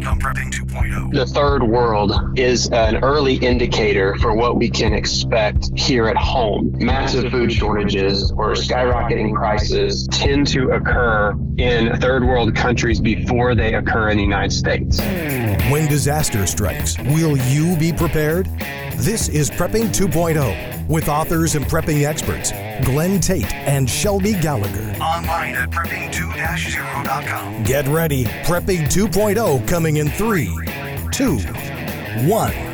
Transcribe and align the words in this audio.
on 0.00 0.18
Prepping 0.18 0.50
2.0. 0.50 1.12
The 1.12 1.26
third 1.26 1.62
world 1.62 2.38
is 2.38 2.70
an 2.70 3.04
early 3.04 3.34
indicator 3.34 4.16
for 4.16 4.34
what 4.34 4.56
we 4.56 4.70
can 4.70 4.94
expect 4.94 5.78
here 5.78 6.08
at 6.08 6.16
home. 6.16 6.72
Massive 6.78 7.30
food 7.30 7.52
shortages 7.52 8.32
or 8.32 8.52
skyrocketing 8.52 9.34
prices 9.34 10.08
tend 10.10 10.46
to 10.48 10.70
occur 10.70 11.34
in 11.58 11.94
third 12.00 12.24
world 12.24 12.56
countries 12.56 13.00
before 13.00 13.54
they 13.54 13.74
occur 13.74 14.08
in 14.08 14.16
the 14.16 14.22
United 14.22 14.52
States. 14.52 14.98
When 15.70 15.86
disaster 15.88 16.46
strikes, 16.46 16.98
will 16.98 17.36
you 17.36 17.76
be 17.76 17.92
prepared? 17.92 18.46
This 18.96 19.28
is 19.28 19.50
Prepping 19.50 19.88
2.0 19.88 20.71
with 20.88 21.08
authors 21.08 21.54
and 21.54 21.64
prepping 21.64 22.06
experts 22.06 22.52
Glenn 22.84 23.20
Tate 23.20 23.52
and 23.54 23.88
Shelby 23.88 24.34
Gallagher. 24.34 24.96
Online 25.00 25.54
at 25.54 25.70
prepping2-0.com. 25.70 27.64
Get 27.64 27.86
ready. 27.88 28.24
Prepping 28.44 28.86
2.0 28.86 29.66
coming 29.68 29.96
in 29.96 30.08
3, 30.10 30.46
2, 31.10 31.38
1. 32.28 32.72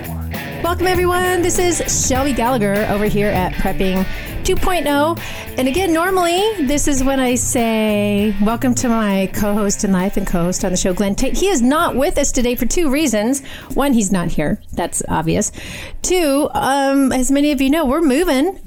Welcome, 0.62 0.86
everyone. 0.88 1.42
This 1.42 1.58
is 1.58 2.08
Shelby 2.08 2.32
Gallagher 2.32 2.84
over 2.86 3.06
here 3.06 3.28
at 3.28 3.52
Prepping 3.52 4.04
2.0. 4.48 5.58
And 5.58 5.68
again, 5.68 5.92
normally 5.92 6.40
this 6.64 6.88
is 6.88 7.04
when 7.04 7.20
I 7.20 7.34
say, 7.34 8.34
Welcome 8.40 8.74
to 8.76 8.88
my 8.88 9.30
co 9.34 9.52
host 9.52 9.84
in 9.84 9.92
life 9.92 10.16
and 10.16 10.26
co 10.26 10.44
host 10.44 10.64
on 10.64 10.70
the 10.70 10.78
show, 10.78 10.94
Glenn 10.94 11.14
Tate. 11.14 11.36
He 11.36 11.48
is 11.48 11.60
not 11.60 11.96
with 11.96 12.16
us 12.16 12.32
today 12.32 12.54
for 12.54 12.64
two 12.64 12.88
reasons. 12.90 13.46
One, 13.74 13.92
he's 13.92 14.10
not 14.10 14.28
here. 14.28 14.62
That's 14.72 15.02
obvious. 15.06 15.52
Two, 16.00 16.48
um, 16.54 17.12
as 17.12 17.30
many 17.30 17.52
of 17.52 17.60
you 17.60 17.68
know, 17.68 17.84
we're 17.84 18.00
moving 18.00 18.58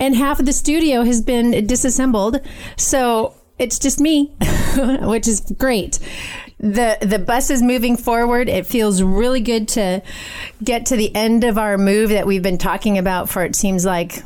and 0.00 0.16
half 0.16 0.40
of 0.40 0.46
the 0.46 0.54
studio 0.54 1.02
has 1.02 1.20
been 1.20 1.66
disassembled. 1.66 2.40
So 2.78 3.34
it's 3.58 3.78
just 3.78 4.00
me, 4.00 4.34
which 5.02 5.28
is 5.28 5.40
great. 5.58 5.98
The 6.58 6.96
the 7.02 7.18
bus 7.18 7.50
is 7.50 7.60
moving 7.60 7.98
forward. 7.98 8.48
It 8.48 8.66
feels 8.66 9.02
really 9.02 9.42
good 9.42 9.68
to 9.68 10.02
get 10.64 10.86
to 10.86 10.96
the 10.96 11.14
end 11.14 11.44
of 11.44 11.58
our 11.58 11.76
move 11.76 12.08
that 12.08 12.26
we've 12.26 12.42
been 12.42 12.56
talking 12.56 12.96
about 12.96 13.28
for 13.28 13.44
it 13.44 13.54
seems 13.54 13.84
like 13.84 14.22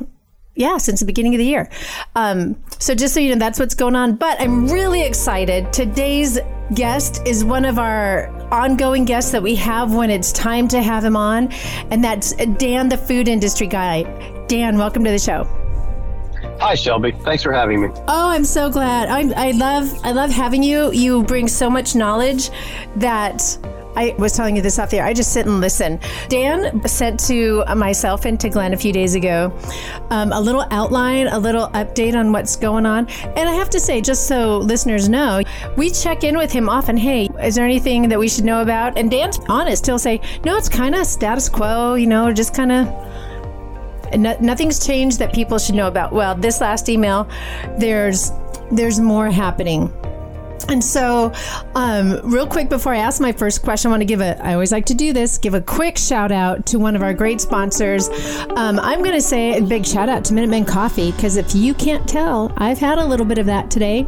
yeah, 0.61 0.77
since 0.77 1.01
the 1.01 1.07
beginning 1.07 1.35
of 1.35 1.39
the 1.39 1.47
year. 1.47 1.69
Um, 2.15 2.63
so 2.79 2.95
just 2.95 3.15
so 3.15 3.21
you 3.21 3.31
know, 3.31 3.39
that's 3.39 3.59
what's 3.59 3.75
going 3.75 3.97
on. 3.97 4.17
But 4.17 4.41
I'm 4.41 4.69
really 4.69 5.03
excited. 5.03 5.73
Today's 5.73 6.39
guest 6.75 7.27
is 7.27 7.45
one 7.45 7.65
of 7.65 7.79
our 7.79 8.29
ongoing 8.53 9.07
guests 9.07 9.33
that 9.33 9.43
we 9.43 9.55
have 9.57 9.95
when 9.95 10.11
it's 10.11 10.31
time 10.33 10.69
to 10.69 10.83
have 10.83 11.03
him 11.03 11.17
on, 11.17 11.51
and 11.91 12.05
that's 12.05 12.35
Dan, 12.59 12.91
the 12.91 12.99
food 12.99 13.27
industry 13.27 13.67
guy. 13.67 14.03
Dan, 14.47 14.77
welcome 14.77 15.03
to 15.05 15.11
the 15.11 15.19
show. 15.19 15.49
Hi, 16.61 16.75
Shelby. 16.75 17.13
Thanks 17.13 17.43
for 17.43 17.53
having 17.53 17.81
me. 17.81 17.89
Oh, 18.07 18.29
I'm 18.29 18.45
so 18.45 18.71
glad. 18.71 19.09
I, 19.09 19.49
I 19.49 19.51
love 19.53 19.91
I 20.05 20.13
love 20.13 20.31
having 20.31 20.63
you. 20.63 20.93
You 20.93 21.23
bring 21.23 21.49
so 21.49 21.71
much 21.71 21.95
knowledge 21.95 22.51
that 22.97 23.59
I 23.97 24.15
was 24.19 24.33
telling 24.33 24.57
you 24.57 24.63
this 24.63 24.79
off 24.79 24.91
the 24.91 24.99
air. 24.99 25.05
I 25.05 25.13
just 25.13 25.33
sit 25.33 25.47
and 25.47 25.61
listen. 25.61 26.01
Dan 26.29 26.87
sent 26.87 27.21
to 27.27 27.65
myself 27.77 28.25
and 28.25 28.39
to 28.41 28.49
Glenn 28.49 28.73
a 28.73 28.77
few 28.77 28.93
days 28.93 29.15
ago 29.15 29.53
um, 30.11 30.33
a 30.33 30.41
little 30.41 30.65
outline, 30.71 31.27
a 31.29 31.39
little 31.39 31.69
update 31.69 32.15
on 32.15 32.33
what's 32.33 32.57
going 32.57 32.87
on. 32.87 33.09
And 33.09 33.49
I 33.49 33.53
have 33.53 33.71
to 33.71 33.81
say, 33.81 34.01
just 34.01 34.27
so 34.27 34.59
listeners 34.59 35.09
know, 35.09 35.43
we 35.77 35.91
check 35.91 36.25
in 36.25 36.37
with 36.37 36.53
him 36.53 36.69
often. 36.69 36.97
Hey, 36.97 37.29
is 37.43 37.55
there 37.55 37.65
anything 37.65 38.09
that 38.09 38.19
we 38.19 38.29
should 38.29 38.45
know 38.45 38.63
about? 38.63 38.99
And 38.99 39.11
Dan's 39.11 39.39
honest. 39.49 39.87
He'll 39.87 39.99
say, 39.99 40.21
no, 40.45 40.57
it's 40.57 40.69
kind 40.69 40.95
of 40.95 41.07
status 41.07 41.49
quo, 41.49 41.95
you 41.95 42.07
know, 42.07 42.33
just 42.33 42.55
kind 42.55 42.73
of. 42.73 42.87
No, 44.17 44.37
nothing's 44.41 44.85
changed 44.85 45.21
that 45.21 45.33
people 45.33 45.57
should 45.57 45.77
know 45.77 45.87
about. 45.87 46.13
Well, 46.13 46.35
this 46.35 46.61
last 46.61 46.89
email, 46.89 47.29
there's 47.79 48.33
there's 48.73 48.99
more 48.99 49.31
happening 49.31 49.93
and 50.69 50.83
so, 50.83 51.33
um, 51.75 52.21
real 52.25 52.47
quick 52.47 52.69
before 52.69 52.95
I 52.95 52.99
ask 52.99 53.21
my 53.21 53.33
first 53.33 53.63
question, 53.63 53.91
I 53.91 53.93
want 53.93 54.01
to 54.03 54.07
give 54.07 54.21
a, 54.21 54.43
I 54.45 54.55
always 54.55 54.73
like 54.73 54.87
to 54.87 54.95
do 54.95 55.13
this, 55.13 55.39
give 55.39 55.55
a 55.55 55.61
quick 55.61 55.97
shout 55.97 56.33
out 56.33 56.67
to 56.67 56.79
one 56.79 56.97
of 56.97 57.03
our 57.03 57.15
great 57.15 57.41
sponsors. 57.41 58.09
Um, 58.57 58.79
I'm 58.79 59.01
going 59.01 59.15
to 59.15 59.23
say 59.23 59.59
a 59.59 59.63
big 59.63 59.87
shout 59.87 60.09
out 60.09 60.25
to 60.27 60.35
Minutemen 60.35 60.65
Coffee 60.65 61.13
because 61.13 61.37
if 61.37 61.55
you 61.55 61.75
can't 61.75 62.09
tell, 62.09 62.53
I've 62.57 62.79
had 62.79 62.99
a 62.99 63.05
little 63.05 63.27
bit 63.27 63.39
of 63.39 63.47
that 63.47 63.71
today. 63.71 64.07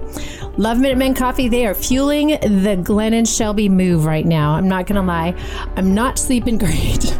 Love 0.57 0.79
Minutemen 0.79 1.15
Coffee. 1.15 1.49
They 1.49 1.67
are 1.67 1.75
fueling 1.75 2.29
the 2.29 2.81
Glenn 2.83 3.15
and 3.15 3.29
Shelby 3.29 3.69
move 3.69 4.05
right 4.05 4.27
now. 4.27 4.53
I'm 4.53 4.69
not 4.69 4.87
going 4.87 5.01
to 5.01 5.07
lie. 5.07 5.35
I'm 5.77 5.95
not 5.95 6.19
sleeping 6.19 6.59
great. 6.59 7.19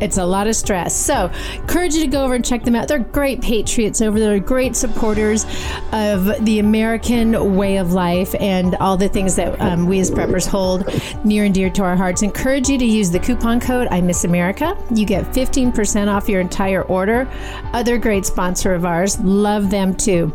It's 0.00 0.18
a 0.18 0.24
lot 0.24 0.46
of 0.46 0.56
stress. 0.56 0.94
So, 0.94 1.30
encourage 1.54 1.94
you 1.94 2.02
to 2.02 2.08
go 2.08 2.24
over 2.24 2.34
and 2.34 2.44
check 2.44 2.64
them 2.64 2.74
out. 2.74 2.88
They're 2.88 2.98
great 2.98 3.40
patriots 3.40 4.00
over 4.00 4.18
there, 4.18 4.38
great 4.38 4.76
supporters 4.76 5.44
of 5.92 6.44
the 6.44 6.58
American 6.58 7.56
way 7.56 7.78
of 7.78 7.92
life 7.92 8.34
and 8.40 8.74
all 8.76 8.96
the 8.96 9.08
things 9.08 9.36
that 9.36 9.60
um, 9.60 9.86
we 9.86 10.00
as 10.00 10.10
preppers 10.10 10.46
hold 10.46 10.88
near 11.24 11.44
and 11.44 11.54
dear 11.54 11.70
to 11.70 11.82
our 11.82 11.96
hearts. 11.96 12.22
Encourage 12.22 12.68
you 12.68 12.78
to 12.78 12.84
use 12.84 13.10
the 13.10 13.18
coupon 13.18 13.60
code 13.60 13.88
I 13.90 14.00
Miss 14.00 14.24
America. 14.24 14.76
You 14.90 15.06
get 15.06 15.24
15% 15.26 16.08
off 16.08 16.28
your 16.28 16.40
entire 16.40 16.82
order. 16.82 17.28
Other 17.72 17.98
great 17.98 18.26
sponsor 18.26 18.74
of 18.74 18.84
ours. 18.84 19.18
Love 19.20 19.70
them 19.70 19.94
too. 19.94 20.32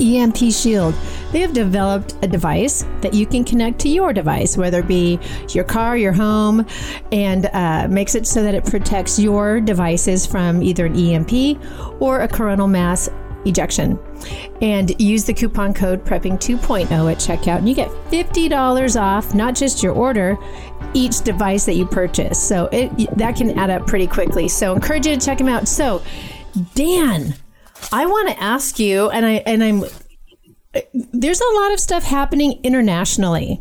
EMP 0.00 0.52
Shield. 0.52 0.94
They 1.32 1.40
have 1.40 1.52
developed 1.52 2.14
a 2.22 2.28
device 2.28 2.84
that 3.00 3.14
you 3.14 3.26
can 3.26 3.44
connect 3.44 3.78
to 3.80 3.88
your 3.88 4.12
device, 4.12 4.56
whether 4.56 4.80
it 4.80 4.88
be 4.88 5.18
your 5.50 5.64
car, 5.64 5.96
your 5.96 6.12
home, 6.12 6.66
and 7.12 7.46
uh, 7.52 7.88
makes 7.88 8.14
it 8.14 8.26
so 8.26 8.42
that 8.42 8.54
it 8.54 8.64
protects 8.64 9.18
your 9.18 9.60
devices 9.60 10.26
from 10.26 10.62
either 10.62 10.86
an 10.86 10.96
EMP 10.96 11.60
or 12.00 12.20
a 12.20 12.28
coronal 12.28 12.68
mass 12.68 13.08
ejection. 13.44 13.98
And 14.60 14.98
use 15.00 15.24
the 15.24 15.32
coupon 15.32 15.72
code 15.72 16.04
Prepping 16.04 16.38
2.0 16.38 16.82
at 16.84 17.18
checkout, 17.18 17.58
and 17.58 17.68
you 17.68 17.74
get 17.74 17.88
$50 18.10 19.00
off, 19.00 19.34
not 19.34 19.54
just 19.54 19.82
your 19.82 19.94
order, 19.94 20.36
each 20.92 21.22
device 21.22 21.64
that 21.66 21.74
you 21.74 21.86
purchase. 21.86 22.42
So 22.42 22.66
it 22.72 22.90
that 23.16 23.36
can 23.36 23.58
add 23.58 23.70
up 23.70 23.86
pretty 23.86 24.06
quickly. 24.06 24.48
So 24.48 24.74
encourage 24.74 25.06
you 25.06 25.14
to 25.14 25.24
check 25.24 25.38
them 25.38 25.48
out. 25.48 25.68
So, 25.68 26.02
Dan, 26.74 27.34
I 27.92 28.06
want 28.06 28.28
to 28.28 28.42
ask 28.42 28.78
you, 28.78 29.10
and 29.10 29.26
I 29.26 29.42
and 29.46 29.62
I'm 29.62 29.84
there's 31.12 31.40
a 31.40 31.54
lot 31.54 31.72
of 31.72 31.80
stuff 31.80 32.04
happening 32.04 32.60
internationally. 32.62 33.60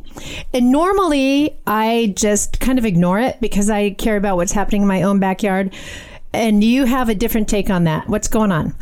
And 0.54 0.72
normally 0.72 1.58
I 1.66 2.14
just 2.16 2.60
kind 2.60 2.78
of 2.78 2.86
ignore 2.86 3.20
it 3.20 3.42
because 3.42 3.70
I 3.70 3.92
care 3.92 4.16
about 4.16 4.36
what's 4.36 4.52
happening 4.52 4.84
in 4.84 4.88
my 4.88 5.02
own 5.02 5.20
backyard. 5.20 5.74
And 6.34 6.64
you 6.64 6.86
have 6.86 7.10
a 7.10 7.16
different 7.16 7.48
take 7.50 7.72
on 7.72 7.86
that. 7.86 8.08
What's 8.08 8.28
going 8.28 8.52
on? 8.52 8.76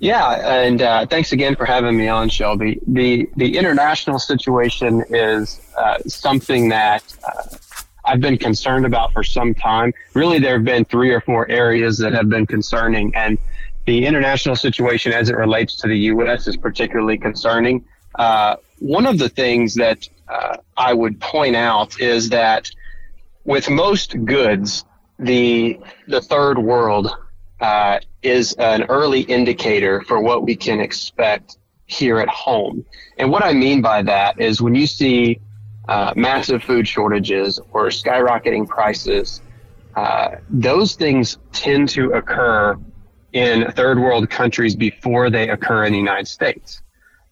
Yeah, 0.00 0.32
and 0.64 0.82
uh, 0.82 1.06
thanks 1.06 1.32
again 1.32 1.54
for 1.54 1.64
having 1.64 1.96
me 1.96 2.08
on, 2.08 2.28
Shelby. 2.28 2.80
The 2.88 3.28
the 3.36 3.56
international 3.56 4.18
situation 4.18 5.04
is 5.08 5.60
uh, 5.78 5.98
something 6.06 6.68
that 6.70 7.04
uh, 7.26 7.56
I've 8.04 8.20
been 8.20 8.36
concerned 8.36 8.84
about 8.84 9.12
for 9.12 9.22
some 9.22 9.54
time. 9.54 9.94
Really, 10.12 10.40
there 10.40 10.54
have 10.54 10.64
been 10.64 10.84
three 10.84 11.10
or 11.10 11.20
four 11.20 11.48
areas 11.48 11.96
that 11.98 12.12
have 12.12 12.28
been 12.28 12.46
concerning, 12.46 13.14
and 13.14 13.38
the 13.86 14.06
international 14.06 14.56
situation 14.56 15.12
as 15.12 15.28
it 15.28 15.36
relates 15.36 15.76
to 15.76 15.88
the 15.88 15.98
U.S. 15.98 16.46
is 16.46 16.56
particularly 16.56 17.18
concerning. 17.18 17.84
Uh, 18.14 18.56
one 18.78 19.06
of 19.06 19.18
the 19.18 19.28
things 19.28 19.74
that 19.74 20.08
uh, 20.28 20.56
I 20.76 20.94
would 20.94 21.20
point 21.20 21.56
out 21.56 22.00
is 22.00 22.30
that 22.30 22.70
with 23.44 23.68
most 23.68 24.24
goods, 24.24 24.84
the 25.18 25.78
the 26.08 26.20
third 26.20 26.58
world 26.58 27.10
uh, 27.60 28.00
is 28.22 28.54
an 28.54 28.84
early 28.84 29.20
indicator 29.20 30.00
for 30.02 30.20
what 30.20 30.42
we 30.42 30.56
can 30.56 30.80
expect 30.80 31.58
here 31.86 32.18
at 32.18 32.28
home. 32.28 32.84
And 33.18 33.30
what 33.30 33.44
I 33.44 33.52
mean 33.52 33.82
by 33.82 34.02
that 34.02 34.40
is 34.40 34.62
when 34.62 34.74
you 34.74 34.86
see 34.86 35.40
uh, 35.88 36.14
massive 36.16 36.62
food 36.62 36.88
shortages 36.88 37.60
or 37.72 37.88
skyrocketing 37.88 38.66
prices, 38.66 39.42
uh, 39.94 40.36
those 40.48 40.94
things 40.94 41.38
tend 41.52 41.90
to 41.90 42.12
occur 42.12 42.76
in 43.34 43.70
third 43.72 43.98
world 43.98 44.30
countries 44.30 44.74
before 44.74 45.28
they 45.28 45.50
occur 45.50 45.84
in 45.84 45.92
the 45.92 45.98
United 45.98 46.26
States. 46.26 46.80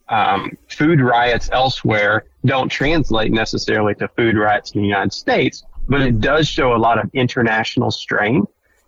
Um, 0.09 0.57
food 0.67 0.99
riots 0.99 1.49
elsewhere 1.51 2.25
don't 2.45 2.69
translate 2.69 3.31
necessarily 3.31 3.95
to 3.95 4.09
food 4.09 4.35
riots 4.35 4.71
in 4.71 4.81
the 4.81 4.87
United 4.87 5.13
States, 5.13 5.63
but 5.87 6.01
it 6.01 6.19
does 6.19 6.47
show 6.47 6.75
a 6.75 6.77
lot 6.77 6.99
of 6.99 7.09
international 7.13 7.89
strain 7.89 8.45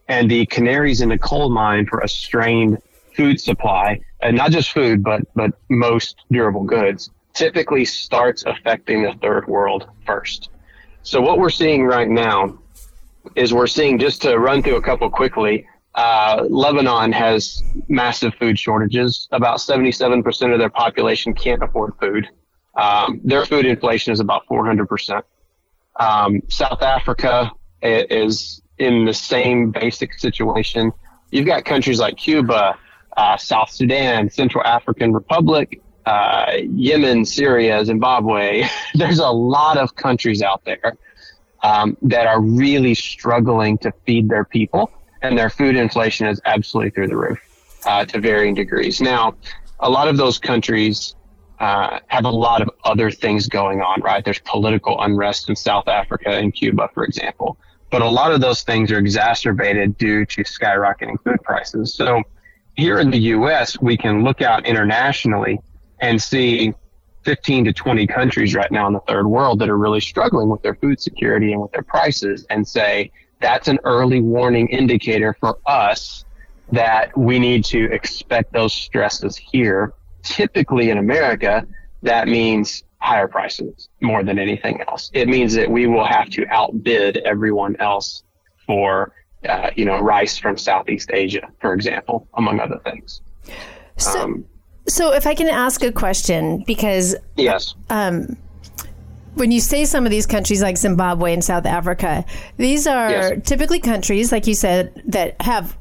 and 0.10 0.30
the 0.30 0.46
canaries 0.48 1.02
in 1.02 1.10
the 1.10 1.18
coal 1.18 1.50
mine 1.50 1.88
for 1.88 2.02
a 2.02 2.08
strained 2.08 2.78
food 3.16 3.40
supply, 3.40 4.00
and 4.22 4.36
not 4.36 4.52
just 4.52 4.72
food, 4.72 5.02
but, 5.02 5.22
but 5.36 5.52
most 5.70 6.18
durable 6.30 6.64
goods 6.64 7.12
typically 7.34 7.86
starts 7.86 8.44
affecting 8.46 9.04
the 9.04 9.14
third 9.22 9.48
world 9.48 9.88
first. 10.06 10.50
So 11.04 11.22
what 11.22 11.40
we're 11.40 11.50
seeing 11.50 11.86
right 11.86 12.10
now 12.10 12.60
is 13.36 13.54
we're 13.54 13.68
seeing 13.68 13.98
just 13.98 14.22
to 14.24 14.38
run 14.38 14.62
through 14.62 14.76
a 14.76 14.82
couple 14.82 15.10
quickly, 15.10 15.66
uh, 15.96 16.46
Lebanon 16.50 17.12
has 17.12 17.64
massive 17.88 18.34
food 18.36 18.60
shortages. 18.60 19.28
About 19.32 19.60
77% 19.60 20.54
of 20.54 20.60
their 20.60 20.70
population 20.70 21.34
can't 21.34 21.64
afford 21.64 21.94
food. 22.00 22.28
Um, 22.76 23.22
their 23.24 23.46
food 23.46 23.66
inflation 23.66 24.12
is 24.12 24.20
about 24.20 24.46
400%. 24.48 25.24
Um, 25.98 26.42
South 26.50 26.82
Africa 26.82 27.52
is 27.82 28.62
in 28.78 29.06
the 29.06 29.14
same 29.14 29.72
basic 29.72 30.14
situation. 30.20 30.92
You've 31.32 31.46
got 31.46 31.64
countries 31.64 32.00
like 32.00 32.18
Cuba, 32.18 32.78
uh, 33.16 33.38
South 33.38 33.70
Sudan, 33.70 34.30
Central 34.30 34.64
African 34.66 35.14
Republic, 35.14 35.82
uh, 36.06 36.58
Yemen, 36.74 37.26
Syria, 37.26 37.84
Zimbabwe. 37.86 38.68
There's 38.94 39.20
a 39.20 39.30
lot 39.30 39.78
of 39.78 39.96
countries 39.96 40.42
out 40.42 40.64
there 40.66 40.98
um, 41.64 41.98
that 42.02 42.28
are 42.28 42.42
really 42.42 42.94
struggling 42.94 43.78
to 43.80 43.94
feed 44.06 44.30
their 44.30 44.46
people, 44.46 44.92
and 45.28 45.38
their 45.38 45.50
food 45.50 45.76
inflation 45.76 46.28
is 46.28 46.42
absolutely 46.46 46.92
through 46.92 47.08
the 47.08 47.18
roof 47.18 47.40
uh, 47.86 48.06
to 48.06 48.20
varying 48.20 48.54
degrees. 48.54 49.02
Now, 49.02 49.36
a 49.80 49.90
lot 49.90 50.08
of 50.08 50.18
those 50.18 50.40
countries 50.40 51.16
uh, 51.60 52.00
have 52.08 52.26
a 52.26 52.30
lot 52.30 52.62
of 52.62 52.70
other 52.84 53.12
things 53.12 53.48
going 53.48 53.82
on, 53.82 54.02
right? 54.02 54.24
There's 54.24 54.40
political 54.40 55.02
unrest 55.02 55.50
in 55.50 55.56
South 55.56 55.88
Africa 55.88 56.30
and 56.30 56.54
Cuba, 56.54 56.90
for 56.94 57.04
example. 57.04 57.58
But 57.90 58.02
a 58.02 58.10
lot 58.10 58.32
of 58.32 58.42
those 58.42 58.64
things 58.64 58.92
are 58.92 58.98
exacerbated 58.98 59.98
due 59.98 60.26
to 60.26 60.44
skyrocketing 60.44 61.22
food 61.24 61.42
prices. 61.44 61.94
So 61.94 62.22
here 62.76 63.00
in 63.00 63.10
the 63.10 63.20
U.S., 63.20 63.80
we 63.80 63.96
can 63.96 64.24
look 64.24 64.42
out 64.42 64.66
internationally 64.66 65.60
and 66.00 66.22
see 66.22 66.74
15 67.24 67.66
to 67.66 67.74
20 67.74 68.06
countries 68.08 68.54
right 68.54 68.72
now 68.72 68.88
in 68.88 68.94
the 68.94 69.00
third 69.08 69.26
world 69.28 69.60
that 69.60 69.70
are 69.70 69.78
really 69.78 70.02
struggling 70.02 70.50
with 70.50 70.62
their 70.62 70.76
food 70.76 71.00
security 71.00 71.54
and 71.54 71.62
with 71.62 71.72
their 71.72 71.84
prices 71.84 72.46
and 72.50 72.68
say 72.68 73.12
that's 73.40 73.68
an 73.68 73.80
early 73.84 74.22
warning 74.22 74.68
indicator 74.70 75.36
for 75.40 75.58
us 75.66 76.26
that 76.72 77.16
we 77.18 77.40
need 77.40 77.64
to 77.66 77.92
expect 77.92 78.54
those 78.54 78.74
stresses 78.74 79.38
here. 79.38 79.94
Typically 80.24 80.90
in 80.90 80.98
America, 80.98 81.68
that 82.02 82.28
means 82.28 82.84
higher 83.00 83.28
prices 83.28 83.90
more 84.02 84.24
than 84.24 84.40
anything 84.40 84.82
else. 84.88 85.12
It 85.14 85.28
means 85.28 85.54
that 85.54 85.70
we 85.70 85.86
will 85.86 86.06
have 86.06 86.30
to 86.32 86.46
outbid 86.50 87.18
everyone 87.18 87.76
else 87.80 88.24
for, 88.66 89.14
uh, 89.48 89.70
you 89.76 89.86
know, 89.86 90.00
rice 90.00 90.38
from 90.38 90.58
Southeast 90.58 91.12
Asia, 91.14 91.48
for 91.60 91.74
example, 91.74 92.28
among 92.34 92.60
other 92.60 92.80
things. 92.84 93.22
So, 93.98 94.20
um, 94.20 94.46
so 94.88 95.14
if 95.14 95.28
I 95.28 95.36
can 95.36 95.48
ask 95.48 95.84
a 95.84 95.92
question, 95.92 96.64
because 96.66 97.16
yes, 97.36 97.76
um, 97.90 98.38
when 99.36 99.52
you 99.52 99.60
say 99.60 99.86
some 99.86 100.06
of 100.06 100.12
these 100.12 100.26
countries 100.26 100.62
like 100.62 100.78
Zimbabwe 100.78 101.34
and 101.34 101.44
South 101.44 101.66
Africa, 101.66 102.26
these 102.58 102.88
are 102.88 103.10
yes. 103.10 103.48
typically 103.48 103.80
countries, 103.80 104.32
like 104.32 104.48
you 104.48 104.56
said, 104.56 105.02
that 105.08 105.42
have 105.42 105.78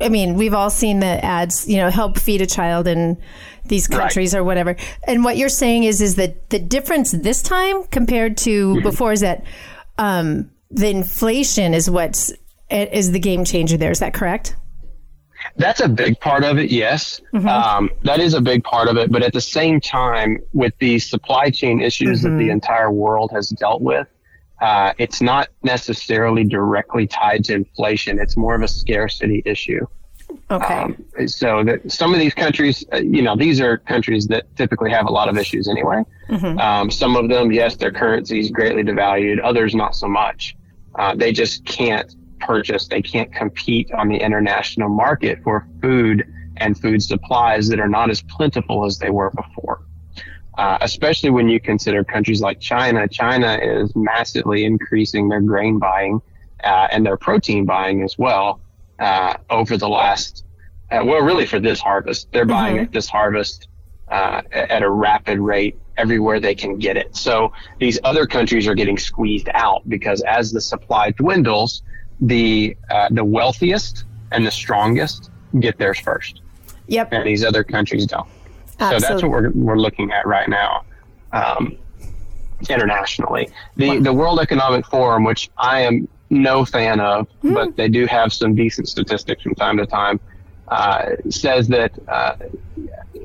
I 0.00 0.08
mean, 0.08 0.34
we've 0.34 0.54
all 0.54 0.70
seen 0.70 1.00
the 1.00 1.24
ads, 1.24 1.68
you 1.68 1.76
know, 1.76 1.90
help 1.90 2.18
feed 2.18 2.40
a 2.40 2.46
child 2.46 2.86
in 2.86 3.18
these 3.64 3.88
countries 3.88 4.32
right. 4.32 4.40
or 4.40 4.44
whatever. 4.44 4.76
And 5.06 5.24
what 5.24 5.36
you're 5.36 5.48
saying 5.48 5.84
is, 5.84 6.00
is 6.00 6.14
that 6.16 6.50
the 6.50 6.58
difference 6.58 7.10
this 7.10 7.42
time 7.42 7.82
compared 7.84 8.36
to 8.38 8.74
mm-hmm. 8.74 8.82
before 8.82 9.12
is 9.12 9.20
that 9.20 9.44
um, 9.98 10.50
the 10.70 10.88
inflation 10.88 11.74
is 11.74 11.90
what's 11.90 12.32
is 12.70 13.12
the 13.12 13.18
game 13.18 13.44
changer. 13.44 13.76
There 13.76 13.90
is 13.90 13.98
that 13.98 14.14
correct? 14.14 14.54
That's 15.58 15.80
a 15.80 15.88
big 15.88 16.18
part 16.20 16.44
of 16.44 16.56
it. 16.58 16.70
Yes, 16.70 17.20
mm-hmm. 17.34 17.48
um, 17.48 17.90
that 18.04 18.20
is 18.20 18.34
a 18.34 18.40
big 18.40 18.62
part 18.62 18.88
of 18.88 18.96
it. 18.96 19.10
But 19.10 19.22
at 19.22 19.32
the 19.32 19.40
same 19.40 19.80
time, 19.80 20.38
with 20.52 20.72
the 20.78 20.98
supply 21.00 21.50
chain 21.50 21.80
issues 21.80 22.22
mm-hmm. 22.22 22.30
that 22.30 22.38
the 22.38 22.44
mm-hmm. 22.44 22.52
entire 22.52 22.92
world 22.92 23.30
has 23.32 23.50
dealt 23.50 23.82
with, 23.82 24.06
uh, 24.60 24.92
it's 24.98 25.20
not 25.20 25.48
necessarily 25.62 26.44
directly 26.44 27.06
tied 27.06 27.44
to 27.46 27.54
inflation. 27.54 28.18
It's 28.18 28.36
more 28.36 28.54
of 28.54 28.62
a 28.62 28.68
scarcity 28.68 29.42
issue. 29.44 29.84
Okay. 30.50 30.74
Um, 30.74 31.04
so 31.26 31.64
that 31.64 31.90
some 31.90 32.12
of 32.12 32.20
these 32.20 32.34
countries, 32.34 32.84
uh, 32.92 32.98
you 32.98 33.22
know, 33.22 33.36
these 33.36 33.60
are 33.60 33.78
countries 33.78 34.26
that 34.28 34.44
typically 34.56 34.90
have 34.90 35.06
a 35.06 35.12
lot 35.12 35.28
of 35.28 35.36
issues 35.36 35.68
anyway. 35.68 36.04
Mm-hmm. 36.28 36.58
Um, 36.58 36.90
some 36.90 37.16
of 37.16 37.28
them, 37.28 37.50
yes, 37.50 37.76
their 37.76 37.92
currency 37.92 38.40
is 38.40 38.50
greatly 38.50 38.82
devalued. 38.82 39.42
Others, 39.42 39.74
not 39.74 39.94
so 39.94 40.08
much. 40.08 40.56
Uh, 40.94 41.14
they 41.14 41.32
just 41.32 41.64
can't 41.64 42.14
purchase. 42.40 42.88
They 42.88 43.02
can't 43.02 43.32
compete 43.32 43.92
on 43.92 44.08
the 44.08 44.16
international 44.16 44.88
market 44.88 45.42
for 45.42 45.66
food 45.80 46.26
and 46.56 46.78
food 46.78 47.02
supplies 47.02 47.68
that 47.68 47.80
are 47.80 47.88
not 47.88 48.10
as 48.10 48.22
plentiful 48.22 48.84
as 48.84 48.98
they 48.98 49.10
were 49.10 49.30
before 49.30 49.80
uh, 50.58 50.76
especially 50.80 51.30
when 51.30 51.48
you 51.48 51.60
consider 51.60 52.02
countries 52.02 52.40
like 52.40 52.60
China. 52.60 53.06
China 53.06 53.58
is 53.62 53.94
massively 53.94 54.64
increasing 54.64 55.28
their 55.28 55.40
grain 55.40 55.78
buying 55.78 56.20
uh, 56.64 56.88
and 56.90 57.06
their 57.06 57.16
protein 57.16 57.64
buying 57.64 58.02
as 58.02 58.18
well 58.18 58.60
uh, 58.98 59.34
over 59.50 59.76
the 59.76 59.88
last, 59.88 60.44
uh, 60.90 61.00
well, 61.04 61.22
really 61.22 61.46
for 61.46 61.60
this 61.60 61.80
harvest. 61.80 62.30
They're 62.32 62.44
buying 62.44 62.76
mm-hmm. 62.76 62.92
this 62.92 63.08
harvest 63.08 63.68
uh, 64.08 64.42
at 64.50 64.82
a 64.82 64.90
rapid 64.90 65.38
rate 65.38 65.78
everywhere 65.96 66.40
they 66.40 66.56
can 66.56 66.76
get 66.76 66.96
it. 66.96 67.14
So 67.14 67.52
these 67.78 68.00
other 68.02 68.26
countries 68.26 68.66
are 68.66 68.74
getting 68.74 68.98
squeezed 68.98 69.48
out 69.54 69.88
because 69.88 70.22
as 70.22 70.50
the 70.50 70.60
supply 70.60 71.12
dwindles, 71.12 71.82
the 72.20 72.76
uh, 72.90 73.08
the 73.10 73.24
wealthiest 73.24 74.04
and 74.32 74.46
the 74.46 74.50
strongest 74.50 75.30
get 75.60 75.78
theirs 75.78 75.98
first. 75.98 76.42
Yep. 76.88 77.12
And 77.12 77.26
these 77.26 77.44
other 77.44 77.64
countries 77.64 78.06
don't. 78.06 78.28
Absolutely. 78.80 79.00
So 79.00 79.08
that's 79.08 79.22
what 79.22 79.30
we're, 79.30 79.50
we're 79.50 79.78
looking 79.78 80.12
at 80.12 80.26
right 80.26 80.48
now 80.48 80.84
um, 81.32 81.76
internationally. 82.68 83.48
The, 83.76 83.88
wow. 83.88 84.00
the 84.00 84.12
World 84.12 84.40
Economic 84.40 84.86
Forum, 84.86 85.24
which 85.24 85.50
I 85.58 85.82
am 85.82 86.08
no 86.30 86.64
fan 86.64 87.00
of, 87.00 87.28
mm. 87.42 87.54
but 87.54 87.76
they 87.76 87.88
do 87.88 88.06
have 88.06 88.32
some 88.32 88.54
decent 88.54 88.88
statistics 88.88 89.42
from 89.42 89.54
time 89.54 89.78
to 89.78 89.86
time, 89.86 90.20
uh, 90.68 91.10
says 91.30 91.68
that 91.68 91.92
uh, 92.08 92.36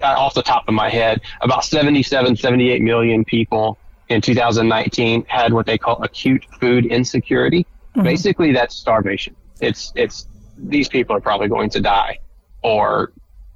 off 0.01 0.33
the 0.33 0.43
top 0.43 0.67
of 0.67 0.73
my 0.73 0.89
head, 0.89 1.21
about 1.41 1.63
77, 1.63 2.35
78 2.35 2.81
million 2.81 3.23
people 3.25 3.77
in 4.09 4.21
2019 4.21 5.25
had 5.27 5.53
what 5.53 5.65
they 5.65 5.77
call 5.77 6.01
acute 6.03 6.45
food 6.59 6.85
insecurity. 6.85 7.65
Mm-hmm. 7.95 8.03
Basically, 8.03 8.51
that's 8.53 8.75
starvation. 8.75 9.35
It's 9.61 9.93
it's 9.95 10.27
these 10.57 10.87
people 10.87 11.15
are 11.15 11.21
probably 11.21 11.47
going 11.47 11.69
to 11.71 11.81
die, 11.81 12.19
or 12.63 13.13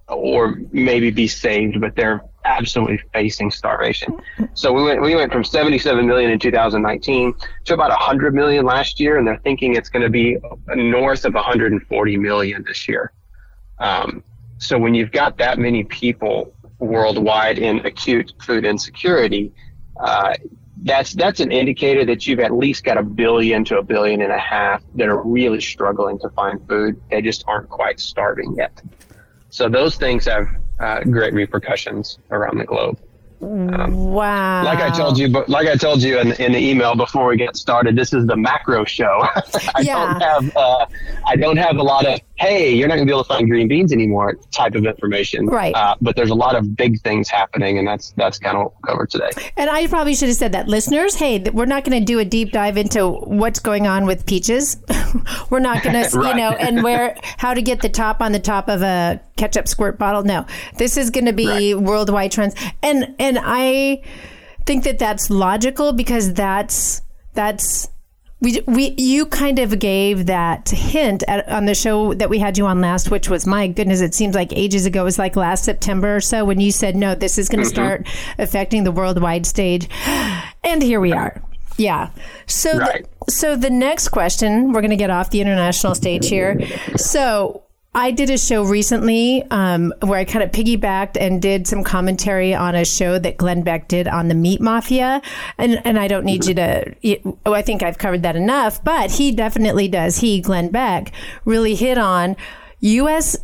or 0.08 0.60
maybe 0.72 1.12
be 1.12 1.28
saved, 1.28 1.82
but 1.82 1.96
they're 1.96 2.22
absolutely 2.46 3.00
facing 3.14 3.52
starvation. 3.52 4.18
So 4.54 4.72
we 4.72 4.84
went 4.84 5.02
we 5.02 5.16
went 5.16 5.32
from 5.32 5.44
77 5.44 6.06
million 6.06 6.32
in 6.32 6.40
2019 6.40 7.34
to 7.66 7.74
about 7.74 7.90
100 7.90 8.34
million 8.34 8.66
last 8.66 9.00
year, 9.00 9.18
and 9.18 9.28
they're 9.28 9.40
thinking 9.40 9.76
it's 9.76 9.90
going 9.90 10.04
to 10.04 10.10
be 10.10 10.38
north 10.76 11.26
of 11.26 11.34
140 11.34 12.18
million 12.18 12.64
this 12.66 12.88
year. 12.88 13.12
Um, 13.80 14.24
so 14.60 14.78
when 14.78 14.96
you've 14.96 15.12
got 15.12 15.38
that 15.38 15.60
many 15.60 15.84
people 15.84 16.54
worldwide 16.80 17.60
in 17.60 17.86
acute 17.86 18.34
food 18.42 18.66
insecurity, 18.66 19.52
uh, 20.00 20.36
that's 20.84 21.14
that's 21.14 21.40
an 21.40 21.52
indicator 21.52 22.06
that 22.06 22.28
you've 22.28 22.40
at 22.40 22.54
least 22.54 22.84
got 22.84 22.98
a 22.98 23.04
billion 23.04 23.66
to 23.66 23.78
a 23.78 23.84
billion 23.84 24.22
and 24.22 24.32
a 24.32 24.38
half 24.38 24.84
that 24.96 25.08
are 25.08 25.22
really 25.24 25.62
struggling 25.62 26.20
to 26.20 26.30
find 26.30 26.66
food. 26.68 27.02
They 27.10 27.22
just 27.22 27.44
aren't 27.48 27.70
quite 27.70 28.00
starving 28.00 28.56
yet. 28.56 28.82
So 29.50 29.70
those 29.70 29.96
things 29.96 30.26
have 30.26 30.48
uh, 30.80 31.04
great 31.04 31.34
repercussions 31.34 32.20
around 32.32 32.58
the 32.60 32.66
globe. 32.66 33.00
Um, 33.42 33.94
wow. 33.94 34.64
Like 34.64 34.80
I 34.80 34.90
told 34.90 35.18
you, 35.18 35.30
but 35.30 35.48
like 35.48 35.68
I 35.68 35.76
told 35.76 36.02
you 36.02 36.20
in, 36.20 36.32
in 36.34 36.54
the 36.54 36.60
email 36.60 36.96
before 36.96 37.28
we 37.28 37.38
get 37.38 37.56
started, 37.56 37.96
this 37.96 38.14
is 38.14 38.26
the 38.26 38.36
macro 38.36 38.84
show. 38.84 39.20
I 39.76 39.82
yeah. 39.82 39.94
don't 39.94 40.22
have 40.22 40.58
uh, 40.58 40.86
I 41.26 41.36
don't 41.36 41.58
have 41.58 41.78
a 41.78 41.84
lot 41.84 42.06
of 42.06 42.20
hey, 42.38 42.72
you're 42.72 42.88
not 42.88 42.96
going 42.96 43.08
to 43.08 43.12
be 43.12 43.16
able 43.16 43.24
to 43.24 43.28
find 43.28 43.50
green 43.50 43.68
beans 43.68 43.92
anymore 43.92 44.36
type 44.52 44.76
of 44.76 44.86
information. 44.86 45.48
Right. 45.48 45.76
Uh, 45.76 45.96
but 46.02 46.16
there's 46.16 46.30
a 46.30 46.36
lot 46.36 46.56
of 46.56 46.76
big 46.76 47.02
things 47.02 47.30
happening, 47.30 47.78
and 47.78 47.88
that's 47.88 48.12
that's 48.12 48.38
kind 48.38 48.56
of 48.56 48.64
what 48.64 48.74
we'll 48.74 48.94
cover 48.94 49.06
today. 49.06 49.30
And 49.58 49.70
I 49.70 49.88
probably 49.88 50.16
should 50.16 50.30
have 50.30 50.38
said 50.38 50.52
that, 50.52 50.68
listeners. 50.68 51.16
Hey, 51.16 51.40
we're 51.40 51.66
not 51.66 51.84
going 51.84 52.00
to 52.00 52.06
do 52.06 52.20
a 52.20 52.26
deep 52.26 52.52
dive 52.52 52.78
into 52.78 53.10
what's 53.10 53.60
going 53.60 53.88
on 53.88 54.06
with 54.06 54.26
peaches. 54.26 54.78
we're 55.50 55.60
not 55.60 55.84
going 55.84 55.94
to, 56.04 56.18
right. 56.18 56.30
you 56.36 56.42
know, 56.42 56.52
and 56.52 56.84
where 56.84 57.18
how 57.38 57.54
to 57.54 57.62
get 57.62 57.82
the 57.82 57.90
top 57.90 58.22
on 58.22 58.32
the 58.32 58.40
top 58.40 58.68
of 58.70 58.82
a 58.82 59.20
ketchup 59.36 59.68
squirt 59.68 59.98
bottle. 59.98 60.24
No, 60.24 60.46
this 60.78 60.98
is 60.98 61.10
going 61.10 61.26
to 61.26 61.34
be 61.34 61.74
right. 61.74 61.82
worldwide 61.82 62.32
trends, 62.32 62.56
and 62.84 63.16
and 63.20 63.40
I 63.42 64.02
think 64.66 64.84
that 64.84 65.00
that's 65.00 65.30
logical 65.30 65.94
because 65.94 66.34
that's 66.34 67.02
that's 67.34 67.90
we, 68.40 68.62
we 68.68 68.94
you 68.98 69.26
kind 69.26 69.58
of 69.58 69.80
gave 69.80 70.28
that 70.28 70.70
hint 70.70 71.24
at, 71.28 71.48
on 71.50 71.66
the 71.66 71.74
show 71.74 72.14
that 72.14 72.30
we 72.30 72.38
had 72.40 72.58
you 72.58 72.68
on 72.68 72.82
last, 72.82 73.10
which 73.10 73.30
was 73.30 73.48
my 73.48 73.68
goodness, 73.68 74.02
it 74.02 74.14
seems 74.14 74.36
like 74.36 74.54
ages 74.54 74.86
ago. 74.86 75.02
It 75.02 75.06
was 75.06 75.20
like 75.20 75.36
last 75.36 75.64
September 75.64 76.18
or 76.18 76.22
so 76.22 76.46
when 76.46 76.60
you 76.60 76.72
said 76.72 76.96
no, 76.96 77.16
this 77.16 77.38
is 77.38 77.50
going 77.50 77.64
to 77.64 77.70
mm-hmm. 77.70 78.04
start 78.04 78.08
affecting 78.38 78.84
the 78.84 78.92
worldwide 78.92 79.46
stage, 79.46 79.90
and 80.64 80.84
here 80.84 81.00
we 81.00 81.14
are. 81.14 81.42
Yeah. 81.78 82.10
So 82.48 82.78
right. 82.78 83.06
the, 83.26 83.32
so 83.32 83.56
the 83.56 83.70
next 83.70 84.10
question, 84.10 84.72
we're 84.72 84.82
going 84.82 84.92
to 84.92 84.98
get 84.98 85.10
off 85.10 85.30
the 85.30 85.42
international 85.42 85.96
stage 85.96 86.28
here. 86.28 86.60
So 86.96 87.64
I 87.98 88.12
did 88.12 88.30
a 88.30 88.38
show 88.38 88.64
recently 88.64 89.44
um, 89.50 89.92
where 90.02 90.20
I 90.20 90.24
kind 90.24 90.44
of 90.44 90.52
piggybacked 90.52 91.18
and 91.20 91.42
did 91.42 91.66
some 91.66 91.84
commentary 91.84 92.54
on 92.54 92.76
a 92.76 92.86
show 92.86 93.18
that 93.18 93.38
Glenn 93.38 93.64
Beck 93.64 93.88
did 93.88 94.08
on 94.08 94.28
the 94.28 94.36
meat 94.36 94.62
mafia. 94.62 95.20
And, 95.58 95.82
and 95.84 95.98
I 95.98 96.08
don't 96.08 96.24
need 96.24 96.46
you 96.46 96.54
to, 96.54 96.96
oh, 97.48 97.56
I 97.56 97.64
think 97.64 97.82
I've 97.82 97.98
covered 97.98 98.22
that 98.22 98.36
enough, 98.36 98.84
but 98.84 99.10
he 99.10 99.32
definitely 99.32 99.88
does. 99.88 100.20
He, 100.20 100.42
Glenn 100.42 100.70
Beck, 100.70 101.12
really 101.44 101.74
hit 101.74 101.98
on 101.98 102.36
U.S. 102.82 103.36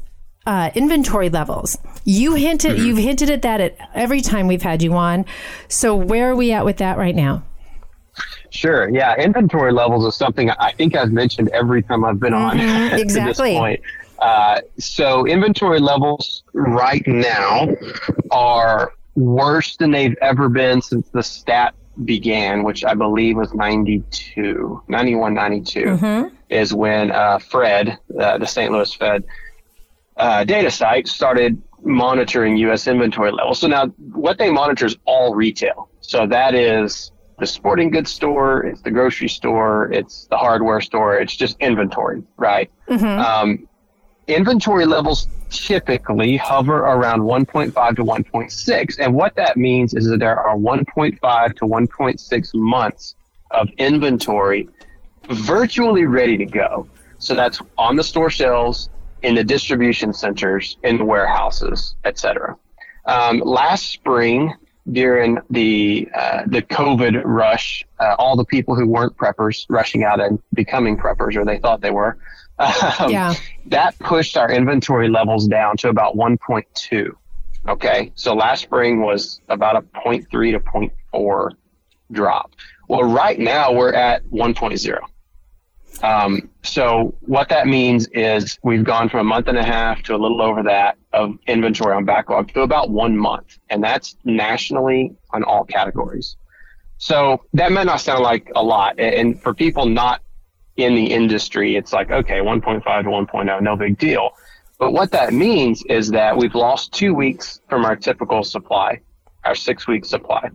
Uh, 0.46 0.70
inventory 0.76 1.32
levels. 1.32 1.76
You 2.06 2.36
hinted, 2.36 2.74
mm-hmm. 2.74 2.86
you've 2.86 3.00
hinted 3.00 3.32
at 3.32 3.42
that 3.42 3.60
at 3.60 3.76
every 3.96 4.22
time 4.22 4.46
we've 4.46 4.62
had 4.62 4.84
you 4.84 4.94
on. 4.94 5.26
So 5.68 5.96
where 5.96 6.30
are 6.30 6.36
we 6.36 6.52
at 6.52 6.64
with 6.64 6.78
that 6.78 7.00
right 7.00 7.16
now? 7.16 7.42
Sure. 8.52 8.88
Yeah. 8.88 9.16
Inventory 9.20 9.74
levels 9.74 10.06
is 10.06 10.16
something 10.16 10.52
I 10.52 10.74
think 10.74 10.96
I've 10.96 11.12
mentioned 11.12 11.50
every 11.50 11.82
time 11.82 12.06
I've 12.06 12.20
been 12.20 12.36
on. 12.36 12.60
Mm-hmm, 12.60 12.96
exactly. 13.00 13.82
Uh, 14.24 14.62
so 14.80 15.28
inventory 15.28 15.82
levels 15.82 16.46
right 16.54 17.06
now 17.06 17.68
are 18.32 18.94
worse 19.16 19.76
than 19.76 19.92
they've 19.92 20.16
ever 20.22 20.48
been 20.48 20.82
since 20.82 21.10
the 21.10 21.22
stat 21.22 21.76
began, 22.06 22.64
which 22.64 22.86
I 22.86 22.94
believe 22.94 23.36
was 23.36 23.54
92, 23.54 24.82
91, 24.88 25.34
92, 25.34 25.80
mm-hmm. 25.82 26.36
is 26.48 26.74
when 26.74 27.12
uh, 27.12 27.38
Fred, 27.40 28.00
uh, 28.18 28.38
the 28.38 28.46
St. 28.46 28.72
Louis 28.72 28.94
Fed 28.94 29.26
uh, 30.16 30.46
data 30.46 30.72
site, 30.72 31.10
started 31.10 31.62
monitoring 31.82 32.56
U.S. 32.56 32.88
inventory 32.88 33.34
levels. 33.34 33.60
So 33.60 33.68
now 33.68 33.88
what 34.14 34.38
they 34.38 34.50
monitor 34.50 34.86
is 34.86 34.96
all 35.04 35.36
retail. 35.36 35.90
So 36.00 36.26
that 36.28 36.56
is 36.56 37.12
the 37.40 37.46
sporting 37.46 37.92
goods 37.92 38.10
store, 38.10 38.66
it's 38.68 38.82
the 38.84 38.92
grocery 38.92 39.28
store, 39.28 39.92
it's 39.92 40.28
the 40.28 40.38
hardware 40.38 40.80
store, 40.80 41.18
it's 41.18 41.36
just 41.36 41.58
inventory, 41.60 42.24
right? 42.38 42.72
Mm-hmm. 42.88 43.20
Um, 43.20 43.68
inventory 44.28 44.86
levels 44.86 45.28
typically 45.50 46.38
hover 46.38 46.80
around 46.80 47.22
1.5 47.22 47.96
to 47.96 48.04
1.6. 48.04 49.00
And 49.00 49.14
what 49.14 49.36
that 49.36 49.58
means 49.58 49.94
is 49.94 50.08
that 50.10 50.20
there 50.20 50.40
are 50.40 50.58
1.5 50.58 51.56
to 51.58 51.66
1.6 51.66 52.56
months 52.56 53.16
of 53.52 53.70
inventory 53.78 54.68
virtually 55.30 56.06
ready 56.06 56.38
to 56.38 56.46
go. 56.46 56.88
So 57.20 57.36
that's 57.36 57.62
on 57.78 57.96
the 57.96 58.04
store 58.04 58.30
shelves, 58.30 58.90
in 59.22 59.36
the 59.36 59.44
distribution 59.44 60.12
centers, 60.12 60.78
in 60.84 60.98
the 60.98 61.06
warehouses, 61.06 61.96
etc. 62.04 62.58
Um, 63.06 63.40
last 63.40 63.90
spring, 63.90 64.54
during 64.92 65.38
the 65.50 66.10
uh, 66.14 66.44
the 66.46 66.62
COVID 66.62 67.22
rush, 67.24 67.86
uh, 68.00 68.16
all 68.20 68.36
the 68.36 68.44
people 68.44 68.76
who 68.76 68.86
weren't 68.86 69.16
preppers 69.16 69.66
rushing 69.70 70.04
out 70.04 70.20
and 70.20 70.42
becoming 70.54 70.98
preppers, 70.98 71.38
or 71.38 71.46
they 71.46 71.58
thought 71.58 71.80
they 71.80 71.92
were, 71.92 72.18
um, 72.60 73.10
yeah. 73.10 73.34
that 73.68 73.98
pushed 74.00 74.38
our 74.38 74.52
inventory 74.52 75.10
levels 75.10 75.48
down 75.48 75.78
to 75.78 75.90
about 75.90 76.16
1.2. 76.16 77.12
Okay, 77.68 78.12
so 78.16 78.34
last 78.34 78.64
spring 78.64 79.02
was 79.02 79.40
about 79.50 79.78
a 79.78 79.82
0.3 79.82 80.28
to 80.30 80.60
0.4 80.60 81.50
drop. 82.12 82.52
Well, 82.88 83.04
right 83.04 83.40
now 83.40 83.72
we're 83.72 83.94
at 83.94 84.26
1.0. 84.26 85.00
Um, 86.02 86.50
so 86.64 87.16
what 87.22 87.50
that 87.50 87.68
means 87.68 88.08
is 88.08 88.60
we've 88.64 88.84
gone 88.84 89.10
from 89.10 89.22
a 89.22 89.24
month 89.24 89.48
and 89.48 89.58
a 89.58 89.64
half 89.64 90.02
to 90.04 90.16
a 90.16 90.18
little 90.18 90.42
over 90.42 90.64
that 90.64 90.98
of 91.14 91.38
inventory 91.48 91.96
on 91.96 92.04
backlog 92.04 92.52
to 92.54 92.62
about 92.62 92.90
one 92.90 93.18
month, 93.18 93.60
and 93.70 93.84
that's 93.84 94.18
nationally 94.26 95.16
on 95.32 95.44
all 95.44 95.64
categories. 95.64 96.36
So 96.98 97.44
that 97.54 97.72
may 97.72 97.84
not 97.84 98.02
sound 98.02 98.24
like 98.24 98.52
a 98.56 98.64
lot, 98.64 99.00
and 99.00 99.42
for 99.42 99.54
people 99.54 99.86
not 99.86 100.22
in 100.78 100.96
the 100.96 101.06
industry, 101.06 101.76
it's 101.76 101.94
like 101.94 102.12
okay, 102.12 102.40
1.5 102.40 102.84
to 102.84 103.10
1.0, 103.10 103.62
no 103.62 103.76
big 103.76 103.98
deal. 103.98 104.32
But 104.80 104.92
what 104.92 105.12
that 105.12 105.34
means 105.34 105.84
is 105.86 106.10
that 106.10 106.36
we've 106.36 106.56
lost 106.56 106.92
two 106.92 107.14
weeks 107.14 107.62
from 107.70 107.86
our 107.86 107.96
typical 107.96 108.44
supply, 108.44 109.00
our 109.46 109.56
six 109.56 109.88
week 109.88 110.04
supply. 110.04 110.50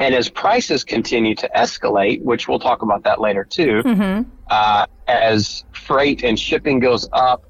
And 0.00 0.14
as 0.14 0.30
prices 0.30 0.84
continue 0.84 1.34
to 1.36 1.50
escalate, 1.54 2.22
which 2.22 2.48
we'll 2.48 2.58
talk 2.58 2.82
about 2.82 3.04
that 3.04 3.20
later 3.20 3.44
too, 3.44 3.82
mm-hmm. 3.84 4.28
uh, 4.50 4.86
as 5.06 5.64
freight 5.72 6.24
and 6.24 6.38
shipping 6.38 6.80
goes 6.80 7.08
up, 7.12 7.44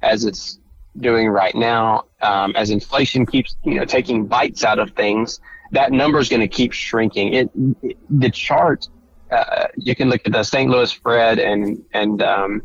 as 0.00 0.24
it's 0.24 0.58
doing 0.98 1.28
right 1.28 1.54
now, 1.54 2.06
um, 2.22 2.54
as 2.56 2.70
inflation 2.70 3.26
keeps 3.26 3.56
you 3.64 3.74
know 3.74 3.84
taking 3.84 4.26
bites 4.26 4.64
out 4.64 4.78
of 4.78 4.90
things, 4.92 5.38
that 5.70 5.92
number 5.92 6.18
is 6.18 6.28
going 6.28 6.40
to 6.40 6.48
keep 6.48 6.72
shrinking. 6.72 7.34
It, 7.34 7.50
it 7.82 7.98
the 8.08 8.30
chart 8.30 8.88
uh, 9.32 9.68
you 9.76 9.94
can 9.94 10.10
look 10.10 10.22
at 10.26 10.32
the 10.32 10.42
St. 10.42 10.70
Louis 10.70 10.92
Fed 10.92 11.38
and 11.38 11.82
and 11.92 12.22
um, 12.22 12.62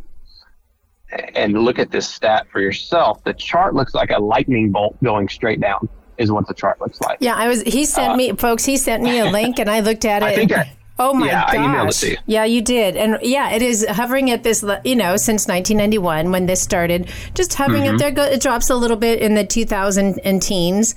and 1.35 1.53
look 1.57 1.79
at 1.79 1.91
this 1.91 2.09
stat 2.09 2.47
for 2.51 2.59
yourself. 2.59 3.23
The 3.23 3.33
chart 3.33 3.73
looks 3.73 3.93
like 3.93 4.11
a 4.11 4.19
lightning 4.19 4.71
bolt 4.71 5.01
going 5.03 5.29
straight 5.29 5.61
down 5.61 5.87
is 6.17 6.31
what 6.31 6.47
the 6.47 6.53
chart 6.53 6.81
looks 6.81 6.99
like. 7.01 7.17
Yeah, 7.21 7.35
I 7.35 7.47
was. 7.47 7.61
He 7.61 7.85
sent 7.85 8.13
uh, 8.13 8.17
me, 8.17 8.31
folks. 8.33 8.65
He 8.65 8.77
sent 8.77 9.03
me 9.03 9.19
a 9.19 9.25
link, 9.31 9.59
and 9.59 9.69
I 9.69 9.79
looked 9.79 10.05
at 10.05 10.23
it. 10.23 10.25
I 10.25 10.35
think 10.35 10.51
I, 10.51 10.75
oh 10.99 11.13
my 11.13 11.27
yeah, 11.27 11.53
gosh! 11.53 12.03
Yeah, 12.25 12.43
you 12.43 12.61
did, 12.61 12.97
and 12.97 13.19
yeah, 13.21 13.51
it 13.51 13.61
is 13.61 13.85
hovering 13.87 14.31
at 14.31 14.43
this. 14.43 14.63
You 14.83 14.95
know, 14.95 15.15
since 15.17 15.47
1991 15.47 16.31
when 16.31 16.45
this 16.47 16.61
started, 16.61 17.09
just 17.33 17.53
hovering 17.53 17.83
mm-hmm. 17.83 17.95
up 17.95 18.15
there. 18.15 18.33
It 18.33 18.41
drops 18.41 18.69
a 18.69 18.75
little 18.75 18.97
bit 18.97 19.21
in 19.21 19.35
the 19.35 19.45
2000 19.45 20.19
and 20.23 20.41
teens, 20.41 20.95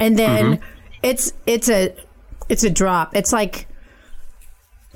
and 0.00 0.18
then 0.18 0.56
mm-hmm. 0.56 0.64
it's 1.02 1.32
it's 1.46 1.68
a 1.68 1.94
it's 2.48 2.64
a 2.64 2.70
drop. 2.70 3.14
It's 3.16 3.32
like, 3.32 3.66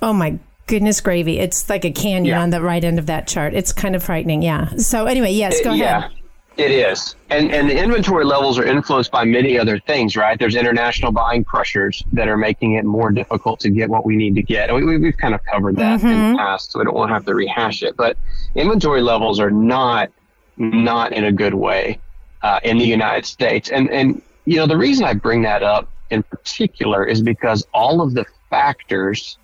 oh 0.03 0.12
my 0.12 0.38
goodness 0.67 1.00
gravy! 1.00 1.38
It's 1.38 1.69
like 1.69 1.85
a 1.85 1.91
canyon 1.91 2.25
yeah. 2.25 2.43
on 2.43 2.50
the 2.50 2.61
right 2.61 2.83
end 2.83 2.99
of 2.99 3.07
that 3.07 3.26
chart. 3.26 3.55
It's 3.55 3.73
kind 3.73 3.95
of 3.95 4.03
frightening. 4.03 4.43
Yeah. 4.43 4.76
So 4.76 5.07
anyway, 5.07 5.33
yes, 5.33 5.61
go 5.62 5.73
yeah. 5.73 5.99
ahead. 5.99 6.12
It 6.57 6.71
is. 6.71 7.17
And, 7.29 7.53
and 7.53 7.69
the 7.69 7.79
inventory 7.79 8.25
levels 8.25 8.59
are 8.59 8.65
influenced 8.65 9.11
by 9.11 9.25
many 9.25 9.59
other 9.59 9.79
things, 9.79 10.17
right? 10.17 10.38
There's 10.38 10.57
international 10.57 11.12
buying 11.12 11.45
pressures 11.45 12.03
that 12.15 12.29
are 12.29 12.38
making 12.38 12.76
it 12.76 12.87
more 12.87 13.11
difficult 13.11 13.61
to 13.61 13.69
get 13.69 13.91
what 13.91 14.07
we 14.07 14.17
need 14.17 14.35
to 14.37 14.43
get. 14.43 14.75
We, 14.75 14.97
we've 14.97 15.17
kind 15.19 15.35
of 15.35 15.45
covered 15.45 15.76
that 15.76 15.99
mm-hmm. 15.99 16.07
in 16.07 16.12
the 16.15 16.25
mm-hmm. 16.29 16.37
past, 16.37 16.73
so 16.73 16.79
we 16.79 16.87
don't 16.87 16.95
want 16.95 17.11
to 17.11 17.12
have 17.15 17.26
to 17.26 17.35
rehash 17.35 17.83
it. 17.83 17.95
But 17.95 18.17
inventory 18.55 19.03
levels 19.03 19.38
are 19.38 19.50
not, 19.50 20.11
not 20.57 21.12
in 21.12 21.25
a 21.25 21.33
good 21.33 21.53
way 21.53 22.00
uh, 22.41 22.61
in 22.65 22.79
the 22.79 22.87
United 22.87 23.26
States. 23.26 23.69
And, 23.69 23.91
and, 23.91 24.23
you 24.47 24.57
know, 24.57 24.67
the 24.67 24.79
reason 24.79 25.05
I 25.05 25.12
bring 25.12 25.43
that 25.43 25.62
up 25.62 25.91
in 26.09 26.23
particular 26.23 27.05
is 27.05 27.21
because 27.21 27.67
all 27.75 28.00
of 28.00 28.15
the 28.15 28.25
factors 28.49 29.37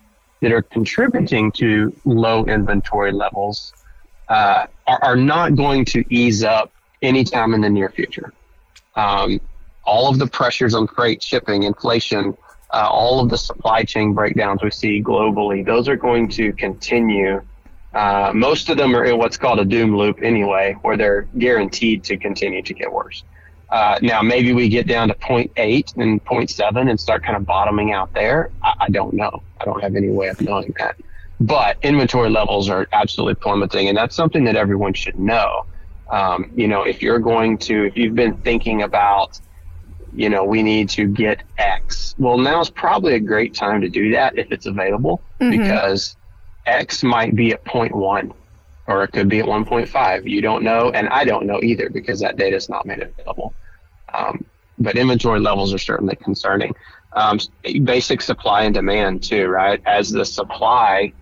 that 0.43 0.51
are 0.51 0.61
contributing 0.61 1.51
to 1.53 1.95
low 2.03 2.45
inventory 2.45 3.13
levels 3.13 3.73
uh, 4.27 4.67
are, 4.85 4.99
are 5.01 5.15
not 5.15 5.55
going 5.55 5.85
to 5.85 6.03
ease 6.13 6.43
up 6.43 6.69
anytime 7.01 7.53
in 7.53 7.61
the 7.61 7.69
near 7.69 7.89
future. 7.89 8.33
Um, 8.95 9.39
all 9.85 10.09
of 10.09 10.19
the 10.19 10.27
pressures 10.27 10.75
on 10.75 10.87
freight, 10.87 11.23
shipping, 11.23 11.63
inflation, 11.63 12.37
uh, 12.71 12.87
all 12.89 13.21
of 13.21 13.29
the 13.29 13.37
supply 13.37 13.83
chain 13.83 14.13
breakdowns 14.13 14.61
we 14.61 14.71
see 14.71 15.01
globally, 15.01 15.65
those 15.65 15.87
are 15.87 15.95
going 15.95 16.27
to 16.29 16.51
continue. 16.53 17.41
Uh, 17.93 18.31
most 18.33 18.69
of 18.69 18.77
them 18.77 18.93
are 18.95 19.05
in 19.05 19.17
what's 19.17 19.37
called 19.37 19.59
a 19.59 19.65
doom 19.65 19.95
loop 19.95 20.21
anyway, 20.21 20.75
where 20.81 20.97
they're 20.97 21.21
guaranteed 21.37 22.03
to 22.03 22.17
continue 22.17 22.61
to 22.61 22.73
get 22.73 22.91
worse. 22.91 23.23
Uh, 23.73 23.97
now, 24.03 24.21
maybe 24.21 24.53
we 24.53 24.69
get 24.69 24.85
down 24.85 25.07
to 25.07 25.15
0.8 25.15 25.97
and 25.97 26.23
0.7 26.25 26.89
and 26.91 26.99
start 26.99 27.23
kind 27.23 27.35
of 27.35 27.43
bottoming 27.43 27.91
out 27.91 28.13
there. 28.13 28.51
I, 28.61 28.73
I 28.81 28.89
don't 28.89 29.15
know. 29.15 29.41
I 29.59 29.65
don't 29.65 29.81
have 29.81 29.95
any 29.95 30.09
way 30.09 30.27
of 30.27 30.39
knowing 30.39 30.75
that. 30.77 30.95
But 31.39 31.77
inventory 31.81 32.29
levels 32.29 32.69
are 32.69 32.87
absolutely 32.93 33.33
plummeting, 33.33 33.89
and 33.89 33.97
that's 33.97 34.15
something 34.15 34.43
that 34.43 34.55
everyone 34.55 34.93
should 34.93 35.17
know. 35.17 35.65
Um, 36.11 36.51
you 36.55 36.67
know, 36.67 36.83
if 36.83 37.01
you're 37.01 37.17
going 37.17 37.57
to, 37.59 37.87
if 37.87 37.97
you've 37.97 38.13
been 38.13 38.37
thinking 38.37 38.83
about, 38.83 39.41
you 40.13 40.29
know, 40.29 40.43
we 40.43 40.61
need 40.61 40.87
to 40.89 41.07
get 41.07 41.41
X, 41.57 42.13
well, 42.19 42.37
now 42.37 42.61
is 42.61 42.69
probably 42.69 43.15
a 43.15 43.19
great 43.19 43.55
time 43.55 43.81
to 43.81 43.89
do 43.89 44.11
that 44.11 44.37
if 44.37 44.51
it's 44.51 44.67
available 44.67 45.19
mm-hmm. 45.41 45.49
because 45.49 46.15
X 46.67 47.01
might 47.01 47.35
be 47.35 47.53
at 47.53 47.65
0.1 47.65 48.33
or 48.85 49.03
it 49.03 49.13
could 49.13 49.29
be 49.29 49.39
at 49.39 49.47
1.5. 49.47 50.29
You 50.29 50.41
don't 50.41 50.63
know, 50.63 50.91
and 50.91 51.09
I 51.09 51.25
don't 51.25 51.47
know 51.47 51.59
either 51.63 51.89
because 51.89 52.19
that 52.19 52.37
data 52.37 52.55
is 52.55 52.69
not 52.69 52.85
made 52.85 53.01
available. 53.01 53.55
Um, 54.13 54.45
but 54.79 54.95
inventory 54.97 55.39
levels 55.39 55.73
are 55.73 55.79
certainly 55.79 56.15
concerning. 56.15 56.73
Um, 57.13 57.39
basic 57.83 58.21
supply 58.21 58.63
and 58.63 58.73
demand 58.73 59.23
too, 59.23 59.47
right? 59.47 59.81
As 59.85 60.11
the 60.11 60.25
supply 60.25 61.13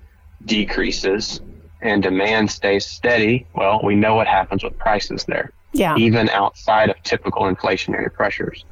decreases, 0.46 1.42
and 1.82 2.04
demand 2.04 2.52
stays 2.52 2.86
steady, 2.86 3.48
well, 3.56 3.82
we 3.84 3.96
know 3.96 4.16
what 4.16 4.28
happens 4.28 4.64
with 4.64 4.78
prices 4.78 5.26
there. 5.26 5.52
Yeah. 5.74 5.96
Even 5.98 6.30
outside 6.30 6.90
of 6.90 7.02
typical 7.04 7.44
inflationary 7.44 8.12
pressures. 8.14 8.66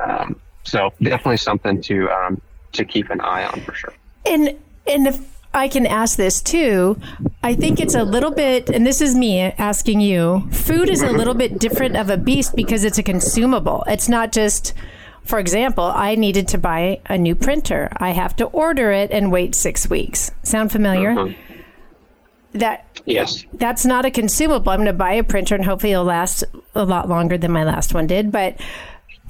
Um, 0.00 0.36
so 0.64 0.92
definitely 1.00 1.36
something 1.36 1.80
to 1.82 2.10
um, 2.10 2.40
to 2.72 2.84
keep 2.84 3.10
an 3.10 3.20
eye 3.20 3.44
on 3.46 3.60
for 3.60 3.74
sure. 3.74 3.94
And 4.26 4.56
and 4.86 5.06
if 5.06 5.39
I 5.52 5.68
can 5.68 5.86
ask 5.86 6.16
this 6.16 6.40
too, 6.40 7.00
I 7.42 7.54
think 7.54 7.80
it's 7.80 7.94
a 7.94 8.04
little 8.04 8.30
bit, 8.30 8.70
and 8.70 8.86
this 8.86 9.00
is 9.00 9.14
me 9.14 9.40
asking 9.40 10.00
you. 10.00 10.48
Food 10.52 10.88
is 10.88 11.02
a 11.02 11.10
little 11.10 11.34
bit 11.34 11.58
different 11.58 11.96
of 11.96 12.08
a 12.08 12.16
beast 12.16 12.54
because 12.54 12.84
it's 12.84 12.98
a 12.98 13.02
consumable. 13.02 13.84
It's 13.86 14.08
not 14.08 14.32
just. 14.32 14.74
For 15.22 15.38
example, 15.38 15.84
I 15.84 16.14
needed 16.14 16.48
to 16.48 16.58
buy 16.58 17.00
a 17.06 17.18
new 17.18 17.34
printer. 17.34 17.92
I 17.98 18.10
have 18.10 18.34
to 18.36 18.46
order 18.46 18.90
it 18.90 19.10
and 19.10 19.30
wait 19.30 19.54
six 19.54 19.88
weeks. 19.88 20.30
Sound 20.42 20.72
familiar? 20.72 21.10
Mm-hmm 21.10 21.50
that 22.52 23.00
yes 23.06 23.44
that's 23.54 23.84
not 23.84 24.04
a 24.04 24.10
consumable 24.10 24.70
i'm 24.70 24.78
going 24.78 24.86
to 24.86 24.92
buy 24.92 25.12
a 25.12 25.22
printer 25.22 25.54
and 25.54 25.64
hopefully 25.64 25.92
it'll 25.92 26.04
last 26.04 26.42
a 26.74 26.84
lot 26.84 27.08
longer 27.08 27.38
than 27.38 27.50
my 27.50 27.64
last 27.64 27.94
one 27.94 28.06
did 28.06 28.32
but 28.32 28.60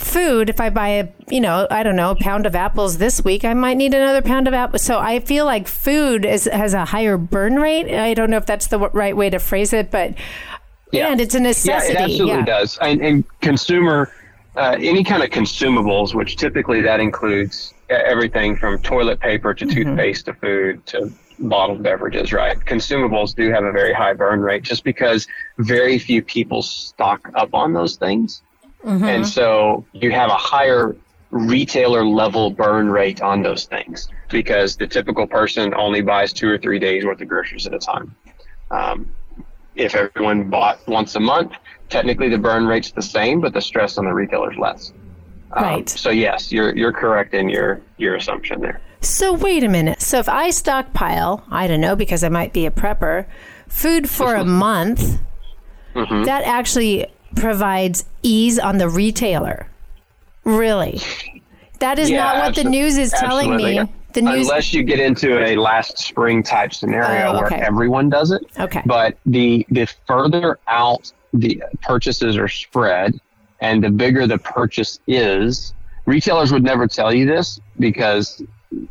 food 0.01 0.49
if 0.49 0.61
i 0.61 0.71
buy 0.71 0.89
a 0.89 1.09
you 1.29 1.41
know 1.41 1.67
i 1.71 1.83
don't 1.83 1.95
know 1.95 2.11
a 2.11 2.17
pound 2.17 2.47
of 2.47 2.57
apples 2.57 2.99
this 2.99 3.23
week 3.23 3.45
i 3.45 3.53
might 3.53 3.77
need 3.77 3.93
another 3.93 4.23
pound 4.23 4.49
of 4.49 4.55
apples 4.55 4.83
so 4.83 4.99
i 4.99 5.21
feel 5.21 5.45
like 5.45 5.69
food 5.69 6.25
is, 6.25 6.45
has 6.47 6.73
a 6.73 6.87
higher 6.87 7.19
burn 7.19 7.57
rate 7.57 7.95
i 7.95 8.15
don't 8.15 8.31
know 8.31 8.39
if 8.39 8.47
that's 8.47 8.69
the 8.69 8.79
right 8.79 9.15
way 9.15 9.29
to 9.29 9.39
phrase 9.39 9.75
it 9.75 9.91
but 9.91 10.15
yeah. 10.91 11.09
and 11.09 11.21
it's 11.21 11.35
a 11.35 11.41
necessity 11.41 11.93
yeah 11.93 12.01
it 12.01 12.03
absolutely 12.03 12.39
yeah. 12.39 12.45
does 12.45 12.79
and, 12.79 13.03
and 13.03 13.41
consumer 13.41 14.11
uh, 14.57 14.75
any 14.81 15.05
kind 15.05 15.23
of 15.23 15.29
consumables 15.29 16.15
which 16.15 16.37
typically 16.37 16.81
that 16.81 16.99
includes 16.99 17.75
everything 17.91 18.57
from 18.57 18.81
toilet 18.81 19.21
paper 19.21 19.53
to 19.53 19.67
mm-hmm. 19.67 19.91
toothpaste 19.91 20.25
to 20.25 20.35
food 20.35 20.85
to 20.87 21.13
bottled 21.41 21.83
beverages, 21.83 22.33
right? 22.33 22.59
Consumables 22.59 23.35
do 23.35 23.51
have 23.51 23.65
a 23.65 23.73
very 23.73 23.93
high 23.93 24.13
burn 24.13 24.41
rate 24.41 24.63
just 24.63 24.85
because 24.85 25.27
very 25.59 25.99
few 25.99 26.23
people 26.23 26.63
stock 26.63 27.31
up 27.35 27.55
on 27.55 27.73
those 27.73 27.97
things. 27.97 28.43
Mm-hmm. 28.85 29.05
And 29.05 29.27
so 29.27 29.85
you 29.93 30.11
have 30.11 30.31
a 30.31 30.37
higher 30.37 30.97
retailer 31.31 32.05
level 32.05 32.51
burn 32.51 32.91
rate 32.91 33.21
on 33.23 33.43
those 33.43 33.65
things 33.67 34.09
because 34.29 34.77
the 34.77 34.87
typical 34.87 35.27
person 35.27 35.73
only 35.75 36.03
buys 36.03 36.33
two 36.33 36.49
or 36.49 36.59
three 36.59 36.79
days 36.79 37.05
worth 37.05 37.21
of 37.21 37.29
groceries 37.29 37.67
at 37.67 37.75
a 37.75 37.79
time. 37.79 38.15
Um, 38.71 39.11
if 39.77 39.95
everyone 39.95 40.51
bought 40.51 40.87
once 40.89 41.15
a 41.15 41.21
month, 41.21 41.53
technically 41.89 42.29
the 42.29 42.39
burn 42.39 42.67
rate's 42.67 42.91
the 42.91 43.03
same, 43.03 43.41
but 43.41 43.53
the 43.53 43.61
stress 43.61 43.99
on 43.99 44.05
the 44.05 44.13
retailer's 44.13 44.57
less. 44.57 44.93
Um, 45.53 45.65
right. 45.65 45.89
So 45.89 46.11
yes, 46.11 46.53
you're 46.53 46.77
you're 46.77 46.93
correct 46.93 47.35
in 47.35 47.49
your 47.49 47.81
your 47.97 48.17
assumption 48.17 48.61
there. 48.61 48.81
So 49.01 49.33
wait 49.33 49.65
a 49.65 49.69
minute. 49.69 50.03
So 50.03 50.19
if 50.19 50.29
I 50.29 50.51
stockpile, 50.51 51.45
I 51.51 51.67
don't 51.67 51.81
know 51.81 51.97
because 51.97 52.23
I 52.23 52.29
might 52.29 52.53
be 52.53 52.67
a 52.67 52.71
prepper, 52.71 53.27
food 53.67 54.09
for 54.09 54.35
a 54.35 54.45
month, 54.45 55.19
mm-hmm. 55.95 56.25
that 56.25 56.45
actually 56.45 57.07
provides 57.37 58.05
ease 58.23 58.59
on 58.59 58.79
the 58.79 58.89
retailer. 58.89 59.67
Really? 60.45 61.01
That 61.81 61.99
is 61.99 62.11
yeah, 62.11 62.19
not 62.19 62.37
what 62.37 62.55
the 62.55 62.65
news 62.65 62.97
is 62.99 63.11
telling 63.13 63.53
absolutely. 63.53 63.81
me. 63.85 63.93
The 64.13 64.23
news 64.23 64.49
Unless 64.49 64.75
you 64.75 64.83
get 64.83 64.99
into 64.99 65.39
a 65.39 65.57
last 65.57 65.99
spring 65.99 66.43
type 66.43 66.75
scenario 66.75 67.33
oh, 67.33 67.45
okay. 67.45 67.57
where 67.57 67.65
everyone 67.65 68.11
does 68.11 68.33
it. 68.33 68.43
Okay. 68.59 68.83
But 68.85 69.17
the 69.25 69.67
the 69.71 69.87
further 70.07 70.59
out 70.67 71.13
the 71.33 71.63
purchases 71.83 72.37
are 72.37 72.49
spread 72.49 73.21
and 73.61 73.85
the 73.85 73.91
bigger 73.91 74.27
the 74.27 74.39
purchase 74.39 74.99
is, 75.07 75.75
retailers 76.07 76.53
would 76.53 76.65
never 76.65 76.87
tell 76.89 77.15
you 77.15 77.25
this 77.25 77.61
because 77.79 78.43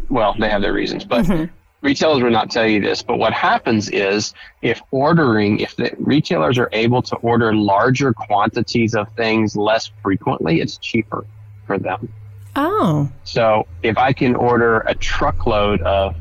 well, 0.09 0.35
they 0.39 0.49
have 0.49 0.61
their 0.61 0.73
reasons, 0.73 1.05
but 1.05 1.25
mm-hmm. 1.25 1.53
Retailers 1.81 2.23
would 2.23 2.33
not 2.33 2.51
tell 2.51 2.67
you 2.67 2.81
this. 2.81 3.01
But 3.01 3.17
what 3.17 3.33
happens 3.33 3.89
is 3.89 4.33
if 4.61 4.81
ordering, 4.91 5.59
if 5.59 5.75
the 5.75 5.95
retailers 5.99 6.57
are 6.57 6.69
able 6.71 7.01
to 7.03 7.15
order 7.17 7.53
larger 7.53 8.13
quantities 8.13 8.95
of 8.95 9.11
things 9.13 9.55
less 9.55 9.91
frequently, 10.01 10.61
it's 10.61 10.77
cheaper 10.77 11.25
for 11.65 11.77
them. 11.77 12.11
Oh. 12.55 13.09
So 13.23 13.67
if 13.83 13.97
I 13.97 14.13
can 14.13 14.35
order 14.35 14.79
a 14.81 14.95
truckload 14.95 15.81
of 15.81 16.15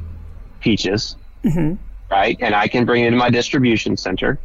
peaches, 0.61 1.17
mm-hmm. 1.45 1.75
right, 2.11 2.37
and 2.41 2.55
I 2.55 2.69
can 2.69 2.85
bring 2.85 3.05
it 3.05 3.11
to 3.11 3.17
my 3.17 3.31
distribution 3.31 3.97
center, 3.97 4.39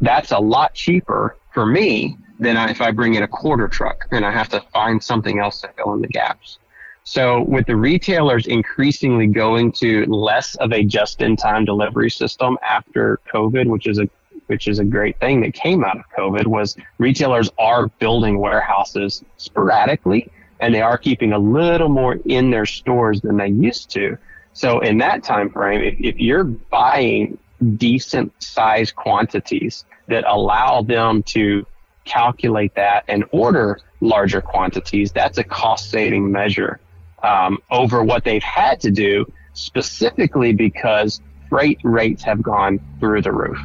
that's 0.00 0.32
a 0.32 0.38
lot 0.38 0.74
cheaper 0.74 1.36
for 1.52 1.66
me 1.66 2.16
than 2.38 2.56
if 2.68 2.80
I 2.80 2.90
bring 2.90 3.14
in 3.14 3.22
a 3.22 3.28
quarter 3.28 3.68
truck 3.68 4.06
and 4.10 4.24
I 4.24 4.30
have 4.30 4.48
to 4.50 4.60
find 4.72 5.02
something 5.02 5.38
else 5.38 5.60
to 5.60 5.68
fill 5.76 5.94
in 5.94 6.00
the 6.00 6.08
gaps. 6.08 6.58
So 7.04 7.42
with 7.42 7.66
the 7.66 7.76
retailers 7.76 8.46
increasingly 8.46 9.26
going 9.26 9.72
to 9.72 10.06
less 10.06 10.54
of 10.56 10.72
a 10.72 10.82
just-in-time 10.82 11.66
delivery 11.66 12.10
system 12.10 12.56
after 12.66 13.20
COVID, 13.32 13.66
which 13.66 13.86
is 13.86 13.98
a 13.98 14.08
which 14.46 14.68
is 14.68 14.78
a 14.78 14.84
great 14.84 15.18
thing 15.20 15.40
that 15.40 15.54
came 15.54 15.84
out 15.84 15.96
of 15.96 16.04
COVID, 16.18 16.46
was 16.46 16.76
retailers 16.98 17.50
are 17.58 17.88
building 17.98 18.38
warehouses 18.38 19.24
sporadically 19.38 20.30
and 20.60 20.74
they 20.74 20.82
are 20.82 20.98
keeping 20.98 21.32
a 21.32 21.38
little 21.38 21.88
more 21.88 22.18
in 22.26 22.50
their 22.50 22.66
stores 22.66 23.22
than 23.22 23.38
they 23.38 23.48
used 23.48 23.90
to. 23.90 24.18
So 24.52 24.80
in 24.80 24.98
that 24.98 25.22
time 25.24 25.50
frame, 25.50 25.82
if, 25.82 25.94
if 25.98 26.18
you're 26.18 26.44
buying 26.44 27.38
decent 27.76 28.32
size 28.42 28.92
quantities 28.92 29.86
that 30.08 30.24
allow 30.26 30.82
them 30.82 31.22
to 31.22 31.66
calculate 32.04 32.74
that 32.74 33.04
and 33.08 33.24
order 33.32 33.80
larger 34.00 34.42
quantities, 34.42 35.10
that's 35.10 35.38
a 35.38 35.44
cost 35.44 35.90
saving 35.90 36.30
measure 36.30 36.80
um, 37.24 37.58
over 37.70 38.04
what 38.04 38.22
they've 38.24 38.42
had 38.42 38.80
to 38.80 38.90
do 38.90 39.24
specifically 39.54 40.52
because 40.52 41.20
freight 41.48 41.78
rates 41.82 42.22
have 42.22 42.42
gone 42.42 42.80
through 43.00 43.22
the 43.22 43.32
roof. 43.32 43.58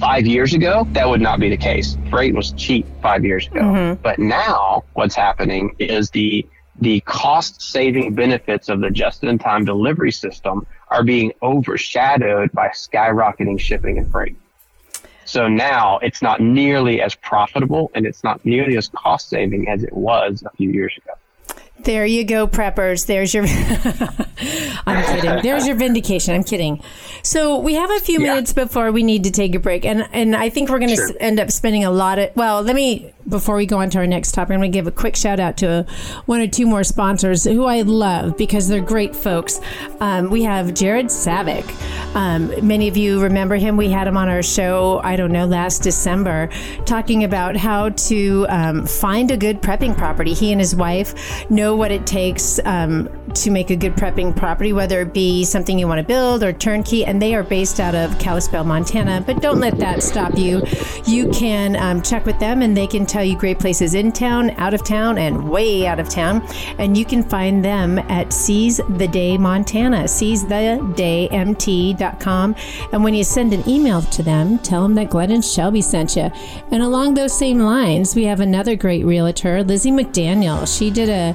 Five 0.00 0.26
years 0.26 0.54
ago, 0.54 0.86
that 0.92 1.08
would 1.08 1.20
not 1.20 1.38
be 1.38 1.48
the 1.48 1.56
case. 1.56 1.96
Freight 2.10 2.34
was 2.34 2.52
cheap 2.52 2.86
five 3.00 3.24
years 3.24 3.46
ago. 3.46 3.60
Mm-hmm. 3.60 4.02
But 4.02 4.18
now 4.18 4.84
what's 4.94 5.14
happening 5.14 5.74
is 5.78 6.10
the 6.10 6.46
the 6.80 7.00
cost 7.02 7.62
saving 7.62 8.14
benefits 8.14 8.68
of 8.68 8.80
the 8.80 8.90
just 8.90 9.22
in 9.22 9.38
time 9.38 9.64
delivery 9.64 10.10
system 10.10 10.66
are 10.88 11.04
being 11.04 11.32
overshadowed 11.40 12.50
by 12.50 12.66
skyrocketing 12.68 13.60
shipping 13.60 13.98
and 13.98 14.10
freight. 14.10 14.36
So 15.24 15.46
now 15.46 15.98
it's 15.98 16.20
not 16.20 16.40
nearly 16.40 17.00
as 17.00 17.14
profitable 17.14 17.92
and 17.94 18.04
it's 18.04 18.24
not 18.24 18.44
nearly 18.44 18.76
as 18.76 18.88
cost 18.88 19.28
saving 19.28 19.68
as 19.68 19.84
it 19.84 19.92
was 19.92 20.42
a 20.44 20.50
few 20.56 20.70
years 20.70 20.92
ago. 20.96 21.12
There 21.84 22.06
you 22.06 22.24
go, 22.24 22.46
preppers. 22.46 23.06
There's 23.06 23.34
your. 23.34 23.44
I'm 24.86 25.04
kidding. 25.20 25.42
There's 25.42 25.66
your 25.66 25.76
vindication. 25.76 26.34
I'm 26.34 26.44
kidding. 26.44 26.82
So 27.22 27.58
we 27.58 27.74
have 27.74 27.90
a 27.90 28.00
few 28.00 28.20
yeah. 28.20 28.34
minutes 28.34 28.52
before 28.52 28.90
we 28.90 29.02
need 29.02 29.24
to 29.24 29.30
take 29.30 29.54
a 29.54 29.58
break, 29.58 29.84
and 29.84 30.08
and 30.12 30.34
I 30.34 30.48
think 30.48 30.70
we're 30.70 30.78
going 30.78 30.90
to 30.90 30.96
sure. 30.96 31.12
end 31.20 31.38
up 31.38 31.50
spending 31.50 31.84
a 31.84 31.90
lot 31.90 32.18
of. 32.18 32.34
Well, 32.36 32.62
let 32.62 32.74
me 32.74 33.14
before 33.28 33.56
we 33.56 33.66
go 33.66 33.78
on 33.78 33.90
to 33.90 33.98
our 33.98 34.06
next 34.06 34.32
topic, 34.32 34.52
I'm 34.52 34.60
going 34.60 34.70
to 34.70 34.76
give 34.76 34.86
a 34.86 34.90
quick 34.90 35.16
shout 35.16 35.40
out 35.40 35.56
to 35.58 35.66
a, 35.66 35.82
one 36.26 36.40
or 36.40 36.46
two 36.46 36.66
more 36.66 36.84
sponsors 36.84 37.44
who 37.44 37.64
I 37.64 37.82
love 37.82 38.36
because 38.36 38.68
they're 38.68 38.82
great 38.82 39.16
folks. 39.16 39.60
Um, 40.00 40.30
we 40.30 40.42
have 40.42 40.74
Jared 40.74 41.06
Savick. 41.06 41.64
Um, 42.14 42.66
many 42.66 42.88
of 42.88 42.96
you 42.96 43.22
remember 43.22 43.56
him. 43.56 43.76
We 43.76 43.90
had 43.90 44.06
him 44.06 44.16
on 44.16 44.28
our 44.28 44.42
show, 44.42 45.00
I 45.02 45.16
don't 45.16 45.32
know, 45.32 45.46
last 45.46 45.82
December, 45.82 46.50
talking 46.84 47.24
about 47.24 47.56
how 47.56 47.90
to 47.90 48.46
um, 48.48 48.86
find 48.86 49.30
a 49.30 49.36
good 49.36 49.62
prepping 49.62 49.96
property. 49.96 50.34
He 50.34 50.52
and 50.52 50.60
his 50.60 50.74
wife 50.74 51.48
know 51.50 51.73
what 51.76 51.90
it 51.90 52.06
takes 52.06 52.60
um, 52.64 53.08
to 53.34 53.50
make 53.50 53.70
a 53.70 53.76
good 53.76 53.94
prepping 53.94 54.36
property, 54.36 54.72
whether 54.72 55.02
it 55.02 55.12
be 55.12 55.44
something 55.44 55.78
you 55.78 55.86
want 55.88 55.98
to 55.98 56.06
build 56.06 56.42
or 56.42 56.52
turnkey. 56.52 57.04
And 57.04 57.20
they 57.20 57.34
are 57.34 57.42
based 57.42 57.80
out 57.80 57.94
of 57.94 58.18
Kalispell, 58.18 58.64
Montana. 58.64 59.22
But 59.26 59.42
don't 59.42 59.60
let 59.60 59.76
that 59.78 60.02
stop 60.02 60.38
you. 60.38 60.62
You 61.06 61.28
can 61.30 61.76
um, 61.76 62.02
check 62.02 62.26
with 62.26 62.38
them 62.38 62.62
and 62.62 62.76
they 62.76 62.86
can 62.86 63.06
tell 63.06 63.24
you 63.24 63.36
great 63.36 63.58
places 63.58 63.94
in 63.94 64.12
town, 64.12 64.50
out 64.52 64.74
of 64.74 64.84
town, 64.84 65.18
and 65.18 65.50
way 65.50 65.86
out 65.86 65.98
of 65.98 66.08
town. 66.08 66.46
And 66.78 66.96
you 66.96 67.04
can 67.04 67.22
find 67.22 67.62
them 67.64 67.98
at 67.98 68.32
Seize 68.32 68.80
the 68.90 69.08
Day 69.08 69.36
Montana, 69.36 70.04
seizetheDayMT.com. 70.04 72.56
And 72.92 73.04
when 73.04 73.14
you 73.14 73.24
send 73.24 73.52
an 73.52 73.68
email 73.68 74.02
to 74.02 74.22
them, 74.22 74.58
tell 74.58 74.82
them 74.82 74.94
that 74.94 75.10
Glenn 75.10 75.30
and 75.30 75.44
Shelby 75.44 75.82
sent 75.82 76.16
you. 76.16 76.30
And 76.70 76.82
along 76.82 77.14
those 77.14 77.36
same 77.36 77.60
lines, 77.60 78.14
we 78.14 78.24
have 78.24 78.40
another 78.40 78.76
great 78.76 79.04
realtor, 79.04 79.64
Lizzie 79.64 79.90
McDaniel. 79.90 80.66
She 80.66 80.90
did 80.90 81.08
a 81.08 81.34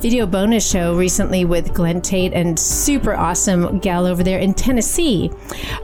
video 0.00 0.24
bonus 0.24 0.68
show 0.68 0.96
recently 0.96 1.44
with 1.44 1.74
Glenn 1.74 2.00
Tate 2.00 2.32
and 2.32 2.58
super 2.58 3.14
awesome 3.14 3.78
gal 3.80 4.06
over 4.06 4.22
there 4.22 4.38
in 4.38 4.54
Tennessee. 4.54 5.30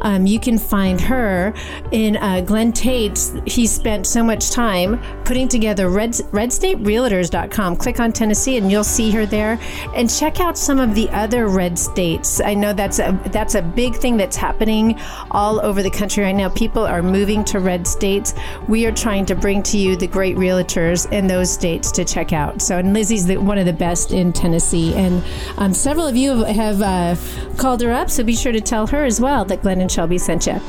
Um, 0.01 0.27
you 0.27 0.41
can 0.41 0.57
find 0.59 0.99
her 1.03 1.53
in 1.93 2.17
uh, 2.17 2.41
Glenn 2.41 2.73
Tate's. 2.73 3.35
He 3.45 3.67
spent 3.67 4.07
so 4.07 4.25
much 4.25 4.51
time 4.51 4.99
putting 5.25 5.49
together 5.49 5.91
Red, 5.91 6.13
redstaterealtors.com. 6.13 7.77
Click 7.77 8.01
on 8.01 8.11
Tennessee 8.13 8.57
and 8.57 8.71
you'll 8.71 8.85
see 8.85 9.11
her 9.11 9.27
there. 9.27 9.59
And 9.95 10.09
check 10.09 10.41
out 10.41 10.57
some 10.57 10.81
of 10.81 10.95
the 10.95 11.11
other 11.11 11.49
red 11.49 11.79
states. 11.79 12.41
I 12.41 12.55
know 12.55 12.73
that's 12.73 12.99
a, 12.99 13.21
that's 13.27 13.55
a 13.55 13.63
big 13.63 13.97
thing 13.97 14.17
that's 14.17 14.37
happening 14.37 14.99
all 15.31 15.61
over 15.61 15.83
the 15.83 15.91
country 15.91 16.25
right 16.25 16.33
now. 16.33 16.49
People 16.49 16.87
are 16.87 17.03
moving 17.03 17.45
to 17.45 17.61
red 17.61 17.87
states. 17.87 18.33
We 18.67 18.87
are 18.87 18.93
trying 18.93 19.27
to 19.27 19.35
bring 19.35 19.63
to 19.65 19.77
you 19.77 19.95
the 19.95 20.07
great 20.07 20.37
realtors 20.37 21.11
in 21.13 21.27
those 21.27 21.53
states 21.53 21.91
to 21.93 22.05
check 22.05 22.33
out. 22.33 22.63
So, 22.63 22.79
and 22.79 22.95
Lizzie's 22.95 23.27
the, 23.27 23.37
one 23.37 23.59
of 23.59 23.67
the 23.67 23.75
best 23.75 24.06
in 24.13 24.33
Tennessee. 24.33 24.95
And 24.95 25.23
um, 25.57 25.73
several 25.73 26.07
of 26.07 26.17
you 26.17 26.45
have 26.45 26.83
uh, 26.83 27.17
called 27.57 27.83
her 27.83 27.93
up, 27.93 28.11
so 28.11 28.25
be 28.25 28.35
sure 28.35 28.53
to 28.53 28.61
tell 28.61 28.87
her 28.89 29.05
as 29.05 29.21
well 29.21 29.45
that 29.47 29.63
Glenn 29.63 29.81
and 29.81 29.91
Shelby 29.91 30.19
sent 30.19 30.47
you. 30.47 30.61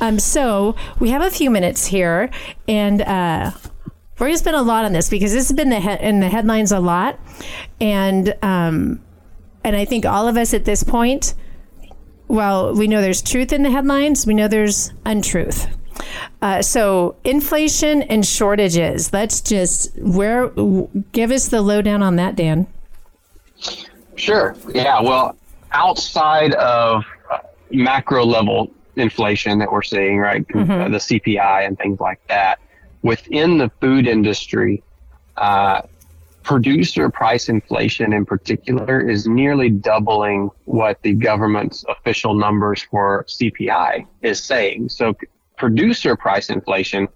Um, 0.00 0.18
so 0.18 0.74
we 0.98 1.10
have 1.10 1.22
a 1.22 1.30
few 1.30 1.50
minutes 1.50 1.86
here, 1.86 2.30
and 2.68 3.02
uh, 3.02 3.52
we're 4.18 4.26
going 4.26 4.34
to 4.34 4.38
spend 4.38 4.56
a 4.56 4.62
lot 4.62 4.84
on 4.84 4.92
this 4.92 5.08
because 5.08 5.32
this 5.32 5.48
has 5.48 5.56
been 5.56 5.70
the 5.70 5.80
he- 5.80 6.06
in 6.06 6.20
the 6.20 6.28
headlines 6.28 6.72
a 6.72 6.80
lot, 6.80 7.18
and 7.80 8.34
um, 8.42 9.00
and 9.64 9.76
I 9.76 9.84
think 9.84 10.04
all 10.06 10.28
of 10.28 10.36
us 10.36 10.54
at 10.54 10.64
this 10.64 10.82
point, 10.82 11.34
well, 12.28 12.74
we 12.74 12.86
know 12.86 13.00
there's 13.00 13.22
truth 13.22 13.52
in 13.52 13.62
the 13.62 13.70
headlines, 13.70 14.26
we 14.26 14.34
know 14.34 14.48
there's 14.48 14.92
untruth. 15.04 15.66
Uh, 16.40 16.62
so 16.62 17.16
inflation 17.24 18.02
and 18.02 18.26
shortages. 18.26 19.12
Let's 19.12 19.40
just 19.40 19.96
where 19.98 20.48
give 21.12 21.30
us 21.30 21.48
the 21.48 21.60
lowdown 21.62 22.02
on 22.02 22.16
that, 22.16 22.34
Dan. 22.36 22.66
Sure. 24.16 24.56
Yeah. 24.74 25.00
Well, 25.00 25.36
outside 25.72 26.54
of 26.54 27.04
uh, 27.30 27.38
macro 27.70 28.24
level 28.24 28.70
inflation 28.96 29.58
that 29.58 29.72
we're 29.72 29.82
seeing, 29.82 30.18
right, 30.18 30.46
mm-hmm. 30.46 30.92
the 30.92 30.98
CPI 30.98 31.66
and 31.66 31.78
things 31.78 31.98
like 32.00 32.20
that, 32.28 32.58
within 33.02 33.58
the 33.58 33.70
food 33.80 34.06
industry, 34.06 34.82
uh, 35.36 35.82
producer 36.42 37.08
price 37.08 37.48
inflation 37.48 38.12
in 38.12 38.26
particular 38.26 39.00
is 39.00 39.26
nearly 39.26 39.70
doubling 39.70 40.50
what 40.64 41.00
the 41.02 41.14
government's 41.14 41.84
official 41.88 42.34
numbers 42.34 42.82
for 42.82 43.24
CPI 43.28 44.06
is 44.22 44.42
saying. 44.42 44.88
So 44.88 45.16
producer 45.56 46.16
price 46.16 46.50
inflation 46.50 47.08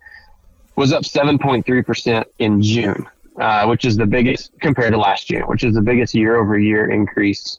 was 0.76 0.92
up 0.92 1.02
7.3% 1.02 2.24
in 2.38 2.62
June, 2.62 3.08
uh, 3.40 3.66
which 3.66 3.84
is 3.84 3.96
the 3.96 4.06
biggest 4.06 4.52
compared 4.60 4.92
to 4.92 4.98
last 4.98 5.30
year, 5.30 5.46
which 5.46 5.64
is 5.64 5.74
the 5.74 5.82
biggest 5.82 6.14
year 6.14 6.36
over 6.36 6.58
year 6.58 6.90
increase 6.90 7.58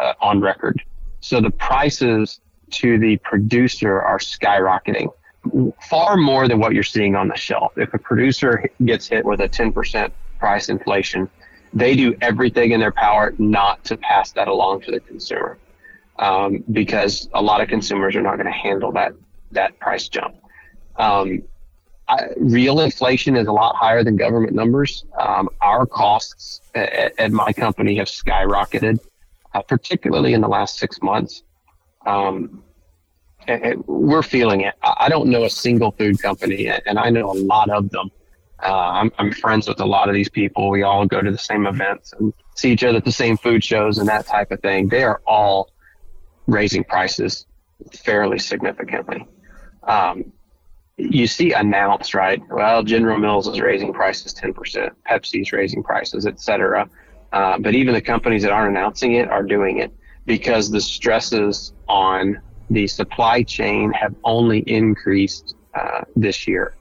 uh, 0.00 0.14
on 0.20 0.40
record. 0.40 0.82
So 1.20 1.40
the 1.40 1.50
prices 1.50 2.40
to 2.70 2.98
the 2.98 3.16
producer 3.18 4.00
are 4.00 4.18
skyrocketing 4.18 5.10
far 5.88 6.16
more 6.16 6.48
than 6.48 6.58
what 6.58 6.74
you're 6.74 6.82
seeing 6.82 7.14
on 7.14 7.28
the 7.28 7.36
shelf. 7.36 7.72
If 7.76 7.94
a 7.94 7.98
producer 7.98 8.64
gets 8.84 9.06
hit 9.06 9.24
with 9.24 9.40
a 9.40 9.48
10% 9.48 10.10
price 10.38 10.68
inflation, 10.68 11.28
they 11.72 11.94
do 11.94 12.16
everything 12.20 12.72
in 12.72 12.80
their 12.80 12.92
power 12.92 13.34
not 13.38 13.84
to 13.84 13.96
pass 13.96 14.32
that 14.32 14.48
along 14.48 14.82
to 14.82 14.90
the 14.90 15.00
consumer 15.00 15.58
um, 16.18 16.64
because 16.72 17.28
a 17.34 17.42
lot 17.42 17.60
of 17.60 17.68
consumers 17.68 18.16
are 18.16 18.22
not 18.22 18.36
going 18.36 18.46
to 18.46 18.52
handle 18.52 18.92
that 18.92 19.12
that 19.52 19.78
price 19.78 20.08
jump. 20.08 20.34
Um, 20.96 21.42
I, 22.08 22.28
real 22.36 22.80
inflation 22.80 23.36
is 23.36 23.48
a 23.48 23.52
lot 23.52 23.74
higher 23.76 24.04
than 24.04 24.16
government 24.16 24.54
numbers. 24.54 25.04
Um, 25.18 25.48
our 25.60 25.86
costs 25.86 26.60
at, 26.74 27.18
at, 27.18 27.32
my 27.32 27.52
company 27.52 27.96
have 27.96 28.06
skyrocketed, 28.06 29.00
uh, 29.54 29.62
particularly 29.62 30.32
in 30.32 30.40
the 30.40 30.48
last 30.48 30.78
six 30.78 31.02
months. 31.02 31.42
Um, 32.04 32.62
we're 33.86 34.22
feeling 34.22 34.62
it. 34.62 34.74
I 34.82 35.08
don't 35.08 35.28
know 35.28 35.44
a 35.44 35.50
single 35.50 35.92
food 35.92 36.20
company, 36.20 36.68
and 36.68 36.98
I 36.98 37.10
know 37.10 37.30
a 37.30 37.34
lot 37.34 37.70
of 37.70 37.90
them. 37.90 38.10
Uh, 38.62 38.72
I'm, 38.72 39.12
I'm, 39.18 39.32
friends 39.32 39.68
with 39.68 39.80
a 39.80 39.84
lot 39.84 40.08
of 40.08 40.14
these 40.14 40.30
people. 40.30 40.70
We 40.70 40.82
all 40.82 41.06
go 41.06 41.20
to 41.20 41.30
the 41.30 41.38
same 41.38 41.66
events 41.66 42.14
and 42.18 42.32
see 42.54 42.72
each 42.72 42.82
other 42.84 42.98
at 42.98 43.04
the 43.04 43.12
same 43.12 43.36
food 43.36 43.62
shows 43.62 43.98
and 43.98 44.08
that 44.08 44.26
type 44.26 44.50
of 44.50 44.60
thing. 44.60 44.88
They 44.88 45.02
are 45.02 45.20
all 45.26 45.70
raising 46.46 46.82
prices 46.82 47.46
fairly 47.92 48.38
significantly. 48.38 49.26
Um, 49.82 50.32
you 50.96 51.26
see 51.26 51.52
announced, 51.52 52.14
right? 52.14 52.40
Well, 52.50 52.82
General 52.82 53.18
Mills 53.18 53.46
is 53.48 53.60
raising 53.60 53.92
prices 53.92 54.34
10%, 54.34 54.90
Pepsi's 55.08 55.52
raising 55.52 55.82
prices, 55.82 56.26
et 56.26 56.40
cetera. 56.40 56.88
Uh, 57.32 57.58
but 57.58 57.74
even 57.74 57.92
the 57.92 58.00
companies 58.00 58.42
that 58.42 58.52
aren't 58.52 58.76
announcing 58.76 59.14
it 59.14 59.28
are 59.28 59.42
doing 59.42 59.78
it 59.78 59.92
because 60.24 60.70
the 60.70 60.80
stresses 60.80 61.72
on 61.88 62.40
the 62.70 62.86
supply 62.86 63.42
chain 63.42 63.92
have 63.92 64.14
only 64.24 64.60
increased 64.60 65.54
uh, 65.74 66.02
this 66.16 66.48
year. 66.48 66.74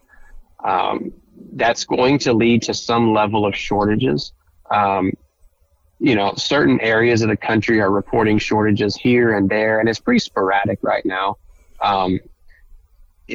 Um, 0.64 1.12
that's 1.54 1.84
going 1.84 2.20
to 2.20 2.34
lead 2.34 2.64
to 2.64 2.74
some 2.74 3.14
level 3.14 3.46
of 3.46 3.56
shortages. 3.56 4.32
Um, 4.72 5.12
you 6.00 6.16
know, 6.16 6.34
certain 6.36 6.80
areas 6.82 7.22
of 7.22 7.30
the 7.30 7.38
country 7.38 7.82
are 7.82 7.92
reporting 7.92 8.38
shortages 8.38 8.96
here 8.96 9.38
and 9.38 9.50
there, 9.50 9.80
and 9.80 9.88
it's 9.88 10.00
pretty 10.00 10.20
sporadic 10.20 10.80
right 10.82 11.06
now. 11.06 11.38
Um, 11.82 12.20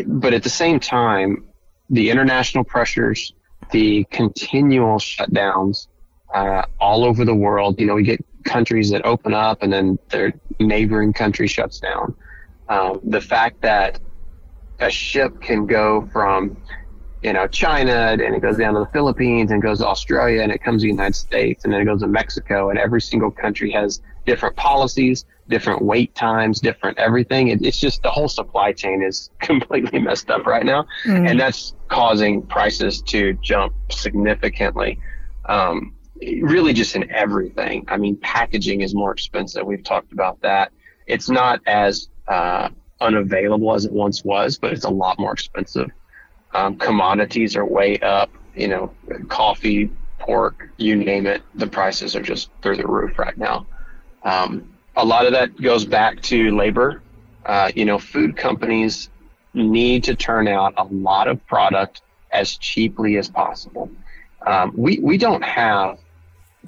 but 0.07 0.33
at 0.33 0.43
the 0.43 0.51
same 0.51 0.81
time, 0.81 1.49
the 1.89 2.11
international 2.11 2.65
pressures, 2.65 3.33
the 3.71 4.05
continual 4.11 4.99
shutdowns 4.99 5.89
uh, 6.35 6.63
all 6.81 7.05
over 7.05 7.25
the 7.25 7.35
world, 7.35 7.81
you 7.81 7.87
know, 7.87 7.95
we 7.95 8.05
get 8.05 8.25
countries 8.45 8.91
that 8.91 9.05
open 9.05 9.35
up 9.35 9.63
and 9.63 9.73
then 9.73 9.99
their 10.09 10.33
neighboring 10.59 11.13
country 11.13 11.47
shuts 11.47 11.81
down. 11.81 12.15
Um, 12.69 13.01
the 13.05 13.21
fact 13.21 13.61
that 13.63 14.01
a 14.79 14.91
ship 14.91 15.41
can 15.41 15.67
go 15.67 16.09
from 16.13 16.57
you 17.23 17.35
know, 17.35 17.47
China 17.47 17.93
and 18.13 18.35
it 18.35 18.41
goes 18.41 18.57
down 18.57 18.75
to 18.75 18.81
the 18.81 18.91
Philippines 18.93 19.51
and 19.51 19.61
goes 19.61 19.79
to 19.81 19.87
Australia 19.87 20.43
and 20.43 20.51
it 20.51 20.63
comes 20.63 20.83
to 20.83 20.87
the 20.87 20.93
United 20.93 21.15
States 21.15 21.65
and 21.65 21.73
then 21.73 21.83
it 21.83 21.85
goes 21.85 22.01
to 22.01 22.07
Mexico 22.07 22.71
and 22.71 22.79
every 22.79 23.01
single 23.01 23.31
country 23.31 23.71
has 23.71 24.01
different 24.27 24.57
policies, 24.57 25.25
different 25.49 25.83
wait 25.83 26.15
times, 26.15 26.61
different 26.61 26.99
everything. 26.99 27.49
It, 27.49 27.65
it's 27.65 27.79
just 27.79 28.03
the 28.03 28.11
whole 28.11 28.29
supply 28.29 28.73
chain 28.73 29.03
is 29.03 29.31
completely 29.41 29.99
messed 29.99 30.31
up 30.31 30.47
right 30.47 30.65
now. 30.65 30.87
Mm. 31.05 31.31
And 31.31 31.41
that's 31.41 31.75
causing 31.89 32.43
prices 32.43 33.03
to 33.03 33.35
jump 33.35 33.75
significantly. 33.91 34.99
Um, 35.47 35.95
really 36.43 36.73
just 36.73 36.97
in 36.97 37.11
everything. 37.11 37.85
I 37.89 37.97
mean, 37.97 38.17
packaging 38.17 38.83
is 38.83 38.95
more 38.95 39.13
expensive. 39.13 39.67
We've 39.67 39.83
talked 39.83 40.13
about 40.13 40.41
that. 40.43 40.71
It's 41.07 41.29
not 41.29 41.61
as, 41.67 42.09
uh, 42.29 42.69
unavailable 43.01 43.75
as 43.75 43.87
it 43.87 43.93
once 43.93 44.23
was, 44.23 44.59
but 44.59 44.73
it's 44.73 44.85
a 44.85 44.91
lot 44.91 45.19
more 45.19 45.33
expensive. 45.33 45.91
Um, 46.53 46.77
commodities 46.77 47.57
are 47.57 47.65
way 47.65 47.99
up. 48.01 48.31
You 48.55 48.69
know, 48.69 48.93
coffee, 49.29 49.91
pork, 50.19 50.71
you 50.77 50.97
name 50.97 51.27
it. 51.27 51.43
The 51.55 51.67
prices 51.67 52.15
are 52.15 52.23
just 52.23 52.51
through 52.63 52.77
the 52.77 52.87
roof 52.87 53.19
right 53.19 53.37
now. 53.39 53.67
Um, 54.23 54.73
a 54.97 55.05
lot 55.05 55.27
of 55.27 55.33
that 55.33 55.61
goes 55.61 55.85
back 55.85 56.21
to 56.23 56.55
labor. 56.57 57.03
Uh, 57.47 57.71
you 57.75 57.85
know, 57.85 57.99
food 57.99 58.37
companies 58.37 59.09
need 59.55 60.05
to 60.05 60.15
turn 60.15 60.47
out 60.47 60.75
a 60.77 60.85
lot 60.85 61.27
of 61.29 61.45
product 61.47 62.03
as 62.33 62.57
cheaply 62.57 63.17
as 63.17 63.29
possible. 63.29 63.91
Um, 64.47 64.73
we 64.77 64.99
we 65.01 65.19
don't 65.19 65.43
have, 65.43 65.99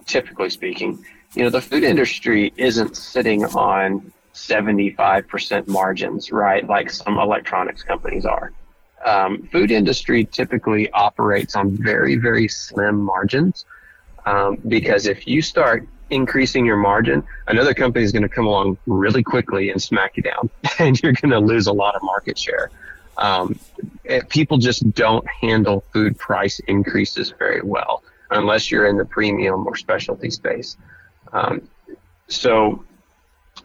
typically 0.06 0.50
speaking, 0.50 1.04
you 1.34 1.44
know, 1.44 1.50
the 1.50 1.60
food 1.60 1.84
industry 1.84 2.52
isn't 2.56 2.96
sitting 2.96 3.44
on 3.44 4.12
75% 4.34 5.68
margins, 5.68 6.32
right? 6.32 6.66
Like 6.66 6.90
some 6.90 7.18
electronics 7.18 7.82
companies 7.82 8.24
are 8.24 8.52
um, 9.04 9.48
food 9.50 9.70
industry 9.70 10.24
typically 10.24 10.90
operates 10.92 11.56
on 11.56 11.76
very, 11.76 12.16
very 12.16 12.48
slim 12.48 13.00
margins 13.00 13.64
um, 14.26 14.58
because 14.68 15.06
if 15.06 15.26
you 15.26 15.42
start 15.42 15.86
increasing 16.12 16.64
your 16.64 16.76
margin, 16.76 17.24
another 17.48 17.74
company 17.74 18.04
is 18.04 18.12
going 18.12 18.22
to 18.22 18.28
come 18.28 18.46
along 18.46 18.76
really 18.86 19.22
quickly 19.22 19.70
and 19.70 19.82
smack 19.82 20.16
you 20.16 20.22
down, 20.22 20.50
and 20.78 21.02
you're 21.02 21.12
going 21.12 21.30
to 21.30 21.40
lose 21.40 21.66
a 21.66 21.72
lot 21.72 21.96
of 21.96 22.02
market 22.02 22.38
share. 22.38 22.70
Um, 23.18 23.58
people 24.28 24.58
just 24.58 24.88
don't 24.92 25.26
handle 25.28 25.84
food 25.92 26.18
price 26.18 26.60
increases 26.60 27.34
very 27.38 27.62
well 27.62 28.02
unless 28.30 28.70
you're 28.70 28.86
in 28.86 28.96
the 28.96 29.04
premium 29.04 29.66
or 29.66 29.76
specialty 29.76 30.30
space. 30.30 30.76
Um, 31.32 31.68
so, 32.28 32.84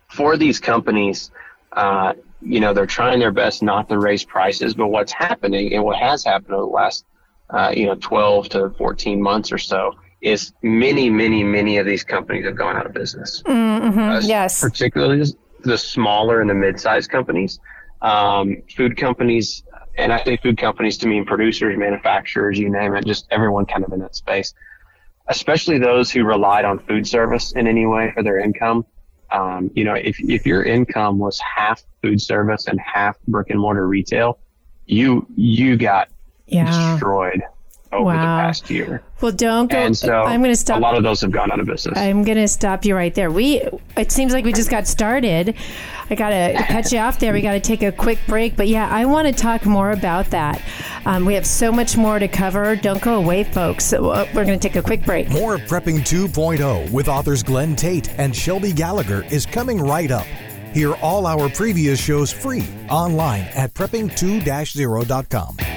for 0.09 0.35
these 0.35 0.59
companies, 0.59 1.31
uh, 1.73 2.13
you 2.41 2.59
know, 2.59 2.73
they're 2.73 2.85
trying 2.85 3.19
their 3.19 3.31
best 3.31 3.63
not 3.63 3.87
to 3.89 3.97
raise 3.99 4.23
prices, 4.23 4.73
but 4.73 4.87
what's 4.87 5.11
happening 5.11 5.73
and 5.73 5.83
what 5.83 5.97
has 5.97 6.23
happened 6.23 6.53
over 6.53 6.65
the 6.65 6.71
last, 6.71 7.05
uh, 7.49 7.71
you 7.75 7.85
know, 7.85 7.95
12 7.95 8.49
to 8.49 8.69
14 8.71 9.21
months 9.21 9.51
or 9.51 9.57
so 9.57 9.95
is 10.27 10.53
many, 10.61 11.09
many, 11.09 11.43
many 11.43 11.77
of 11.77 11.85
these 11.85 12.03
companies 12.03 12.45
have 12.45 12.55
gone 12.55 12.75
out 12.75 12.85
of 12.85 12.93
business. 12.93 13.41
Mm-hmm. 13.45 13.99
Uh, 13.99 14.19
yes. 14.19 14.61
Particularly 14.61 15.25
the 15.61 15.77
smaller 15.77 16.41
and 16.41 16.49
the 16.49 16.53
mid-sized 16.53 17.09
companies, 17.09 17.59
um, 18.01 18.61
food 18.75 18.97
companies, 18.97 19.63
and 19.97 20.11
I 20.11 20.23
say 20.23 20.37
food 20.37 20.57
companies 20.57 20.97
to 20.99 21.07
mean 21.07 21.25
producers, 21.25 21.77
manufacturers, 21.77 22.59
you 22.59 22.69
name 22.69 22.93
it, 22.95 23.05
just 23.05 23.25
everyone 23.31 23.65
kind 23.65 23.85
of 23.85 23.93
in 23.93 23.99
that 23.99 24.15
space, 24.15 24.53
especially 25.27 25.79
those 25.79 26.11
who 26.11 26.23
relied 26.25 26.65
on 26.65 26.79
food 26.79 27.07
service 27.07 27.53
in 27.53 27.65
any 27.65 27.85
way 27.85 28.11
for 28.13 28.21
their 28.21 28.39
income. 28.39 28.85
Um, 29.31 29.71
you 29.75 29.83
know, 29.83 29.93
if, 29.93 30.19
if 30.19 30.45
your 30.45 30.63
income 30.63 31.19
was 31.19 31.39
half 31.39 31.83
food 32.01 32.21
service 32.21 32.67
and 32.67 32.79
half 32.79 33.17
brick 33.27 33.49
and 33.49 33.59
mortar 33.59 33.87
retail, 33.87 34.39
you, 34.85 35.25
you 35.35 35.77
got 35.77 36.09
yeah. 36.47 36.65
destroyed 36.65 37.41
over 37.91 38.05
wow. 38.05 38.13
the 38.13 38.43
past 38.43 38.69
year. 38.69 39.03
Well, 39.21 39.31
don't 39.31 39.71
go. 39.71 39.77
And 39.77 39.97
so 39.97 40.23
I'm 40.23 40.41
going 40.41 40.53
to 40.53 40.59
stop. 40.59 40.77
A 40.77 40.79
lot 40.79 40.95
of 40.95 41.03
those 41.03 41.21
have 41.21 41.31
gone 41.31 41.51
out 41.51 41.59
of 41.59 41.65
business. 41.65 41.97
I'm 41.97 42.23
going 42.23 42.37
to 42.37 42.47
stop 42.47 42.85
you 42.85 42.95
right 42.95 43.13
there. 43.13 43.31
We. 43.31 43.61
It 43.95 44.11
seems 44.11 44.33
like 44.33 44.45
we 44.45 44.53
just 44.53 44.69
got 44.69 44.87
started. 44.87 45.55
I 46.09 46.15
got 46.15 46.29
to 46.29 46.63
cut 46.67 46.91
you 46.91 46.99
off 46.99 47.19
there. 47.19 47.33
We 47.33 47.41
got 47.41 47.53
to 47.53 47.59
take 47.59 47.81
a 47.81 47.91
quick 47.91 48.19
break. 48.27 48.55
But 48.55 48.67
yeah, 48.67 48.87
I 48.89 49.05
want 49.05 49.27
to 49.27 49.33
talk 49.33 49.65
more 49.65 49.91
about 49.91 50.27
that. 50.27 50.61
Um, 51.05 51.25
we 51.25 51.33
have 51.33 51.47
so 51.47 51.71
much 51.71 51.97
more 51.97 52.19
to 52.19 52.27
cover. 52.27 52.75
Don't 52.75 53.01
go 53.01 53.15
away, 53.15 53.43
folks. 53.43 53.93
Uh, 53.93 54.27
we're 54.33 54.45
going 54.45 54.59
to 54.59 54.67
take 54.67 54.75
a 54.75 54.83
quick 54.83 55.03
break. 55.03 55.29
More 55.29 55.55
of 55.55 55.61
Prepping 55.61 55.99
2.0 55.99 56.91
with 56.91 57.07
authors 57.07 57.43
Glenn 57.43 57.75
Tate 57.75 58.09
and 58.19 58.35
Shelby 58.35 58.73
Gallagher 58.73 59.25
is 59.31 59.45
coming 59.45 59.79
right 59.79 60.11
up. 60.11 60.25
Hear 60.73 60.93
all 60.95 61.25
our 61.25 61.49
previous 61.49 61.99
shows 61.99 62.31
free 62.31 62.67
online 62.89 63.43
at 63.55 63.73
prepping2-0.com. 63.73 65.76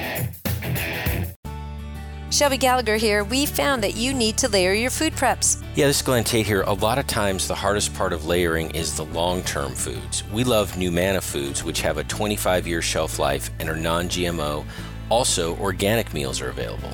Shelby 2.31 2.57
Gallagher 2.57 2.95
here. 2.95 3.25
We 3.25 3.45
found 3.45 3.83
that 3.83 3.97
you 3.97 4.13
need 4.13 4.37
to 4.37 4.47
layer 4.47 4.71
your 4.71 4.89
food 4.89 5.13
preps. 5.13 5.61
Yeah, 5.75 5.87
this 5.87 5.97
is 5.97 6.01
Glenn 6.01 6.23
Tate 6.23 6.45
here. 6.45 6.61
A 6.61 6.73
lot 6.73 6.97
of 6.97 7.05
times, 7.05 7.45
the 7.45 7.55
hardest 7.55 7.93
part 7.93 8.13
of 8.13 8.25
layering 8.25 8.71
is 8.71 8.95
the 8.95 9.03
long 9.05 9.43
term 9.43 9.73
foods. 9.73 10.23
We 10.31 10.45
love 10.45 10.71
NuManna 10.71 11.21
foods, 11.21 11.63
which 11.65 11.81
have 11.81 11.97
a 11.97 12.05
25 12.05 12.65
year 12.65 12.81
shelf 12.81 13.19
life 13.19 13.49
and 13.59 13.67
are 13.67 13.75
non 13.75 14.07
GMO. 14.07 14.65
Also, 15.09 15.57
organic 15.57 16.13
meals 16.13 16.39
are 16.39 16.49
available. 16.49 16.93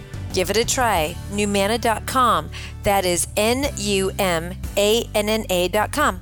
Give 0.33 0.49
it 0.49 0.57
a 0.57 0.65
try. 0.65 1.15
NuManna.com. 1.31 2.49
That 2.83 3.05
is 3.05 3.27
N 3.37 3.65
U 3.77 4.11
M 4.17 4.53
A 4.77 5.07
N 5.13 5.29
N 5.29 5.45
A.com. 5.49 6.21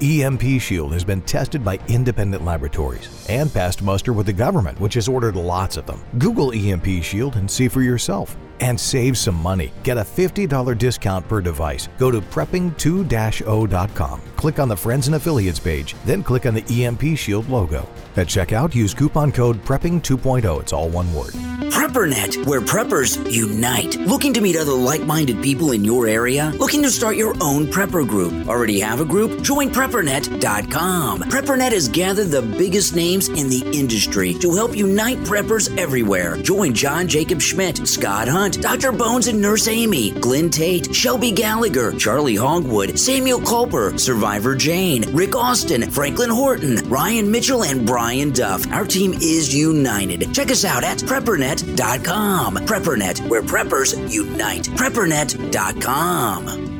EMP 0.00 0.60
Shield 0.60 0.92
has 0.92 1.04
been 1.04 1.22
tested 1.22 1.64
by 1.64 1.78
independent 1.88 2.44
laboratories 2.44 3.26
and 3.28 3.52
passed 3.52 3.82
muster 3.82 4.12
with 4.12 4.26
the 4.26 4.32
government, 4.32 4.78
which 4.80 4.94
has 4.94 5.08
ordered 5.08 5.36
lots 5.36 5.76
of 5.76 5.86
them. 5.86 6.00
Google 6.18 6.52
EMP 6.52 7.02
Shield 7.02 7.36
and 7.36 7.50
see 7.50 7.68
for 7.68 7.82
yourself. 7.82 8.36
And 8.60 8.78
save 8.78 9.18
some 9.18 9.34
money. 9.34 9.72
Get 9.82 9.98
a 9.98 10.02
$50 10.02 10.78
discount 10.78 11.26
per 11.26 11.40
device. 11.40 11.88
Go 11.98 12.12
to 12.12 12.20
prepping2-0.com. 12.20 14.20
Click 14.36 14.58
on 14.60 14.68
the 14.68 14.76
Friends 14.76 15.08
and 15.08 15.16
Affiliates 15.16 15.58
page, 15.58 15.96
then 16.04 16.22
click 16.22 16.46
on 16.46 16.54
the 16.54 16.84
EMP 16.84 17.18
Shield 17.18 17.48
logo. 17.48 17.88
At 18.16 18.28
checkout, 18.28 18.74
use 18.74 18.94
coupon 18.94 19.32
code 19.32 19.64
PREPPING 19.64 20.00
2.0. 20.02 20.60
It's 20.60 20.72
all 20.72 20.88
one 20.88 21.12
word. 21.12 21.32
PrepperNet, 21.72 22.46
where 22.46 22.60
preppers 22.60 23.18
unite. 23.32 23.96
Looking 24.00 24.32
to 24.34 24.40
meet 24.40 24.56
other 24.56 24.72
like 24.72 25.02
minded 25.02 25.42
people 25.42 25.72
in 25.72 25.82
your 25.82 26.06
area? 26.06 26.52
Looking 26.58 26.82
to 26.82 26.90
start 26.90 27.16
your 27.16 27.34
own 27.40 27.66
prepper 27.66 28.06
group? 28.06 28.46
Already 28.46 28.78
have 28.80 29.00
a 29.00 29.04
group? 29.04 29.42
Join 29.42 29.70
PrepperNet.com. 29.82 31.22
PrepperNet 31.22 31.72
has 31.72 31.88
gathered 31.88 32.28
the 32.28 32.42
biggest 32.42 32.94
names 32.94 33.28
in 33.30 33.48
the 33.48 33.68
industry 33.76 34.32
to 34.34 34.54
help 34.54 34.76
unite 34.76 35.18
preppers 35.24 35.76
everywhere. 35.76 36.36
Join 36.36 36.72
John 36.72 37.08
Jacob 37.08 37.42
Schmidt, 37.42 37.88
Scott 37.88 38.28
Hunt, 38.28 38.62
Dr. 38.62 38.92
Bones 38.92 39.26
and 39.26 39.40
Nurse 39.40 39.66
Amy, 39.66 40.12
Glenn 40.12 40.50
Tate, 40.50 40.94
Shelby 40.94 41.32
Gallagher, 41.32 41.90
Charlie 41.94 42.36
Hogwood, 42.36 42.96
Samuel 42.96 43.40
Culper, 43.40 43.98
Survivor 43.98 44.54
Jane, 44.54 45.12
Rick 45.12 45.34
Austin, 45.34 45.90
Franklin 45.90 46.30
Horton, 46.30 46.88
Ryan 46.88 47.28
Mitchell, 47.28 47.64
and 47.64 47.84
Brian 47.84 48.30
Duff. 48.30 48.70
Our 48.70 48.84
team 48.84 49.14
is 49.14 49.52
united. 49.52 50.32
Check 50.32 50.52
us 50.52 50.64
out 50.64 50.84
at 50.84 50.98
PrepperNet.com. 50.98 52.54
PrepperNet, 52.54 53.28
where 53.28 53.42
preppers 53.42 54.12
unite. 54.12 54.62
PrepperNet.com. 54.62 56.71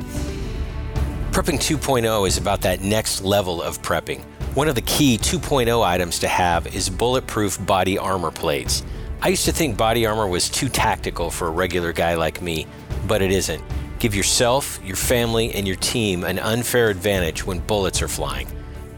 Prepping 1.33 1.55
2.0 1.55 2.27
is 2.27 2.37
about 2.37 2.61
that 2.61 2.81
next 2.81 3.23
level 3.23 3.59
of 3.59 3.81
prepping. 3.81 4.21
One 4.53 4.67
of 4.67 4.75
the 4.75 4.83
key 4.83 5.17
2.0 5.17 5.83
items 5.83 6.19
to 6.19 6.27
have 6.27 6.75
is 6.75 6.91
bulletproof 6.91 7.65
body 7.65 7.97
armor 7.97 8.29
plates. 8.29 8.83
I 9.19 9.29
used 9.29 9.45
to 9.45 9.51
think 9.51 9.75
body 9.75 10.05
armor 10.05 10.27
was 10.27 10.47
too 10.47 10.69
tactical 10.69 11.31
for 11.31 11.47
a 11.47 11.49
regular 11.49 11.91
guy 11.91 12.13
like 12.13 12.43
me, 12.43 12.67
but 13.07 13.23
it 13.23 13.31
isn't. 13.31 13.63
Give 13.97 14.13
yourself, 14.13 14.79
your 14.85 14.95
family, 14.95 15.51
and 15.55 15.65
your 15.65 15.75
team 15.77 16.23
an 16.23 16.37
unfair 16.37 16.89
advantage 16.89 17.43
when 17.43 17.57
bullets 17.61 18.03
are 18.03 18.07
flying. 18.07 18.47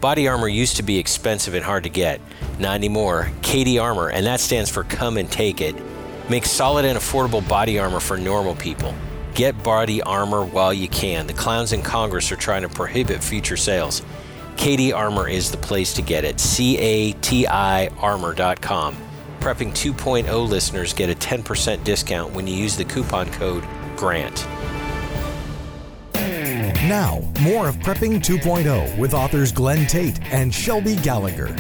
Body 0.02 0.28
armor 0.28 0.50
used 0.50 0.76
to 0.76 0.84
be 0.84 1.00
expensive 1.00 1.54
and 1.54 1.64
hard 1.64 1.84
to 1.84 1.90
get. 1.90 2.20
Not 2.60 2.76
anymore. 2.76 3.32
CATI 3.44 3.80
Armor, 3.80 4.10
and 4.10 4.26
that 4.26 4.42
stands 4.42 4.70
for 4.70 4.84
Come 4.84 5.16
and 5.16 5.32
Take 5.32 5.62
It, 5.62 5.74
makes 6.30 6.52
solid 6.52 6.84
and 6.84 7.00
affordable 7.00 7.48
body 7.48 7.80
armor 7.80 8.02
for 8.02 8.18
normal 8.18 8.56
people. 8.56 8.94
Get 9.36 9.62
body 9.64 10.02
armor 10.02 10.46
while 10.46 10.74
you 10.74 10.88
can. 10.88 11.28
The 11.28 11.34
clowns 11.34 11.74
in 11.74 11.82
Congress 11.82 12.32
are 12.32 12.38
trying 12.38 12.62
to 12.62 12.70
prohibit 12.70 13.22
future 13.22 13.58
sales. 13.58 14.02
CATI 14.56 14.94
Armor 14.94 15.28
is 15.28 15.52
the 15.52 15.58
place 15.58 15.94
to 15.96 16.02
get 16.02 16.24
it. 16.24 16.40
C 16.40 16.78
A 16.78 17.12
T 17.12 17.46
I 17.46 17.88
armor.com. 18.00 18.96
Prepping 19.42 19.72
2.0 19.72 20.48
listeners 20.48 20.94
get 20.94 21.10
a 21.10 21.16
10% 21.16 21.84
discount 21.84 22.34
when 22.34 22.48
you 22.48 22.56
use 22.56 22.78
the 22.78 22.86
coupon 22.86 23.30
code 23.34 23.66
GRANT. 23.98 24.48
Now, 26.88 27.20
more 27.42 27.68
of 27.68 27.76
Prepping 27.78 28.22
2.0 28.22 28.98
with 28.98 29.14
authors 29.14 29.52
Glenn 29.52 29.86
Tate 29.86 30.22
and 30.32 30.54
Shelby 30.54 30.96
Gallagher. 30.96 31.54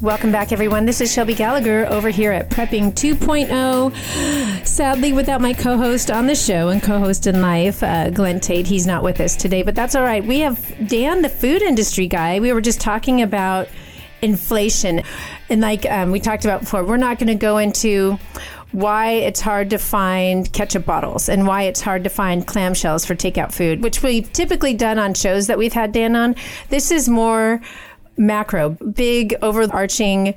Welcome 0.00 0.30
back, 0.30 0.52
everyone. 0.52 0.86
This 0.86 1.00
is 1.00 1.12
Shelby 1.12 1.34
Gallagher 1.34 1.84
over 1.86 2.08
here 2.08 2.30
at 2.30 2.50
Prepping 2.50 2.92
2.0. 2.92 4.64
Sadly, 4.64 5.12
without 5.12 5.40
my 5.40 5.52
co 5.52 5.76
host 5.76 6.08
on 6.08 6.28
the 6.28 6.36
show 6.36 6.68
and 6.68 6.80
co 6.80 7.00
host 7.00 7.26
in 7.26 7.42
life, 7.42 7.82
uh, 7.82 8.10
Glenn 8.10 8.38
Tate. 8.38 8.68
He's 8.68 8.86
not 8.86 9.02
with 9.02 9.18
us 9.18 9.34
today, 9.34 9.64
but 9.64 9.74
that's 9.74 9.96
all 9.96 10.04
right. 10.04 10.24
We 10.24 10.38
have 10.38 10.86
Dan, 10.86 11.22
the 11.22 11.28
food 11.28 11.62
industry 11.62 12.06
guy. 12.06 12.38
We 12.38 12.52
were 12.52 12.60
just 12.60 12.80
talking 12.80 13.22
about 13.22 13.66
inflation. 14.22 15.02
And 15.48 15.60
like 15.60 15.84
um, 15.90 16.12
we 16.12 16.20
talked 16.20 16.44
about 16.44 16.60
before, 16.60 16.84
we're 16.84 16.96
not 16.96 17.18
going 17.18 17.26
to 17.26 17.34
go 17.34 17.58
into 17.58 18.20
why 18.70 19.10
it's 19.10 19.40
hard 19.40 19.70
to 19.70 19.78
find 19.78 20.52
ketchup 20.52 20.84
bottles 20.84 21.28
and 21.28 21.46
why 21.46 21.62
it's 21.62 21.80
hard 21.80 22.04
to 22.04 22.10
find 22.10 22.46
clamshells 22.46 23.04
for 23.04 23.16
takeout 23.16 23.52
food, 23.52 23.82
which 23.82 24.02
we've 24.02 24.32
typically 24.32 24.74
done 24.74 24.98
on 24.98 25.14
shows 25.14 25.46
that 25.46 25.58
we've 25.58 25.72
had 25.72 25.90
Dan 25.90 26.14
on. 26.14 26.36
This 26.68 26.90
is 26.92 27.08
more 27.08 27.60
macro, 28.18 28.70
big 28.70 29.34
overarching 29.42 30.34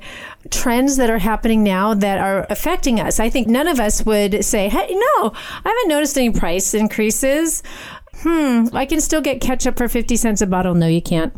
trends 0.50 0.96
that 0.96 1.10
are 1.10 1.18
happening 1.18 1.62
now 1.62 1.94
that 1.94 2.18
are 2.18 2.46
affecting 2.48 3.00
us. 3.00 3.20
I 3.20 3.28
think 3.28 3.48
none 3.48 3.68
of 3.68 3.80
us 3.80 4.04
would 4.06 4.44
say, 4.44 4.68
hey, 4.68 4.88
no, 4.90 5.32
I 5.34 5.68
haven't 5.68 5.88
noticed 5.88 6.16
any 6.16 6.30
price 6.30 6.74
increases. 6.74 7.62
Hmm, 8.22 8.66
I 8.72 8.86
can 8.86 9.00
still 9.00 9.20
get 9.20 9.40
ketchup 9.40 9.76
for 9.76 9.88
50 9.88 10.16
cents 10.16 10.42
a 10.42 10.46
bottle. 10.46 10.74
No, 10.74 10.86
you 10.86 11.02
can't. 11.02 11.34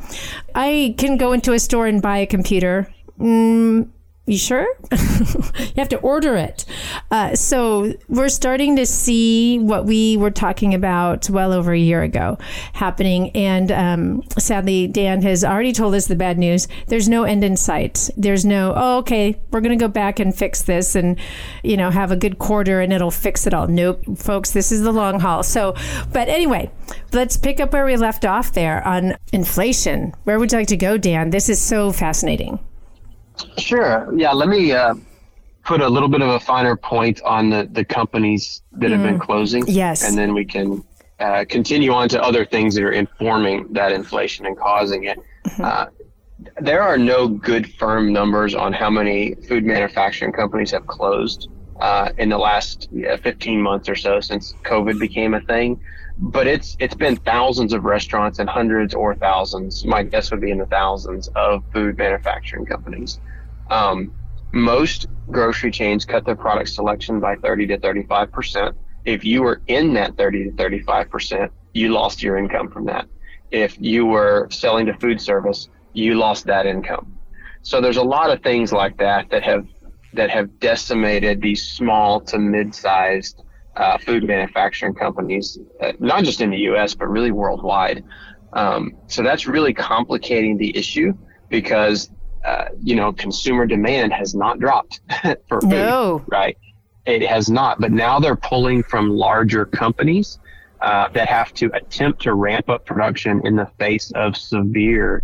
I 0.54 0.94
can 0.98 1.16
go 1.16 1.32
into 1.32 1.52
a 1.52 1.58
store 1.58 1.86
and 1.86 2.02
buy 2.02 2.18
a 2.18 2.26
computer. 2.26 2.92
Mm, 3.18 3.88
you 4.26 4.38
sure? 4.38 4.66
you 4.90 5.74
have 5.76 5.90
to 5.90 5.98
order 5.98 6.34
it. 6.34 6.64
Uh, 7.10 7.34
so 7.34 7.92
we're 8.08 8.30
starting 8.30 8.76
to 8.76 8.86
see 8.86 9.58
what 9.58 9.84
we 9.84 10.16
were 10.16 10.30
talking 10.30 10.72
about 10.72 11.28
well 11.28 11.52
over 11.52 11.72
a 11.74 11.78
year 11.78 12.02
ago 12.02 12.38
happening. 12.72 13.30
And 13.30 13.70
um, 13.70 14.22
sadly, 14.38 14.86
Dan 14.86 15.20
has 15.22 15.44
already 15.44 15.74
told 15.74 15.94
us 15.94 16.06
the 16.06 16.16
bad 16.16 16.38
news. 16.38 16.68
There's 16.86 17.06
no 17.06 17.24
end 17.24 17.44
in 17.44 17.58
sight. 17.58 18.08
There's 18.16 18.46
no, 18.46 18.72
oh, 18.74 18.98
okay, 18.98 19.38
we're 19.50 19.60
going 19.60 19.78
to 19.78 19.82
go 19.82 19.88
back 19.88 20.18
and 20.18 20.34
fix 20.34 20.62
this 20.62 20.94
and, 20.94 21.18
you 21.62 21.76
know, 21.76 21.90
have 21.90 22.10
a 22.10 22.16
good 22.16 22.38
quarter 22.38 22.80
and 22.80 22.94
it'll 22.94 23.10
fix 23.10 23.46
it 23.46 23.52
all. 23.52 23.68
Nope, 23.68 24.02
folks, 24.16 24.52
this 24.52 24.72
is 24.72 24.82
the 24.82 24.92
long 24.92 25.20
haul. 25.20 25.42
So, 25.42 25.74
but 26.12 26.30
anyway, 26.30 26.70
let's 27.12 27.36
pick 27.36 27.60
up 27.60 27.74
where 27.74 27.84
we 27.84 27.96
left 27.96 28.24
off 28.24 28.52
there 28.52 28.86
on 28.86 29.16
inflation. 29.32 30.14
Where 30.24 30.38
would 30.38 30.50
you 30.50 30.58
like 30.58 30.68
to 30.68 30.78
go, 30.78 30.96
Dan? 30.96 31.28
This 31.28 31.50
is 31.50 31.60
so 31.60 31.92
fascinating. 31.92 32.58
Sure. 33.58 34.12
Yeah. 34.16 34.32
Let 34.32 34.48
me 34.48 34.72
uh, 34.72 34.94
put 35.64 35.80
a 35.80 35.88
little 35.88 36.08
bit 36.08 36.22
of 36.22 36.28
a 36.28 36.40
finer 36.40 36.76
point 36.76 37.22
on 37.22 37.50
the, 37.50 37.68
the 37.70 37.84
companies 37.84 38.62
that 38.72 38.90
have 38.90 39.02
been 39.02 39.18
closing. 39.18 39.64
Yes. 39.66 40.06
And 40.06 40.16
then 40.16 40.34
we 40.34 40.44
can 40.44 40.84
uh, 41.20 41.44
continue 41.48 41.92
on 41.92 42.08
to 42.10 42.22
other 42.22 42.44
things 42.44 42.74
that 42.74 42.84
are 42.84 42.92
informing 42.92 43.72
that 43.72 43.92
inflation 43.92 44.46
and 44.46 44.56
causing 44.56 45.04
it. 45.04 45.18
Uh, 45.60 45.86
there 46.60 46.82
are 46.82 46.98
no 46.98 47.28
good 47.28 47.72
firm 47.74 48.12
numbers 48.12 48.54
on 48.54 48.72
how 48.72 48.90
many 48.90 49.34
food 49.34 49.64
manufacturing 49.64 50.32
companies 50.32 50.70
have 50.70 50.86
closed 50.86 51.48
uh, 51.80 52.10
in 52.18 52.28
the 52.28 52.38
last 52.38 52.88
yeah, 52.92 53.16
15 53.16 53.60
months 53.60 53.88
or 53.88 53.94
so 53.94 54.20
since 54.20 54.52
COVID 54.64 54.98
became 54.98 55.34
a 55.34 55.40
thing. 55.42 55.80
But 56.16 56.46
it's 56.46 56.76
it's 56.78 56.94
been 56.94 57.16
thousands 57.16 57.72
of 57.72 57.84
restaurants 57.84 58.38
and 58.38 58.48
hundreds 58.48 58.94
or 58.94 59.14
thousands. 59.14 59.84
My 59.84 60.02
guess 60.02 60.30
would 60.30 60.40
be 60.40 60.50
in 60.50 60.58
the 60.58 60.66
thousands 60.66 61.28
of 61.34 61.64
food 61.72 61.98
manufacturing 61.98 62.66
companies. 62.66 63.20
Um, 63.68 64.12
most 64.52 65.06
grocery 65.30 65.72
chains 65.72 66.04
cut 66.04 66.24
their 66.24 66.36
product 66.36 66.68
selection 66.68 67.18
by 67.18 67.36
30 67.36 67.66
to 67.68 67.78
35 67.80 68.30
percent. 68.30 68.76
If 69.04 69.24
you 69.24 69.42
were 69.42 69.60
in 69.66 69.92
that 69.94 70.16
30 70.16 70.50
to 70.50 70.52
35 70.52 71.10
percent, 71.10 71.52
you 71.72 71.88
lost 71.88 72.22
your 72.22 72.38
income 72.38 72.70
from 72.70 72.86
that. 72.86 73.06
If 73.50 73.76
you 73.80 74.06
were 74.06 74.48
selling 74.50 74.86
to 74.86 74.94
food 74.94 75.20
service, 75.20 75.68
you 75.92 76.14
lost 76.14 76.46
that 76.46 76.66
income. 76.66 77.18
So 77.62 77.80
there's 77.80 77.96
a 77.96 78.02
lot 78.02 78.30
of 78.30 78.42
things 78.42 78.72
like 78.72 78.96
that 78.98 79.30
that 79.30 79.42
have 79.42 79.66
that 80.12 80.30
have 80.30 80.60
decimated 80.60 81.42
these 81.42 81.66
small 81.66 82.20
to 82.20 82.38
mid-sized 82.38 83.42
uh, 83.76 83.98
food 83.98 84.24
manufacturing 84.24 84.94
companies, 84.94 85.58
uh, 85.80 85.92
not 85.98 86.24
just 86.24 86.40
in 86.40 86.50
the 86.50 86.58
U.S. 86.58 86.94
but 86.94 87.06
really 87.08 87.32
worldwide. 87.32 88.04
Um, 88.52 88.96
so 89.08 89.22
that's 89.22 89.46
really 89.46 89.74
complicating 89.74 90.56
the 90.56 90.76
issue 90.76 91.12
because 91.48 92.10
uh, 92.44 92.66
you 92.82 92.94
know, 92.94 93.12
consumer 93.12 93.66
demand 93.66 94.12
has 94.12 94.34
not 94.34 94.58
dropped 94.58 95.00
for 95.48 95.60
food, 95.62 95.70
no. 95.70 96.22
right? 96.28 96.58
It 97.06 97.22
has 97.22 97.48
not, 97.48 97.80
but 97.80 97.90
now 97.90 98.20
they're 98.20 98.36
pulling 98.36 98.82
from 98.82 99.10
larger 99.10 99.64
companies 99.64 100.38
uh, 100.82 101.08
that 101.08 101.28
have 101.28 101.54
to 101.54 101.70
attempt 101.72 102.20
to 102.22 102.34
ramp 102.34 102.68
up 102.68 102.84
production 102.84 103.40
in 103.46 103.56
the 103.56 103.66
face 103.78 104.12
of 104.14 104.36
severe 104.36 105.22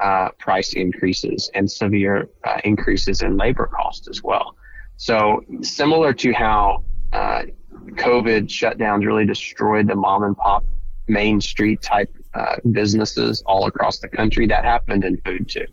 uh, 0.00 0.30
price 0.38 0.74
increases 0.74 1.50
and 1.54 1.70
severe 1.70 2.28
uh, 2.44 2.60
increases 2.64 3.22
in 3.22 3.36
labor 3.36 3.66
costs 3.66 4.06
as 4.08 4.22
well. 4.22 4.56
So 4.96 5.42
similar 5.62 6.12
to 6.14 6.32
how 6.32 6.84
uh, 7.12 7.42
COVID 7.90 8.46
shutdowns 8.46 9.06
really 9.06 9.26
destroyed 9.26 9.88
the 9.88 9.94
mom 9.94 10.22
and 10.22 10.36
pop 10.36 10.64
main 11.08 11.40
street 11.40 11.82
type 11.82 12.14
uh, 12.34 12.56
businesses 12.70 13.42
all 13.46 13.66
across 13.66 13.98
the 13.98 14.08
country, 14.08 14.46
that 14.46 14.64
happened 14.64 15.04
in 15.04 15.16
food 15.18 15.48
too. 15.48 15.66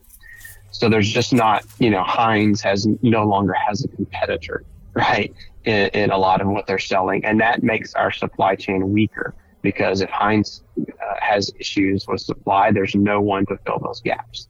So 0.71 0.89
there's 0.89 1.11
just 1.11 1.33
not, 1.33 1.65
you 1.79 1.89
know, 1.89 2.03
Heinz 2.03 2.61
has 2.61 2.87
no 3.01 3.23
longer 3.23 3.53
has 3.53 3.85
a 3.85 3.87
competitor, 3.89 4.63
right, 4.93 5.33
in, 5.65 5.87
in 5.89 6.11
a 6.11 6.17
lot 6.17 6.41
of 6.41 6.47
what 6.47 6.67
they're 6.67 6.79
selling, 6.79 7.23
and 7.25 7.39
that 7.39 7.63
makes 7.63 7.93
our 7.93 8.11
supply 8.11 8.55
chain 8.55 8.91
weaker 8.91 9.33
because 9.61 10.01
if 10.01 10.09
Heinz 10.09 10.63
uh, 10.79 10.83
has 11.19 11.51
issues 11.59 12.07
with 12.07 12.21
supply, 12.21 12.71
there's 12.71 12.95
no 12.95 13.21
one 13.21 13.45
to 13.47 13.57
fill 13.65 13.79
those 13.79 14.01
gaps. 14.01 14.47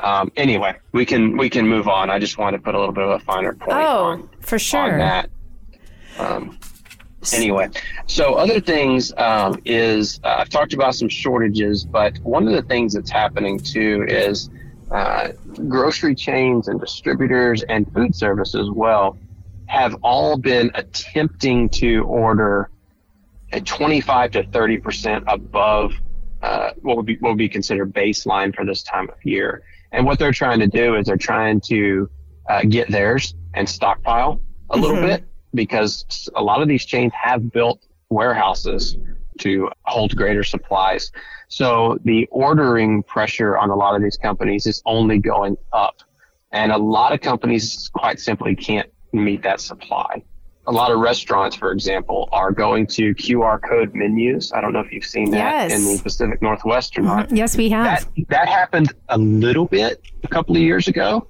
Um, 0.00 0.32
anyway, 0.36 0.74
we 0.92 1.06
can 1.06 1.36
we 1.36 1.48
can 1.48 1.66
move 1.66 1.88
on. 1.88 2.10
I 2.10 2.18
just 2.18 2.38
want 2.38 2.54
to 2.54 2.62
put 2.62 2.74
a 2.74 2.78
little 2.78 2.94
bit 2.94 3.04
of 3.04 3.10
a 3.10 3.18
finer 3.20 3.52
point. 3.52 3.72
Oh, 3.72 4.04
on, 4.04 4.30
for 4.40 4.58
sure. 4.58 4.92
On 4.92 4.98
that. 4.98 5.30
Um, 6.18 6.58
anyway, 7.32 7.68
so 8.06 8.34
other 8.34 8.60
things 8.60 9.12
um, 9.16 9.60
is 9.64 10.20
uh, 10.24 10.36
I've 10.38 10.48
talked 10.48 10.72
about 10.72 10.94
some 10.94 11.08
shortages, 11.08 11.84
but 11.84 12.18
one 12.22 12.46
of 12.48 12.54
the 12.54 12.62
things 12.62 12.94
that's 12.94 13.10
happening 13.10 13.58
too 13.60 14.04
is 14.08 14.50
uh, 14.90 15.28
grocery 15.68 16.14
chains 16.14 16.68
and 16.68 16.80
distributors 16.80 17.62
and 17.64 17.90
food 17.92 18.14
service 18.14 18.54
as 18.54 18.70
well 18.70 19.16
have 19.66 19.94
all 20.02 20.36
been 20.36 20.70
attempting 20.74 21.68
to 21.70 22.02
order 22.04 22.70
at 23.52 23.64
25 23.64 24.30
to 24.32 24.42
30 24.48 24.78
percent 24.78 25.24
above 25.28 25.92
uh, 26.42 26.70
what 26.82 26.96
would 26.96 27.06
be 27.06 27.16
what 27.20 27.30
would 27.30 27.38
be 27.38 27.48
considered 27.48 27.92
baseline 27.94 28.54
for 28.54 28.64
this 28.64 28.82
time 28.82 29.08
of 29.08 29.14
year. 29.24 29.62
And 29.92 30.04
what 30.06 30.18
they're 30.18 30.32
trying 30.32 30.58
to 30.60 30.66
do 30.66 30.96
is 30.96 31.06
they're 31.06 31.16
trying 31.16 31.60
to 31.62 32.10
uh, 32.48 32.62
get 32.68 32.90
theirs 32.90 33.34
and 33.54 33.68
stockpile 33.68 34.40
a 34.70 34.76
little 34.76 34.96
Mhm. 34.96 35.02
bit 35.02 35.24
because 35.54 36.28
a 36.36 36.42
lot 36.42 36.62
of 36.62 36.68
these 36.68 36.84
chains 36.84 37.12
have 37.20 37.52
built 37.52 37.80
warehouses 38.10 38.96
to 39.38 39.70
hold 39.84 40.14
greater 40.16 40.44
supplies. 40.44 41.10
So 41.48 41.98
the 42.04 42.26
ordering 42.30 43.02
pressure 43.02 43.56
on 43.58 43.70
a 43.70 43.74
lot 43.76 43.94
of 43.96 44.02
these 44.02 44.16
companies 44.16 44.66
is 44.66 44.82
only 44.86 45.18
going 45.18 45.56
up. 45.72 45.96
And 46.52 46.70
a 46.70 46.76
lot 46.78 47.12
of 47.12 47.20
companies 47.20 47.90
quite 47.94 48.20
simply 48.20 48.54
can't 48.54 48.90
meet 49.12 49.42
that 49.42 49.60
supply. 49.60 50.22
A 50.66 50.72
lot 50.72 50.92
of 50.92 51.00
restaurants, 51.00 51.56
for 51.56 51.72
example, 51.72 52.28
are 52.30 52.52
going 52.52 52.86
to 52.88 53.14
QR 53.16 53.60
code 53.60 53.94
menus. 53.94 54.52
I 54.52 54.60
don't 54.60 54.72
know 54.72 54.78
if 54.80 54.92
you've 54.92 55.04
seen 55.04 55.30
that 55.32 55.70
Yes. 55.70 55.72
in 55.72 55.96
the 55.96 56.02
Pacific 56.02 56.40
Northwest 56.40 56.96
or 56.96 57.02
not. 57.02 57.30
Mhm. 57.30 57.36
Yes, 57.38 57.56
we 57.56 57.68
have. 57.70 57.84
That 58.16 58.28
that 58.28 58.48
happened 58.48 58.92
a 59.08 59.18
little 59.18 59.64
bit 59.66 60.00
a 60.22 60.28
couple 60.28 60.54
of 60.54 60.62
years 60.62 60.86
ago, 60.86 61.26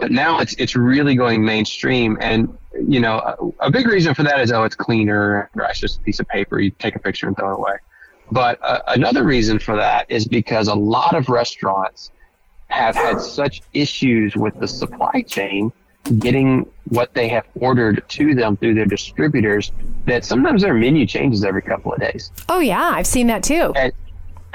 but 0.00 0.10
now 0.10 0.38
it's 0.40 0.54
it's 0.54 0.76
really 0.76 1.14
going 1.14 1.44
mainstream. 1.44 2.16
And 2.20 2.56
you 2.88 3.00
know, 3.00 3.54
a, 3.60 3.66
a 3.66 3.70
big 3.70 3.86
reason 3.86 4.14
for 4.14 4.22
that 4.22 4.40
is 4.40 4.52
oh, 4.52 4.64
it's 4.64 4.76
cleaner. 4.76 5.50
Right? 5.54 5.70
It's 5.70 5.80
just 5.80 5.98
a 5.98 6.02
piece 6.02 6.20
of 6.20 6.28
paper. 6.28 6.60
You 6.60 6.70
take 6.70 6.96
a 6.96 6.98
picture 6.98 7.26
and 7.26 7.36
throw 7.36 7.52
it 7.52 7.58
away. 7.58 7.76
But 8.30 8.58
uh, 8.62 8.80
another 8.88 9.22
reason 9.22 9.58
for 9.58 9.76
that 9.76 10.10
is 10.10 10.26
because 10.26 10.68
a 10.68 10.74
lot 10.74 11.14
of 11.14 11.28
restaurants 11.28 12.10
have 12.68 12.96
had 12.96 13.20
such 13.20 13.62
issues 13.72 14.34
with 14.34 14.58
the 14.58 14.66
supply 14.66 15.22
chain 15.22 15.72
getting 16.18 16.68
what 16.88 17.14
they 17.14 17.28
have 17.28 17.46
ordered 17.56 18.02
to 18.08 18.34
them 18.34 18.56
through 18.56 18.74
their 18.74 18.84
distributors 18.84 19.72
that 20.06 20.24
sometimes 20.24 20.62
their 20.62 20.74
menu 20.74 21.06
changes 21.06 21.44
every 21.44 21.62
couple 21.62 21.92
of 21.92 22.00
days. 22.00 22.30
oh 22.48 22.60
yeah, 22.60 22.90
I've 22.94 23.06
seen 23.06 23.26
that 23.28 23.42
too. 23.42 23.72
And 23.76 23.92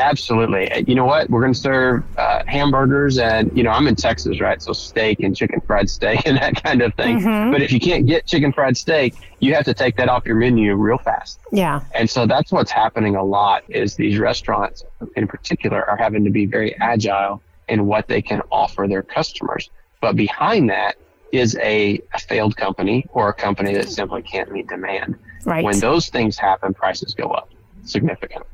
absolutely, 0.01 0.71
Uh, 0.71 0.83
you 0.87 0.95
know 0.95 1.05
what? 1.05 1.29
We're 1.29 1.41
going 1.41 1.53
to 1.53 1.59
serve 1.59 2.03
uh, 2.17 2.43
hamburgers, 2.47 3.17
and 3.17 3.55
you 3.55 3.63
know 3.63 3.69
I'm 3.71 3.87
in 3.87 3.95
Texas, 3.95 4.41
right? 4.41 4.61
So 4.61 4.73
steak 4.73 5.21
and 5.21 5.35
chicken 5.35 5.61
fried 5.61 5.89
steak 5.89 6.21
and 6.25 6.37
that 6.37 6.61
kind 6.63 6.81
of 6.81 6.93
thing. 6.95 7.19
Mhm. 7.21 7.51
But 7.51 7.61
if 7.61 7.71
you 7.71 7.79
can't 7.79 8.05
get 8.05 8.25
chicken 8.25 8.51
fried 8.51 8.75
steak, 8.77 9.15
you 9.39 9.53
have 9.55 9.65
to 9.65 9.73
take 9.73 9.95
that 9.97 10.09
off 10.09 10.25
your 10.25 10.35
menu 10.35 10.75
real 10.75 10.97
fast. 10.97 11.39
Yeah. 11.51 11.81
And 11.95 12.09
so 12.09 12.25
that's 12.25 12.51
what's 12.51 12.71
happening 12.71 13.15
a 13.15 13.23
lot 13.23 13.63
is 13.69 13.95
these 13.95 14.17
restaurants 14.19 14.83
in 15.15 15.27
particular 15.27 15.89
are 15.89 15.97
having 15.97 16.23
to 16.25 16.29
be 16.31 16.45
very 16.45 16.75
agile 16.79 17.41
in 17.67 17.85
what 17.85 18.07
they 18.07 18.21
can 18.21 18.41
offer 18.51 18.87
their 18.87 19.03
customers. 19.03 19.69
But 20.01 20.15
behind 20.15 20.69
that 20.69 20.95
is 21.31 21.55
a, 21.61 22.01
a 22.13 22.19
failed 22.19 22.57
company 22.57 23.05
or 23.13 23.29
a 23.29 23.33
company 23.33 23.73
that 23.73 23.87
simply 23.87 24.21
can't 24.21 24.51
meet 24.51 24.67
demand. 24.67 25.17
Right. 25.45 25.63
When 25.63 25.79
those 25.79 26.09
things 26.09 26.37
happen, 26.37 26.73
prices 26.73 27.13
go 27.13 27.29
up 27.29 27.49
significantly. 27.85 28.47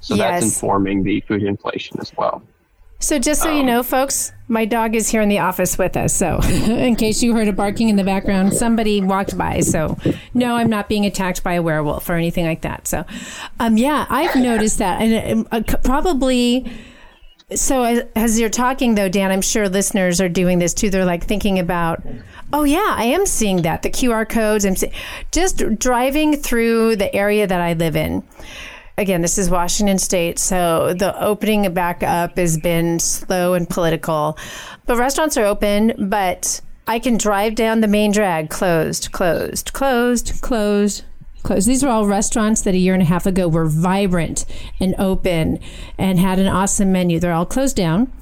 So 0.00 0.14
Yes. 0.14 0.42
that's 0.42 0.44
informing 0.54 1.02
the 1.02 1.20
food 1.22 1.42
inflation 1.42 1.98
as 2.00 2.12
well. 2.16 2.42
So 3.00 3.20
just 3.20 3.42
so 3.42 3.48
you 3.52 3.60
Um, 3.60 3.66
know, 3.66 3.82
folks, 3.84 4.32
my 4.48 4.64
dog 4.64 4.96
is 4.96 5.08
here 5.08 5.20
in 5.20 5.28
the 5.28 5.38
office 5.38 5.78
with 5.78 5.96
us. 5.96 6.12
So 6.12 6.40
in 6.48 6.96
case 6.96 7.22
you 7.22 7.32
heard 7.34 7.46
a 7.46 7.52
barking 7.52 7.88
in 7.88 7.94
the 7.96 8.02
background, 8.02 8.54
somebody 8.54 9.00
walked 9.00 9.38
by. 9.38 9.60
So 9.60 9.96
no, 10.34 10.56
I'm 10.56 10.68
not 10.68 10.88
being 10.88 11.06
attacked 11.06 11.44
by 11.44 11.52
a 11.54 11.62
werewolf 11.62 12.08
or 12.10 12.14
anything 12.14 12.44
like 12.44 12.62
that. 12.62 12.88
So, 12.88 13.04
um, 13.60 13.76
yeah, 13.76 14.06
I've 14.10 14.34
noticed 14.34 14.78
that, 14.78 15.00
and 15.00 15.46
uh, 15.52 15.60
probably. 15.84 16.70
So 17.54 17.82
as, 17.84 18.02
as 18.14 18.38
you're 18.38 18.50
talking 18.50 18.94
though, 18.94 19.08
Dan, 19.08 19.30
I'm 19.30 19.40
sure 19.40 19.68
listeners 19.70 20.20
are 20.20 20.28
doing 20.28 20.58
this 20.58 20.74
too. 20.74 20.90
They're 20.90 21.06
like 21.06 21.24
thinking 21.24 21.58
about, 21.58 22.02
oh 22.52 22.64
yeah, 22.64 22.94
I 22.98 23.04
am 23.04 23.24
seeing 23.24 23.62
that 23.62 23.80
the 23.82 23.88
QR 23.90 24.28
codes. 24.28 24.66
I'm 24.66 24.76
see- 24.76 24.90
just 25.32 25.62
driving 25.78 26.36
through 26.36 26.96
the 26.96 27.14
area 27.16 27.46
that 27.46 27.60
I 27.60 27.72
live 27.72 27.96
in 27.96 28.22
again, 28.98 29.22
this 29.22 29.38
is 29.38 29.48
Washington 29.48 29.96
State, 29.96 30.38
so 30.38 30.92
the 30.92 31.18
opening 31.22 31.72
back 31.72 32.02
up 32.02 32.36
has 32.36 32.58
been 32.58 32.98
slow 32.98 33.54
and 33.54 33.70
political. 33.70 34.36
But 34.86 34.98
restaurants 34.98 35.36
are 35.36 35.44
open, 35.44 35.94
but 36.08 36.60
I 36.86 36.98
can 36.98 37.16
drive 37.16 37.54
down 37.54 37.80
the 37.80 37.88
main 37.88 38.10
drag, 38.12 38.50
closed, 38.50 39.12
closed, 39.12 39.72
closed, 39.72 40.40
closed. 40.42 41.04
Closed. 41.44 41.68
These 41.68 41.84
are 41.84 41.88
all 41.88 42.04
restaurants 42.04 42.62
that 42.62 42.74
a 42.74 42.78
year 42.78 42.94
and 42.94 43.02
a 43.02 43.06
half 43.06 43.24
ago 43.24 43.46
were 43.46 43.64
vibrant 43.64 44.44
and 44.80 44.96
open 44.98 45.60
and 45.96 46.18
had 46.18 46.40
an 46.40 46.48
awesome 46.48 46.90
menu. 46.90 47.20
They're 47.20 47.32
all 47.32 47.46
closed 47.46 47.76
down. 47.76 48.12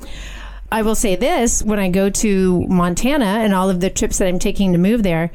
I 0.70 0.82
will 0.82 0.94
say 0.94 1.16
this 1.16 1.62
when 1.62 1.78
I 1.78 1.88
go 1.88 2.10
to 2.10 2.66
Montana 2.68 3.24
and 3.24 3.54
all 3.54 3.70
of 3.70 3.80
the 3.80 3.88
trips 3.88 4.18
that 4.18 4.28
I'm 4.28 4.38
taking 4.38 4.72
to 4.72 4.78
move 4.78 5.02
there, 5.02 5.32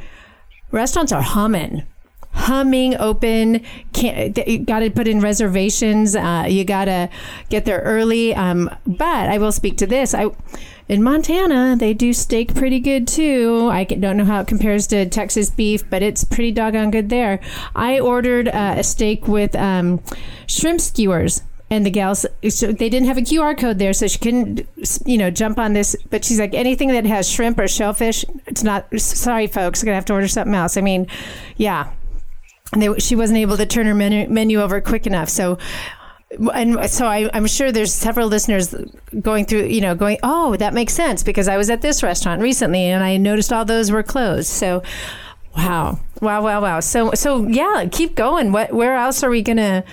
restaurants 0.71 1.11
are 1.11 1.23
humming 1.23 1.81
humming 2.33 2.95
open. 2.97 3.61
Can't 3.93 4.37
you 4.47 4.59
got 4.59 4.79
to 4.79 4.89
put 4.89 5.07
in 5.07 5.19
reservations 5.19 6.15
uh, 6.15 6.45
you 6.47 6.63
got 6.63 6.85
to 6.85 7.09
get 7.49 7.65
there 7.65 7.79
early. 7.79 8.33
Um, 8.33 8.69
but 8.85 9.29
i 9.29 9.37
will 9.37 9.51
speak 9.51 9.77
to 9.77 9.87
this. 9.87 10.13
I 10.13 10.29
in 10.87 11.03
montana 11.03 11.75
they 11.77 11.93
do 11.93 12.13
steak 12.13 12.53
pretty 12.53 12.79
good 12.79 13.07
too. 13.07 13.69
I 13.71 13.83
don't 13.83 14.17
know 14.17 14.25
how 14.25 14.41
it 14.41 14.47
compares 14.47 14.87
to 14.87 15.07
texas 15.07 15.49
beef 15.49 15.89
but 15.89 16.01
it's 16.01 16.23
pretty 16.23 16.51
doggone 16.51 16.91
good 16.91 17.09
there. 17.09 17.39
I 17.75 17.99
ordered 17.99 18.47
uh, 18.47 18.75
a 18.77 18.83
steak 18.83 19.27
with 19.27 19.55
um, 19.55 20.01
shrimp 20.47 20.81
skewers. 20.81 21.43
And 21.69 21.85
the 21.85 21.89
gals 21.89 22.25
so 22.49 22.73
they 22.73 22.89
didn't 22.89 23.07
have 23.07 23.17
a 23.17 23.21
qr 23.21 23.57
code 23.57 23.79
there 23.79 23.93
so 23.93 24.05
she 24.05 24.19
couldn't 24.19 24.67
you 25.05 25.17
know 25.17 25.31
jump 25.31 25.57
on 25.57 25.71
this. 25.71 25.95
But 26.09 26.25
she's 26.25 26.37
like 26.37 26.53
anything 26.53 26.89
that 26.89 27.05
has 27.05 27.29
shrimp 27.29 27.57
or 27.59 27.69
shellfish 27.69 28.25
it's 28.45 28.61
not 28.61 28.87
sorry 28.99 29.47
folks 29.47 29.81
gonna 29.81 29.95
have 29.95 30.03
to 30.05 30.13
order 30.13 30.27
something 30.27 30.53
else. 30.53 30.75
I 30.75 30.81
mean 30.81 31.07
yeah 31.55 31.91
they, 32.77 32.93
she 32.99 33.15
wasn't 33.15 33.39
able 33.39 33.57
to 33.57 33.65
turn 33.65 33.85
her 33.85 33.95
menu, 33.95 34.29
menu 34.29 34.61
over 34.61 34.79
quick 34.81 35.05
enough. 35.05 35.29
So, 35.29 35.57
and 36.53 36.89
so 36.89 37.05
I, 37.07 37.29
I'm 37.33 37.47
sure 37.47 37.71
there's 37.71 37.93
several 37.93 38.27
listeners 38.27 38.73
going 39.19 39.45
through, 39.45 39.65
you 39.65 39.81
know, 39.81 39.95
going, 39.95 40.17
oh, 40.23 40.55
that 40.57 40.73
makes 40.73 40.93
sense 40.93 41.23
because 41.23 41.47
I 41.47 41.57
was 41.57 41.69
at 41.69 41.81
this 41.81 42.01
restaurant 42.03 42.41
recently 42.41 42.85
and 42.85 43.03
I 43.03 43.17
noticed 43.17 43.51
all 43.51 43.65
those 43.65 43.91
were 43.91 44.03
closed. 44.03 44.47
So, 44.47 44.81
wow, 45.57 45.99
wow, 46.21 46.41
wow, 46.41 46.61
wow. 46.61 46.79
So, 46.79 47.11
so 47.13 47.47
yeah, 47.47 47.85
keep 47.91 48.15
going. 48.15 48.53
What, 48.53 48.71
where 48.71 48.95
else 48.95 49.23
are 49.23 49.29
we 49.29 49.41
gonna? 49.41 49.83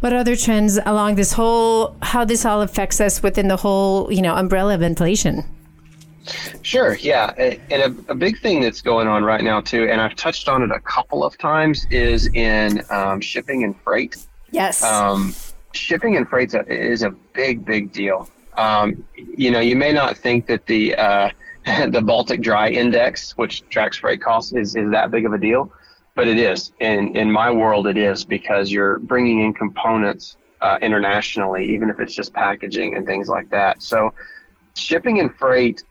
What 0.00 0.12
other 0.12 0.36
trends 0.36 0.78
along 0.86 1.16
this 1.16 1.32
whole, 1.32 1.96
how 2.02 2.24
this 2.24 2.44
all 2.44 2.62
affects 2.62 3.00
us 3.00 3.20
within 3.20 3.48
the 3.48 3.56
whole, 3.56 4.12
you 4.12 4.22
know, 4.22 4.36
umbrella 4.36 4.74
of 4.74 4.82
inflation? 4.82 5.44
Sure, 6.62 6.94
yeah. 6.96 7.30
And 7.70 7.82
a, 8.08 8.12
a 8.12 8.14
big 8.14 8.40
thing 8.40 8.60
that's 8.60 8.80
going 8.80 9.08
on 9.08 9.24
right 9.24 9.42
now, 9.42 9.60
too, 9.60 9.88
and 9.88 10.00
I've 10.00 10.16
touched 10.16 10.48
on 10.48 10.62
it 10.62 10.70
a 10.70 10.80
couple 10.80 11.24
of 11.24 11.36
times, 11.38 11.86
is 11.90 12.28
in 12.34 12.82
um, 12.90 13.20
shipping 13.20 13.64
and 13.64 13.78
freight. 13.80 14.16
Yes. 14.50 14.82
Um, 14.82 15.34
shipping 15.72 16.16
and 16.16 16.28
freight 16.28 16.54
is 16.54 17.02
a 17.02 17.10
big, 17.10 17.64
big 17.64 17.92
deal. 17.92 18.28
Um, 18.56 19.04
you 19.14 19.50
know, 19.50 19.60
you 19.60 19.76
may 19.76 19.92
not 19.92 20.16
think 20.16 20.46
that 20.46 20.66
the 20.66 20.94
uh, 20.96 21.30
the 21.88 22.02
Baltic 22.02 22.40
Dry 22.40 22.70
Index, 22.70 23.36
which 23.36 23.68
tracks 23.68 23.98
freight 23.98 24.20
costs, 24.20 24.52
is, 24.52 24.74
is 24.74 24.90
that 24.90 25.10
big 25.10 25.26
of 25.26 25.32
a 25.32 25.38
deal, 25.38 25.72
but 26.14 26.26
it 26.26 26.38
is. 26.38 26.72
In 26.80 27.16
in 27.16 27.30
my 27.30 27.50
world, 27.50 27.86
it 27.86 27.96
is 27.96 28.24
because 28.24 28.70
you're 28.70 28.98
bringing 28.98 29.40
in 29.40 29.54
components 29.54 30.36
uh, 30.60 30.78
internationally, 30.82 31.72
even 31.72 31.88
if 31.90 32.00
it's 32.00 32.14
just 32.14 32.32
packaging 32.32 32.96
and 32.96 33.06
things 33.06 33.28
like 33.28 33.48
that. 33.50 33.82
So, 33.82 34.12
shipping 34.74 35.20
and 35.20 35.34
freight 35.36 35.84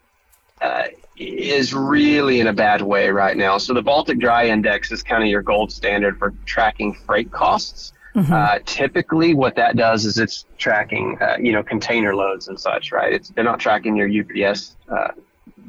uh, 0.61 0.83
is 1.17 1.73
really 1.73 2.39
in 2.39 2.47
a 2.47 2.53
bad 2.53 2.81
way 2.81 3.09
right 3.09 3.35
now. 3.35 3.57
So 3.57 3.73
the 3.73 3.81
Baltic 3.81 4.19
Dry 4.19 4.47
Index 4.47 4.91
is 4.91 5.01
kind 5.01 5.23
of 5.23 5.29
your 5.29 5.41
gold 5.41 5.71
standard 5.71 6.17
for 6.19 6.33
tracking 6.45 6.93
freight 6.93 7.31
costs. 7.31 7.93
Mm-hmm. 8.15 8.33
Uh, 8.33 8.59
typically, 8.65 9.33
what 9.33 9.55
that 9.55 9.77
does 9.77 10.05
is 10.05 10.17
it's 10.17 10.45
tracking, 10.57 11.17
uh, 11.21 11.37
you 11.39 11.51
know, 11.51 11.61
container 11.61 12.15
loads 12.15 12.47
and 12.47 12.59
such, 12.59 12.91
right? 12.91 13.13
It's, 13.13 13.29
they're 13.29 13.43
not 13.43 13.59
tracking 13.59 13.95
your 13.95 14.09
UPS 14.09 14.75
uh, 14.89 15.09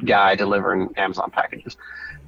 guy 0.05 0.35
delivering 0.35 0.89
Amazon 0.97 1.31
packages, 1.31 1.77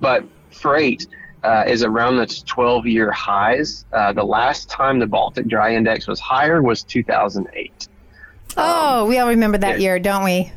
but 0.01 0.25
freight 0.51 1.07
uh, 1.43 1.65
is 1.67 1.83
around 1.83 2.19
its 2.19 2.43
12-year 2.45 3.11
highs. 3.11 3.87
Uh, 3.93 4.13
the 4.13 4.25
last 4.25 4.69
time 4.69 4.99
the 4.99 5.07
Baltic 5.07 5.47
Dry 5.47 5.75
Index 5.75 6.07
was 6.07 6.21
higher 6.21 6.63
was 6.63 6.83
2008. 6.83 7.89
Oh, 8.57 9.03
um, 9.03 9.09
we 9.09 9.19
all 9.19 9.29
remember 9.29 9.59
that 9.59 9.81
year, 9.81 9.99
don't 9.99 10.25
we? 10.25 10.53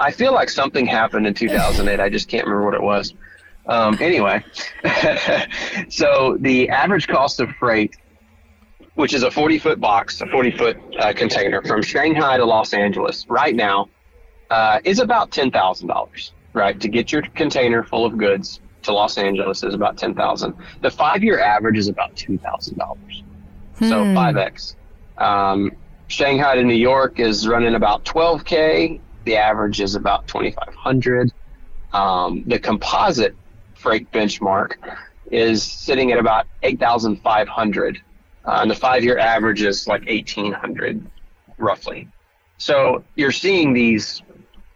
I 0.00 0.10
feel 0.10 0.32
like 0.32 0.48
something 0.48 0.86
happened 0.86 1.26
in 1.26 1.34
2008. 1.34 2.00
I 2.00 2.08
just 2.08 2.28
can't 2.28 2.46
remember 2.46 2.64
what 2.64 2.74
it 2.74 2.82
was. 2.82 3.14
Um, 3.66 3.98
anyway, 4.00 4.42
so 5.90 6.38
the 6.40 6.70
average 6.70 7.06
cost 7.06 7.40
of 7.40 7.50
freight 7.56 7.96
which 8.98 9.14
is 9.14 9.22
a 9.22 9.30
40 9.30 9.60
foot 9.60 9.80
box, 9.80 10.20
a 10.22 10.26
40 10.26 10.50
foot 10.50 10.76
uh, 10.98 11.12
container 11.12 11.62
from 11.62 11.82
Shanghai 11.82 12.36
to 12.36 12.44
Los 12.44 12.72
Angeles 12.72 13.26
right 13.28 13.54
now, 13.54 13.88
uh, 14.50 14.80
is 14.82 14.98
about 14.98 15.30
$10,000, 15.30 16.30
right? 16.52 16.80
To 16.80 16.88
get 16.88 17.12
your 17.12 17.22
container 17.36 17.84
full 17.84 18.04
of 18.04 18.18
goods 18.18 18.58
to 18.82 18.92
Los 18.92 19.16
Angeles 19.16 19.62
is 19.62 19.72
about 19.72 19.98
10000 19.98 20.52
The 20.80 20.90
five 20.90 21.22
year 21.22 21.38
average 21.38 21.78
is 21.78 21.86
about 21.86 22.16
$2,000. 22.16 23.22
Hmm. 23.76 23.88
So 23.88 24.04
5X. 24.04 24.74
Um, 25.18 25.70
Shanghai 26.08 26.56
to 26.56 26.64
New 26.64 26.74
York 26.74 27.20
is 27.20 27.46
running 27.46 27.76
about 27.76 28.04
12K. 28.04 28.98
The 29.24 29.36
average 29.36 29.80
is 29.80 29.94
about 29.94 30.26
2,500. 30.28 31.32
Um, 31.92 32.44
the 32.46 32.58
composite 32.58 33.34
freight 33.74 34.10
benchmark 34.12 34.74
is 35.30 35.62
sitting 35.62 36.12
at 36.12 36.18
about 36.18 36.46
8,500 36.62 38.00
uh, 38.48 38.60
and 38.62 38.70
the 38.70 38.74
five 38.74 39.04
year 39.04 39.18
average 39.18 39.62
is 39.62 39.86
like 39.86 40.00
1800 40.06 41.06
roughly. 41.58 42.08
So 42.56 43.04
you're 43.14 43.30
seeing 43.30 43.74
these, 43.74 44.22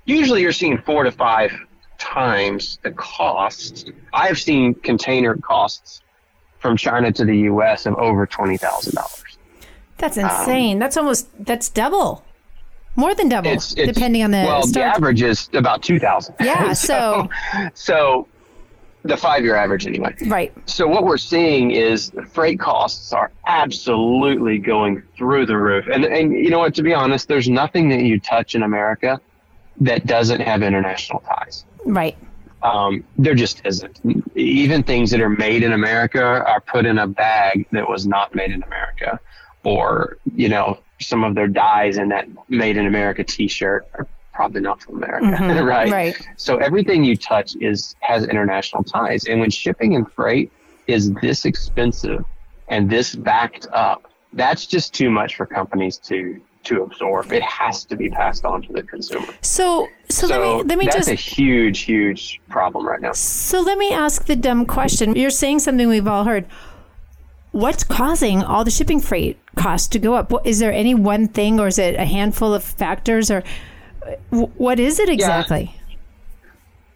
usually 0.04 0.42
you're 0.42 0.52
seeing 0.52 0.76
four 0.76 1.04
to 1.04 1.10
five 1.10 1.52
times 1.96 2.78
the 2.82 2.90
cost. 2.90 3.90
I've 4.12 4.38
seen 4.38 4.74
container 4.74 5.36
costs 5.36 6.02
from 6.58 6.76
China 6.76 7.10
to 7.12 7.24
the 7.24 7.38
US 7.38 7.86
of 7.86 7.94
over 7.94 8.26
$20,000. 8.26 9.22
That's 9.96 10.18
insane. 10.18 10.74
Um, 10.74 10.78
that's 10.78 10.98
almost, 10.98 11.28
that's 11.44 11.70
double. 11.70 12.24
More 12.94 13.14
than 13.14 13.28
double, 13.28 13.50
it's, 13.50 13.74
it's, 13.74 13.92
depending 13.92 14.22
on 14.22 14.30
the. 14.32 14.44
Well, 14.46 14.62
start. 14.62 14.74
the 14.74 14.84
average 14.84 15.22
is 15.22 15.48
about 15.54 15.82
two 15.82 15.98
thousand. 15.98 16.34
Yeah, 16.40 16.72
so, 16.72 17.28
so 17.52 17.68
so 17.74 18.28
the 19.04 19.16
five 19.16 19.42
year 19.44 19.56
average 19.56 19.86
anyway. 19.86 20.14
Right. 20.26 20.52
So 20.68 20.86
what 20.86 21.04
we're 21.04 21.16
seeing 21.16 21.72
is 21.72 22.12
freight 22.30 22.60
costs 22.60 23.12
are 23.12 23.32
absolutely 23.46 24.58
going 24.58 25.02
through 25.16 25.46
the 25.46 25.56
roof. 25.56 25.86
And 25.92 26.04
and 26.04 26.32
you 26.32 26.50
know 26.50 26.58
what, 26.58 26.74
to 26.76 26.82
be 26.82 26.94
honest, 26.94 27.28
there's 27.28 27.48
nothing 27.48 27.88
that 27.88 28.02
you 28.02 28.20
touch 28.20 28.54
in 28.54 28.62
America 28.62 29.20
that 29.80 30.06
doesn't 30.06 30.40
have 30.40 30.62
international 30.62 31.20
ties. 31.20 31.64
Right. 31.84 32.16
Um, 32.62 33.04
there 33.18 33.34
just 33.34 33.62
isn't. 33.66 34.00
Even 34.36 34.84
things 34.84 35.10
that 35.10 35.20
are 35.20 35.28
made 35.28 35.64
in 35.64 35.72
America 35.72 36.22
are 36.22 36.60
put 36.60 36.86
in 36.86 36.98
a 36.98 37.08
bag 37.08 37.66
that 37.72 37.88
was 37.88 38.06
not 38.06 38.34
made 38.36 38.52
in 38.52 38.62
America. 38.62 39.18
Or, 39.64 40.18
you 40.34 40.48
know, 40.48 40.78
some 41.00 41.24
of 41.24 41.34
their 41.34 41.48
dyes 41.48 41.98
in 41.98 42.08
that 42.08 42.28
made 42.48 42.76
in 42.76 42.86
America 42.86 43.24
t 43.24 43.48
shirt 43.48 43.86
are 43.94 44.06
probably 44.32 44.60
not 44.60 44.82
from 44.82 44.96
America, 44.96 45.26
mm-hmm, 45.26 45.64
right? 45.66 45.90
Right. 45.90 46.28
So 46.36 46.56
everything 46.58 47.04
you 47.04 47.16
touch 47.16 47.54
is 47.60 47.94
has 48.00 48.24
international 48.26 48.82
ties, 48.82 49.24
and 49.26 49.40
when 49.40 49.50
shipping 49.50 49.94
and 49.94 50.10
freight 50.10 50.50
is 50.86 51.12
this 51.14 51.44
expensive 51.44 52.24
and 52.68 52.90
this 52.90 53.14
backed 53.14 53.66
up, 53.72 54.10
that's 54.32 54.66
just 54.66 54.94
too 54.94 55.10
much 55.10 55.36
for 55.36 55.46
companies 55.46 55.98
to 55.98 56.40
to 56.64 56.82
absorb. 56.82 57.32
It 57.32 57.42
has 57.42 57.84
to 57.86 57.96
be 57.96 58.08
passed 58.08 58.44
on 58.44 58.62
to 58.62 58.72
the 58.72 58.82
consumer. 58.82 59.26
So, 59.42 59.88
so, 60.08 60.28
so 60.28 60.38
let 60.38 60.40
me 60.40 60.68
let 60.68 60.78
me 60.78 60.84
that's 60.86 60.96
just 60.96 61.08
a 61.10 61.14
huge, 61.14 61.80
huge 61.80 62.40
problem 62.48 62.86
right 62.86 63.00
now. 63.00 63.12
So 63.12 63.60
let 63.60 63.78
me 63.78 63.92
ask 63.92 64.26
the 64.26 64.36
dumb 64.36 64.66
question. 64.66 65.14
You're 65.16 65.30
saying 65.30 65.60
something 65.60 65.88
we've 65.88 66.06
all 66.06 66.24
heard. 66.24 66.46
What's 67.52 67.84
causing 67.84 68.42
all 68.42 68.64
the 68.64 68.70
shipping 68.70 69.00
freight 69.00 69.38
costs 69.56 69.88
to 69.88 69.98
go 69.98 70.14
up? 70.14 70.32
Is 70.46 70.58
there 70.58 70.72
any 70.72 70.94
one 70.94 71.28
thing, 71.28 71.60
or 71.60 71.68
is 71.68 71.78
it 71.78 71.94
a 71.96 72.04
handful 72.04 72.54
of 72.54 72.64
factors, 72.64 73.30
or 73.30 73.44
what 74.30 74.80
is 74.80 74.98
it 74.98 75.08
exactly? 75.08 75.74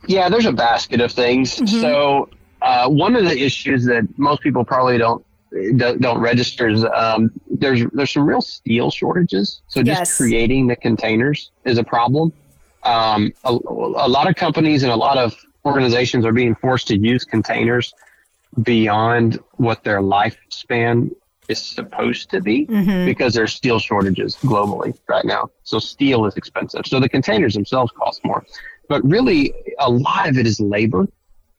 Yeah, 0.07 0.21
yeah 0.21 0.29
there's 0.29 0.47
a 0.47 0.53
basket 0.53 1.01
of 1.01 1.13
things. 1.13 1.57
Mm-hmm. 1.57 1.81
So 1.81 2.31
uh, 2.63 2.89
one 2.89 3.15
of 3.17 3.25
the 3.25 3.39
issues 3.39 3.85
that 3.85 4.07
most 4.19 4.43
people 4.43 4.65
probably 4.65 4.99
don't 4.99 5.25
don't 5.77 6.19
register 6.19 6.69
is 6.69 6.85
um, 6.85 7.31
there's 7.51 7.83
there's 7.93 8.11
some 8.11 8.27
real 8.27 8.41
steel 8.41 8.91
shortages. 8.91 9.61
So 9.69 9.83
just 9.83 10.01
yes. 10.01 10.17
creating 10.17 10.67
the 10.67 10.77
containers 10.77 11.51
is 11.65 11.79
a 11.79 11.85
problem. 11.85 12.33
Um, 12.83 13.33
a, 13.45 13.51
a 13.51 14.09
lot 14.09 14.29
of 14.29 14.37
companies 14.37 14.83
and 14.83 14.93
a 14.93 14.97
lot 14.97 15.19
of 15.19 15.35
organizations 15.65 16.25
are 16.25 16.33
being 16.33 16.55
forced 16.55 16.89
to 16.89 16.99
use 16.99 17.25
containers 17.25 17.93
beyond 18.63 19.39
what 19.55 19.85
their 19.85 20.01
lifespan 20.01 21.11
is 21.49 21.59
supposed 21.61 22.31
to 22.31 22.41
be 22.41 22.67
mm-hmm. 22.67 23.05
because 23.05 23.35
there's 23.35 23.53
steel 23.53 23.79
shortages 23.79 24.37
globally 24.37 24.97
right 25.09 25.25
now. 25.25 25.49
So 25.63 25.79
steel 25.79 26.27
is 26.27 26.37
expensive. 26.37 26.87
So 26.87 27.01
the 27.01 27.09
containers 27.09 27.55
themselves 27.55 27.93
cost 27.93 28.25
more. 28.25 28.45
But 28.89 29.05
really, 29.05 29.53
a 29.79 29.91
lot 29.91 30.29
of 30.29 30.39
it 30.39 30.47
is 30.47 30.61
labor. 30.61 31.07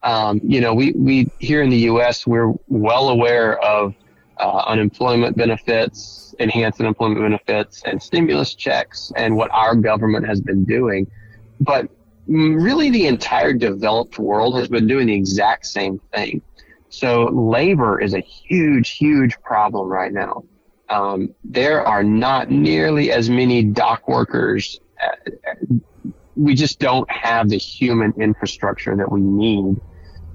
Um, 0.04 0.40
you 0.44 0.62
know, 0.62 0.74
we, 0.74 0.92
we 0.94 1.30
here 1.40 1.62
in 1.62 1.70
the 1.70 1.78
U.S., 1.78 2.26
we're 2.28 2.54
well 2.68 3.10
aware 3.10 3.60
of 3.60 3.94
uh, 4.40 4.64
unemployment 4.68 5.36
benefits, 5.36 6.36
enhanced 6.40 6.80
unemployment 6.80 7.22
benefits, 7.22 7.82
and 7.86 8.02
stimulus 8.02 8.54
checks, 8.54 9.12
and 9.16 9.36
what 9.36 9.50
our 9.52 9.76
government 9.76 10.26
has 10.26 10.40
been 10.40 10.64
doing. 10.64 11.10
But 11.60 11.90
really, 12.28 12.90
the 12.90 13.08
entire 13.08 13.54
developed 13.54 14.20
world 14.20 14.58
has 14.60 14.68
been 14.68 14.88
doing 14.88 15.08
the 15.08 15.16
exact 15.16 15.66
same 15.66 16.00
thing. 16.14 16.42
So 16.90 17.26
labor 17.26 18.00
is 18.00 18.14
a 18.14 18.20
huge, 18.20 18.92
huge 18.92 19.40
problem 19.42 19.88
right 19.88 20.12
now. 20.12 20.44
Um, 20.90 21.36
there 21.44 21.86
are 21.86 22.04
not 22.04 22.50
nearly 22.50 23.12
as 23.12 23.30
many 23.30 23.64
dock 23.64 24.08
workers. 24.08 24.80
We 26.36 26.56
just 26.56 26.80
don't 26.80 27.10
have 27.12 27.50
the 27.50 27.58
human 27.58 28.14
infrastructure 28.20 28.96
that 28.96 29.12
we 29.12 29.20
need 29.20 29.82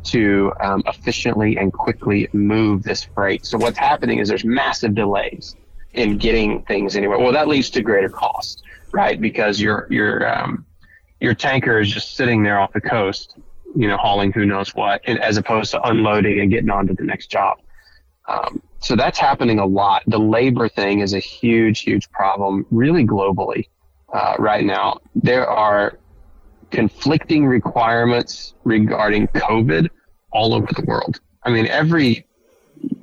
to 0.05 0.53
um, 0.61 0.83
efficiently 0.87 1.57
and 1.57 1.73
quickly 1.73 2.29
move 2.33 2.83
this 2.83 3.05
freight. 3.05 3.47
So 3.47 3.57
what's 3.57 3.79
happening 3.79 4.19
is 4.19 4.29
there's 4.29 4.45
massive 4.45 4.95
delays 4.95 5.57
in 5.95 6.19
getting 6.19 6.63
things 6.63 6.97
anywhere. 6.97 7.19
Well, 7.19 7.33
that 7.33 7.49
leads 7.49 7.71
to 7.71 7.83
greater 7.83 8.09
cost, 8.09 8.63
right? 8.93 9.21
Because 9.21 9.61
your 9.61 9.87
your 9.91 10.29
um, 10.29 10.67
your 11.21 11.35
tanker 11.35 11.79
is 11.79 11.91
just 11.91 12.17
sitting 12.17 12.43
there 12.43 12.59
off 12.59 12.73
the 12.73 12.81
coast 12.81 13.37
you 13.75 13.89
know, 13.89 13.97
hauling 13.97 14.33
who 14.33 14.45
knows 14.47 14.75
what, 14.75 15.07
as 15.09 15.37
opposed 15.37 15.71
to 15.73 15.83
unloading 15.89 16.41
and 16.41 16.51
getting 16.51 16.71
on 16.71 16.87
to 16.87 16.95
the 16.95 17.05
next 17.05 17.29
job. 17.29 17.59
Um, 18.29 18.63
so 18.81 18.97
that's 18.97 19.19
happening 19.19 19.59
a 19.59 19.67
lot. 19.67 20.03
The 20.07 20.19
labor 20.19 20.69
thing 20.69 21.01
is 21.01 21.15
a 21.15 21.19
huge, 21.19 21.81
huge 21.81 22.11
problem, 22.11 22.67
really 22.71 23.07
globally 23.07 23.69
uh, 24.13 24.35
right 24.39 24.65
now. 24.65 25.01
There 25.15 25.49
are 25.49 25.99
conflicting 26.71 27.47
requirements 27.47 28.55
regarding 28.65 29.29
COVID 29.29 29.89
all 30.33 30.55
over 30.55 30.69
the 30.75 30.83
world. 30.83 31.21
I 31.43 31.51
mean, 31.51 31.67
every 31.67 32.27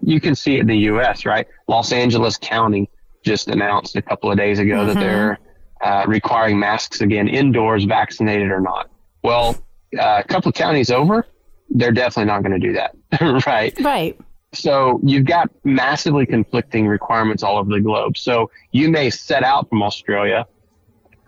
you 0.02 0.20
can 0.20 0.36
see 0.36 0.56
it 0.56 0.62
in 0.62 0.68
the 0.68 0.78
U.S. 0.78 1.26
right? 1.26 1.48
Los 1.68 1.92
Angeles 1.92 2.38
County 2.38 2.90
just 3.24 3.48
announced 3.48 3.96
a 3.96 4.02
couple 4.02 4.32
of 4.32 4.38
days 4.38 4.60
ago 4.60 4.78
mm-hmm. 4.78 4.88
that 4.88 5.00
they're 5.00 5.40
uh, 5.82 6.06
requiring 6.08 6.60
masks 6.60 7.02
again 7.02 7.28
indoors, 7.28 7.86
vaccinated 7.86 8.52
or 8.52 8.60
not. 8.60 8.90
Well, 9.24 9.56
Uh, 9.98 10.22
a 10.24 10.28
couple 10.28 10.50
of 10.50 10.56
counties 10.56 10.92
over, 10.92 11.26
they're 11.70 11.92
definitely 11.92 12.26
not 12.26 12.44
going 12.44 12.60
to 12.60 12.68
do 12.68 12.74
that. 12.74 12.96
right. 13.46 13.74
Right. 13.82 14.20
So 14.54 15.00
you've 15.04 15.26
got 15.26 15.50
massively 15.64 16.26
conflicting 16.26 16.88
requirements 16.88 17.44
all 17.44 17.58
over 17.58 17.72
the 17.72 17.82
globe. 17.82 18.18
So 18.18 18.50
you 18.72 18.90
may 18.90 19.10
set 19.10 19.44
out 19.44 19.70
from 19.70 19.84
Australia, 19.84 20.48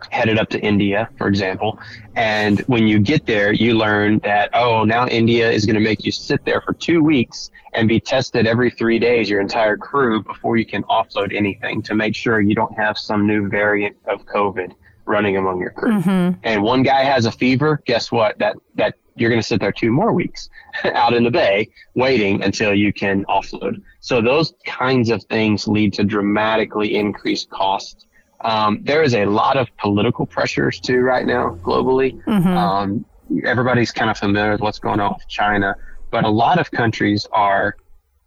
headed 0.09 0.39
up 0.39 0.49
to 0.49 0.59
India, 0.59 1.07
for 1.18 1.28
example, 1.28 1.80
and 2.16 2.62
when 2.62 2.88
you 2.88 2.99
get 2.99 3.28
there, 3.28 3.53
you 3.53 3.76
learn 3.76 4.18
that, 4.20 4.49
oh, 4.53 4.84
now 4.84 5.07
India 5.07 5.51
is 5.51 5.66
going 5.66 5.76
to 5.76 5.82
make 5.82 6.03
you 6.03 6.12
sit 6.12 6.43
there 6.45 6.62
for 6.62 6.74
two 6.74 7.03
weeks 7.03 7.51
and 7.74 7.88
be 7.88 7.99
tested 7.99 8.47
every 8.47 8.72
three 8.72 8.97
days, 8.97 9.30
your 9.30 9.39
entire 9.39 9.78
crew, 9.78 10.24
before 10.24 10.57
you 10.57 10.66
can 10.66 10.82
offload 10.84 11.36
anything 11.36 11.84
to 11.84 11.93
make 11.93 12.16
sure 12.16 12.41
you 12.41 12.55
don't 12.55 12.76
have 12.76 12.97
some 12.97 13.28
new 13.28 13.47
variant 13.47 13.95
of 14.05 14.26
COVID 14.26 14.74
running 15.12 15.38
among 15.38 15.59
your 15.59 15.72
crew. 15.72 15.99
Mm-hmm. 15.99 16.39
And 16.43 16.64
one 16.64 16.82
guy 16.82 17.03
has 17.03 17.26
a 17.26 17.32
fever, 17.32 17.82
guess 17.86 18.12
what? 18.12 18.39
That 18.39 18.55
that 18.76 18.95
you're 19.16 19.30
going 19.30 19.41
to 19.41 19.47
sit 19.47 19.59
there 19.59 19.72
two 19.72 19.91
more 19.91 20.14
weeks 20.14 20.49
out 20.95 21.14
in 21.14 21.24
the 21.24 21.30
bay 21.30 21.70
waiting 21.95 22.41
until 22.43 22.74
you 22.74 22.93
can 22.93 23.26
offload. 23.26 23.82
So 23.99 24.22
those 24.22 24.53
kinds 24.66 25.09
of 25.09 25.24
things 25.26 25.68
lead 25.68 25.93
to 25.93 26.03
dramatically 26.03 26.95
increased 26.95 27.49
costs. 27.49 28.05
Um, 28.41 28.80
there 28.82 29.03
is 29.03 29.14
a 29.14 29.26
lot 29.26 29.57
of 29.57 29.68
political 29.78 30.26
pressures 30.26 30.80
too 30.80 31.01
right 31.01 31.26
now 31.26 31.59
globally. 31.62 32.24
Mm-hmm. 32.24 32.47
Um, 32.47 33.05
everybody's 33.43 33.91
kind 33.91 34.09
of 34.09 34.18
familiar 34.18 34.53
with 34.53 34.62
what's 34.62 34.80
going 34.80 34.99
on 34.99 35.14
with 35.14 35.28
China, 35.28 35.76
but 36.09 36.24
a 36.24 36.30
lot 36.30 36.57
of 36.57 36.72
countries 36.72 37.28
are 37.32 37.76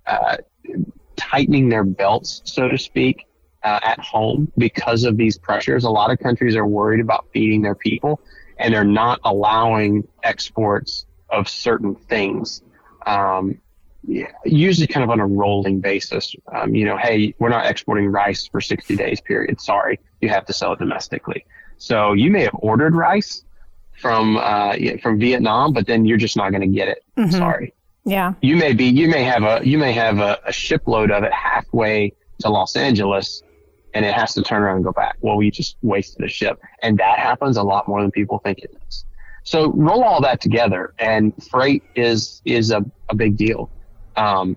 uh, 0.07 0.37
tightening 1.17 1.69
their 1.69 1.85
belts, 1.85 2.43
so 2.45 2.69
to 2.69 2.79
speak, 2.79 3.27
uh, 3.65 3.81
at 3.83 3.99
home 3.99 4.51
because 4.57 5.05
of 5.05 5.17
these 5.17 5.39
pressures. 5.39 5.85
A 5.85 5.91
lot 5.91 6.11
of 6.11 6.19
countries 6.19 6.55
are 6.55 6.67
worried 6.67 7.01
about 7.01 7.27
feeding 7.33 7.63
their 7.63 7.75
people, 7.75 8.21
and 8.59 8.73
they're 8.73 8.85
not 8.85 9.21
allowing 9.25 10.07
exports 10.23 11.07
of 11.31 11.49
certain 11.49 11.95
things. 11.95 12.63
Um, 13.07 13.59
yeah, 14.07 14.31
usually 14.45 14.87
kind 14.87 15.03
of 15.03 15.11
on 15.11 15.19
a 15.19 15.27
rolling 15.27 15.81
basis. 15.81 16.37
Um, 16.53 16.75
you 16.75 16.85
know, 16.85 16.99
hey, 16.99 17.35
we're 17.39 17.49
not 17.49 17.67
exporting 17.67 18.07
rice 18.07 18.47
for 18.47 18.61
60 18.61 18.97
days 18.97 19.21
period. 19.21 19.61
Sorry, 19.61 19.99
you 20.21 20.29
have 20.29 20.45
to 20.47 20.53
sell 20.53 20.75
it 20.75 20.79
domestically. 20.79 21.47
So 21.79 22.13
you 22.13 22.31
may 22.31 22.43
have 22.43 22.55
ordered 22.55 22.95
rice 22.95 23.45
from 23.99 24.37
uh, 24.37 24.77
from 25.03 25.19
Vietnam, 25.19 25.73
but 25.73 25.87
then 25.87 26.05
you're 26.05 26.19
just 26.19 26.37
not 26.37 26.51
going 26.51 26.61
to 26.61 26.67
get 26.67 26.89
it. 26.89 27.03
Mm-hmm. 27.17 27.31
Sorry. 27.31 27.75
Yeah. 28.05 28.35
You 28.43 28.57
may 28.57 28.75
be 28.75 28.85
you 28.85 29.09
may 29.09 29.25
have 29.25 29.43
a 29.43 29.67
you 29.67 29.79
may 29.79 29.93
have 29.93 30.19
a, 30.19 30.39
a 30.47 30.53
shipload 30.53 31.11
of 31.11 31.25
it 31.25 31.33
halfway 31.33 32.13
to 32.41 32.51
Los 32.51 32.77
Angeles, 32.77 33.43
and 33.95 34.05
it 34.05 34.13
has 34.13 34.35
to 34.35 34.43
turn 34.43 34.63
around 34.63 34.77
and 34.77 34.85
go 34.85 34.93
back. 34.93 35.17
Well, 35.21 35.37
we 35.37 35.51
just 35.51 35.77
wasted 35.83 36.25
a 36.25 36.29
ship, 36.29 36.61
and 36.83 36.99
that 36.99 37.19
happens 37.19 37.57
a 37.57 37.63
lot 37.63 37.89
more 37.89 38.03
than 38.03 38.11
people 38.11 38.39
think 38.39 38.59
it 38.59 38.77
does. 38.85 39.07
So 39.45 39.73
roll 39.73 40.03
all 40.03 40.21
that 40.23 40.41
together, 40.41 40.95
and 40.99 41.33
freight 41.51 41.83
is 41.95 42.43
is 42.45 42.71
a, 42.71 42.85
a 43.09 43.15
big 43.15 43.37
deal. 43.37 43.71
Um, 44.17 44.57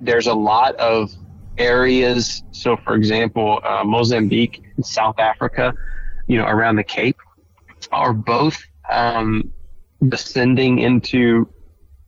there's 0.00 0.26
a 0.26 0.34
lot 0.34 0.74
of 0.76 1.14
areas. 1.56 2.42
So, 2.50 2.76
for 2.76 2.94
example, 2.94 3.60
uh, 3.64 3.84
Mozambique 3.84 4.62
and 4.76 4.84
South 4.84 5.18
Africa, 5.18 5.74
you 6.26 6.38
know, 6.38 6.46
around 6.46 6.76
the 6.76 6.84
Cape, 6.84 7.18
are 7.92 8.12
both 8.12 8.60
um, 8.90 9.52
descending 10.08 10.80
into 10.80 11.48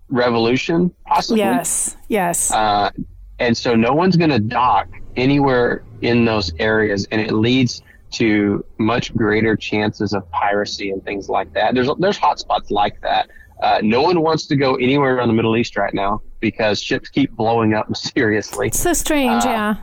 revolution, 0.08 0.92
possibly. 1.06 1.40
Yes, 1.40 1.96
yes. 2.08 2.50
Uh, 2.50 2.90
and 3.38 3.56
so, 3.56 3.76
no 3.76 3.92
one's 3.92 4.16
going 4.16 4.30
to 4.30 4.40
dock 4.40 4.88
anywhere 5.16 5.82
in 6.02 6.24
those 6.24 6.52
areas, 6.58 7.06
and 7.10 7.20
it 7.20 7.32
leads 7.32 7.82
to 8.12 8.64
much 8.78 9.14
greater 9.14 9.56
chances 9.56 10.12
of 10.12 10.30
piracy 10.30 10.90
and 10.90 11.02
things 11.04 11.28
like 11.28 11.52
that. 11.54 11.74
There's 11.74 11.88
there's 11.98 12.18
hotspots 12.18 12.70
like 12.70 13.00
that. 13.02 13.28
Uh, 13.62 13.80
no 13.82 14.02
one 14.02 14.20
wants 14.20 14.46
to 14.46 14.56
go 14.56 14.74
anywhere 14.76 15.16
around 15.16 15.28
the 15.28 15.34
Middle 15.34 15.56
East 15.56 15.76
right 15.76 15.94
now 15.94 16.20
because 16.40 16.80
ships 16.80 17.08
keep 17.08 17.32
blowing 17.32 17.74
up 17.74 17.88
mysteriously. 17.88 18.70
so 18.70 18.92
strange, 18.92 19.44
uh, 19.44 19.48
yeah. 19.48 19.74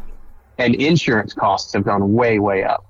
And 0.59 0.75
insurance 0.75 1.33
costs 1.33 1.73
have 1.73 1.83
gone 1.83 2.13
way, 2.13 2.37
way 2.37 2.63
up 2.63 2.85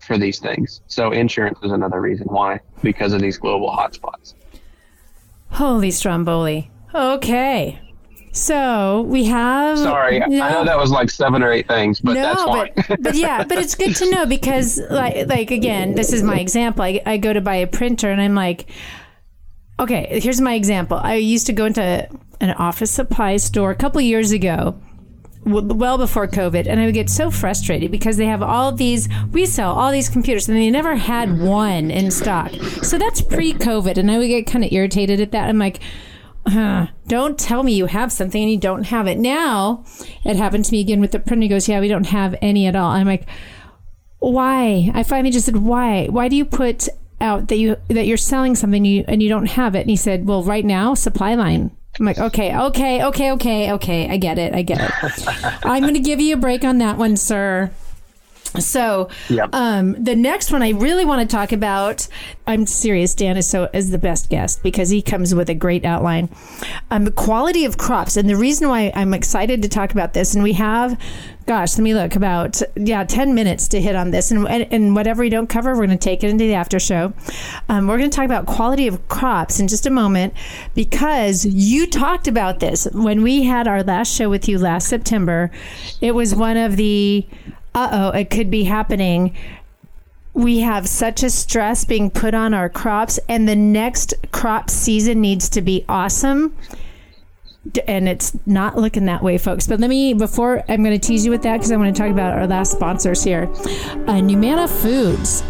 for 0.00 0.18
these 0.18 0.40
things. 0.40 0.80
So 0.88 1.12
insurance 1.12 1.58
is 1.62 1.70
another 1.70 2.00
reason 2.00 2.26
why, 2.26 2.60
because 2.82 3.12
of 3.12 3.20
these 3.20 3.38
global 3.38 3.70
hotspots. 3.70 4.34
Holy 5.50 5.92
Stromboli. 5.92 6.70
Okay. 6.94 7.78
So 8.36 9.02
we 9.02 9.24
have. 9.24 9.78
Sorry, 9.78 10.22
I 10.22 10.26
know 10.26 10.64
that 10.64 10.78
was 10.78 10.90
like 10.90 11.10
seven 11.10 11.42
or 11.42 11.50
eight 11.50 11.66
things, 11.66 12.00
but 12.00 12.14
no, 12.14 12.22
that's 12.22 12.42
fine. 12.42 12.72
but, 12.88 13.02
but 13.02 13.14
yeah, 13.14 13.44
but 13.44 13.58
it's 13.58 13.74
good 13.74 13.96
to 13.96 14.10
know 14.10 14.26
because, 14.26 14.78
like, 14.90 15.26
like 15.26 15.50
again, 15.50 15.94
this 15.94 16.12
is 16.12 16.22
my 16.22 16.38
example. 16.38 16.84
I, 16.84 17.00
I 17.06 17.16
go 17.16 17.32
to 17.32 17.40
buy 17.40 17.56
a 17.56 17.66
printer 17.66 18.10
and 18.10 18.20
I'm 18.20 18.34
like, 18.34 18.68
okay, 19.80 20.20
here's 20.20 20.40
my 20.40 20.54
example. 20.54 20.98
I 21.02 21.14
used 21.14 21.46
to 21.46 21.52
go 21.52 21.64
into 21.64 22.08
an 22.40 22.50
office 22.50 22.90
supply 22.90 23.38
store 23.38 23.70
a 23.70 23.74
couple 23.74 24.00
years 24.02 24.32
ago 24.32 24.78
well 25.46 25.96
before 25.96 26.26
COVID, 26.26 26.66
and 26.66 26.80
I 26.80 26.86
would 26.86 26.94
get 26.94 27.08
so 27.08 27.30
frustrated 27.30 27.90
because 27.90 28.16
they 28.16 28.26
have 28.26 28.42
all 28.42 28.72
these, 28.72 29.08
we 29.30 29.46
sell 29.46 29.72
all 29.72 29.92
these 29.92 30.08
computers, 30.08 30.48
and 30.48 30.58
they 30.58 30.70
never 30.70 30.96
had 30.96 31.40
one 31.40 31.90
in 31.90 32.10
stock. 32.10 32.50
So 32.82 32.98
that's 32.98 33.22
pre 33.22 33.54
COVID, 33.54 33.96
and 33.96 34.10
I 34.10 34.18
would 34.18 34.26
get 34.26 34.46
kind 34.46 34.64
of 34.64 34.72
irritated 34.72 35.20
at 35.20 35.32
that. 35.32 35.48
I'm 35.48 35.58
like, 35.58 35.80
huh, 36.46 36.86
don't 37.06 37.38
tell 37.38 37.62
me 37.62 37.74
you 37.74 37.86
have 37.86 38.12
something 38.12 38.42
and 38.42 38.50
you 38.50 38.58
don't 38.58 38.84
have 38.84 39.06
it. 39.06 39.18
Now, 39.18 39.84
it 40.24 40.36
happened 40.36 40.64
to 40.66 40.72
me 40.72 40.80
again 40.80 41.00
with 41.00 41.12
the 41.12 41.18
printer. 41.18 41.42
He 41.42 41.48
goes, 41.48 41.68
yeah, 41.68 41.80
we 41.80 41.88
don't 41.88 42.06
have 42.06 42.34
any 42.42 42.66
at 42.66 42.76
all. 42.76 42.90
I'm 42.90 43.06
like, 43.06 43.26
why? 44.18 44.90
I 44.94 45.02
finally 45.02 45.30
just 45.30 45.46
said, 45.46 45.56
why? 45.56 46.06
Why 46.06 46.28
do 46.28 46.36
you 46.36 46.44
put 46.44 46.88
out 47.20 47.48
that 47.48 47.56
you 47.56 47.76
that 47.88 48.06
you're 48.06 48.16
selling 48.16 48.54
something 48.54 48.84
you, 48.84 49.04
and 49.08 49.22
you 49.22 49.28
don't 49.28 49.46
have 49.46 49.74
it? 49.74 49.80
And 49.80 49.90
he 49.90 49.96
said, 49.96 50.26
well, 50.26 50.42
right 50.42 50.64
now, 50.64 50.94
supply 50.94 51.34
line 51.34 51.70
I'm 51.98 52.06
like, 52.06 52.18
okay, 52.18 52.54
okay, 52.54 53.04
okay, 53.04 53.32
okay, 53.32 53.72
okay. 53.72 54.08
I 54.08 54.16
get 54.18 54.38
it. 54.38 54.54
I 54.54 54.62
get 54.62 54.80
it. 54.80 54.92
I'm 55.64 55.82
going 55.82 55.94
to 55.94 56.00
give 56.00 56.20
you 56.20 56.34
a 56.34 56.38
break 56.38 56.62
on 56.64 56.78
that 56.78 56.98
one, 56.98 57.16
sir. 57.16 57.70
So, 58.60 59.08
yep. 59.28 59.50
um, 59.52 60.02
the 60.02 60.16
next 60.16 60.52
one 60.52 60.62
I 60.62 60.70
really 60.70 61.04
want 61.04 61.28
to 61.28 61.36
talk 61.36 61.52
about. 61.52 62.08
I'm 62.46 62.66
serious. 62.66 63.14
Dan 63.14 63.36
is 63.36 63.46
so 63.46 63.68
is 63.72 63.90
the 63.90 63.98
best 63.98 64.30
guest 64.30 64.62
because 64.62 64.90
he 64.90 65.02
comes 65.02 65.34
with 65.34 65.50
a 65.50 65.54
great 65.54 65.84
outline. 65.84 66.28
Um, 66.90 67.04
the 67.04 67.10
quality 67.10 67.64
of 67.64 67.76
crops, 67.76 68.16
and 68.16 68.28
the 68.28 68.36
reason 68.36 68.68
why 68.68 68.92
I'm 68.94 69.14
excited 69.14 69.62
to 69.62 69.68
talk 69.68 69.92
about 69.92 70.14
this, 70.14 70.34
and 70.34 70.44
we 70.44 70.52
have, 70.52 70.98
gosh, 71.46 71.76
let 71.76 71.82
me 71.82 71.94
look 71.94 72.14
about 72.14 72.62
yeah, 72.76 73.04
ten 73.04 73.34
minutes 73.34 73.68
to 73.68 73.80
hit 73.80 73.96
on 73.96 74.10
this, 74.10 74.30
and 74.30 74.46
and 74.48 74.94
whatever 74.94 75.22
we 75.22 75.28
don't 75.28 75.48
cover, 75.48 75.70
we're 75.70 75.86
going 75.86 75.90
to 75.90 75.96
take 75.96 76.22
it 76.22 76.30
into 76.30 76.44
the 76.44 76.54
after 76.54 76.78
show. 76.78 77.12
Um, 77.68 77.88
we're 77.88 77.98
going 77.98 78.10
to 78.10 78.16
talk 78.16 78.26
about 78.26 78.46
quality 78.46 78.86
of 78.86 79.08
crops 79.08 79.58
in 79.58 79.68
just 79.68 79.86
a 79.86 79.90
moment 79.90 80.32
because 80.74 81.44
you 81.44 81.86
talked 81.86 82.28
about 82.28 82.60
this 82.60 82.86
when 82.92 83.22
we 83.22 83.42
had 83.42 83.66
our 83.66 83.82
last 83.82 84.14
show 84.14 84.30
with 84.30 84.48
you 84.48 84.58
last 84.58 84.88
September. 84.88 85.50
It 86.00 86.12
was 86.12 86.34
one 86.34 86.56
of 86.56 86.76
the 86.76 87.26
uh 87.76 87.88
oh, 87.92 88.18
it 88.18 88.30
could 88.30 88.50
be 88.50 88.64
happening. 88.64 89.36
We 90.32 90.60
have 90.60 90.88
such 90.88 91.22
a 91.22 91.30
stress 91.30 91.84
being 91.84 92.10
put 92.10 92.34
on 92.34 92.54
our 92.54 92.68
crops, 92.68 93.20
and 93.28 93.48
the 93.48 93.54
next 93.54 94.14
crop 94.32 94.70
season 94.70 95.20
needs 95.20 95.48
to 95.50 95.62
be 95.62 95.84
awesome. 95.88 96.56
And 97.86 98.08
it's 98.08 98.36
not 98.46 98.76
looking 98.76 99.06
that 99.06 99.22
way, 99.22 99.38
folks. 99.38 99.66
But 99.66 99.80
let 99.80 99.90
me, 99.90 100.14
before 100.14 100.64
I'm 100.68 100.82
going 100.84 100.98
to 100.98 101.04
tease 101.06 101.24
you 101.24 101.30
with 101.30 101.42
that, 101.42 101.56
because 101.56 101.72
I 101.72 101.76
want 101.76 101.94
to 101.94 102.02
talk 102.02 102.10
about 102.10 102.34
our 102.34 102.46
last 102.46 102.72
sponsors 102.72 103.24
here. 103.24 103.44
Uh, 103.44 104.20
NuManna 104.20 104.68
Foods. 104.68 105.42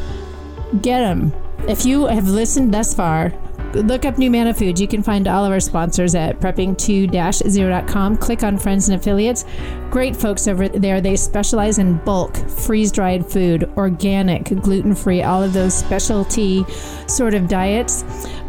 Get 0.83 1.01
them. 1.01 1.33
If 1.69 1.85
you 1.85 2.07
have 2.07 2.29
listened 2.29 2.73
thus 2.73 2.95
far, 2.95 3.33
look 3.75 4.05
up 4.05 4.17
NuManna 4.17 4.57
Foods. 4.57 4.81
You 4.81 4.89
can 4.89 5.03
find 5.03 5.29
all 5.29 5.45
of 5.45 5.53
our 5.53 5.61
sponsors 5.61 6.15
at 6.15 6.41
prepping2-0.com. 6.41 8.17
Click 8.17 8.43
on 8.43 8.59
friends 8.59 8.89
and 8.89 9.01
affiliates. 9.01 9.45
Great 9.91 10.17
folks 10.17 10.49
over 10.49 10.69
there. 10.69 11.01
They 11.01 11.17
specialize 11.17 11.79
in 11.79 11.99
bulk, 11.99 12.37
freeze-dried 12.37 13.27
food, 13.27 13.71
organic, 13.77 14.45
gluten-free, 14.45 15.23
all 15.23 15.43
of 15.43 15.53
those 15.53 15.75
specialty 15.75 16.65
sort 17.07 17.35
of 17.35 17.49
diets. 17.49 18.05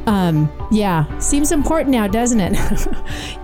Um, 0.08 0.50
yeah, 0.72 1.20
seems 1.20 1.52
important 1.52 1.90
now, 1.90 2.08
doesn't 2.08 2.40
it? 2.40 2.88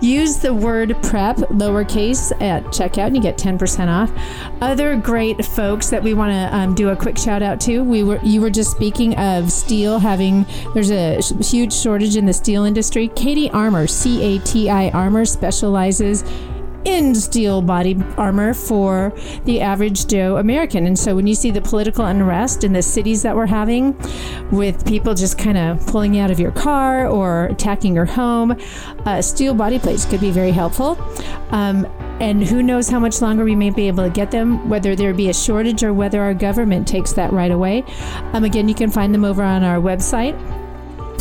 Use 0.00 0.38
the 0.38 0.54
word 0.54 0.96
prep, 1.02 1.36
lowercase, 1.36 2.32
at 2.40 2.64
checkout, 2.64 3.08
and 3.08 3.16
you 3.16 3.22
get 3.22 3.36
10% 3.36 3.88
off. 3.88 4.10
Other 4.62 4.96
great 4.96 5.44
folks 5.44 5.90
that 5.90 6.02
we 6.02 6.14
want 6.14 6.32
to 6.32 6.56
um, 6.56 6.74
do 6.74 6.88
a 6.88 6.96
quick 6.96 7.18
shout 7.18 7.42
out 7.42 7.60
to. 7.62 7.84
We 7.84 8.02
were 8.02 8.18
you 8.22 8.40
were 8.40 8.50
just 8.50 8.70
speaking 8.70 9.14
of 9.16 9.52
steel 9.52 9.98
having 9.98 10.46
there's 10.72 10.90
a 10.90 11.20
huge 11.42 11.72
shortage 11.72 12.16
in 12.16 12.24
the 12.24 12.32
steel 12.32 12.64
industry. 12.64 13.08
CATI 13.08 13.50
Armor, 13.50 13.86
C 13.86 14.22
A 14.22 14.38
T 14.40 14.70
I 14.70 14.88
Armor, 14.90 15.26
specializes 15.26 16.24
in 16.84 17.14
steel 17.14 17.62
body 17.62 17.96
armor 18.16 18.54
for 18.54 19.12
the 19.44 19.60
average 19.60 20.06
Joe 20.06 20.36
American. 20.36 20.86
And 20.86 20.98
so 20.98 21.14
when 21.16 21.26
you 21.26 21.34
see 21.34 21.50
the 21.50 21.60
political 21.60 22.04
unrest 22.04 22.64
in 22.64 22.72
the 22.72 22.82
cities 22.82 23.22
that 23.22 23.34
we're 23.34 23.46
having, 23.46 23.96
with 24.50 24.86
people 24.86 25.14
just 25.14 25.38
kind 25.38 25.58
of 25.58 25.84
pulling 25.86 26.14
you 26.14 26.22
out 26.22 26.30
of 26.30 26.38
your 26.38 26.52
car 26.52 27.06
or 27.06 27.46
attacking 27.46 27.94
your 27.94 28.04
home, 28.04 28.56
uh, 29.06 29.22
steel 29.22 29.54
body 29.54 29.78
plates 29.78 30.04
could 30.04 30.20
be 30.20 30.30
very 30.30 30.50
helpful. 30.50 30.98
Um, 31.50 31.86
and 32.20 32.44
who 32.44 32.62
knows 32.62 32.88
how 32.88 33.00
much 33.00 33.20
longer 33.20 33.44
we 33.44 33.56
may 33.56 33.70
be 33.70 33.88
able 33.88 34.04
to 34.04 34.10
get 34.10 34.30
them, 34.30 34.68
whether 34.68 34.94
there 34.94 35.12
be 35.12 35.30
a 35.30 35.34
shortage 35.34 35.82
or 35.82 35.92
whether 35.92 36.20
our 36.20 36.34
government 36.34 36.86
takes 36.86 37.12
that 37.14 37.32
right 37.32 37.50
away. 37.50 37.84
Um, 38.32 38.44
again, 38.44 38.68
you 38.68 38.74
can 38.74 38.90
find 38.90 39.12
them 39.12 39.24
over 39.24 39.42
on 39.42 39.64
our 39.64 39.78
website. 39.78 40.38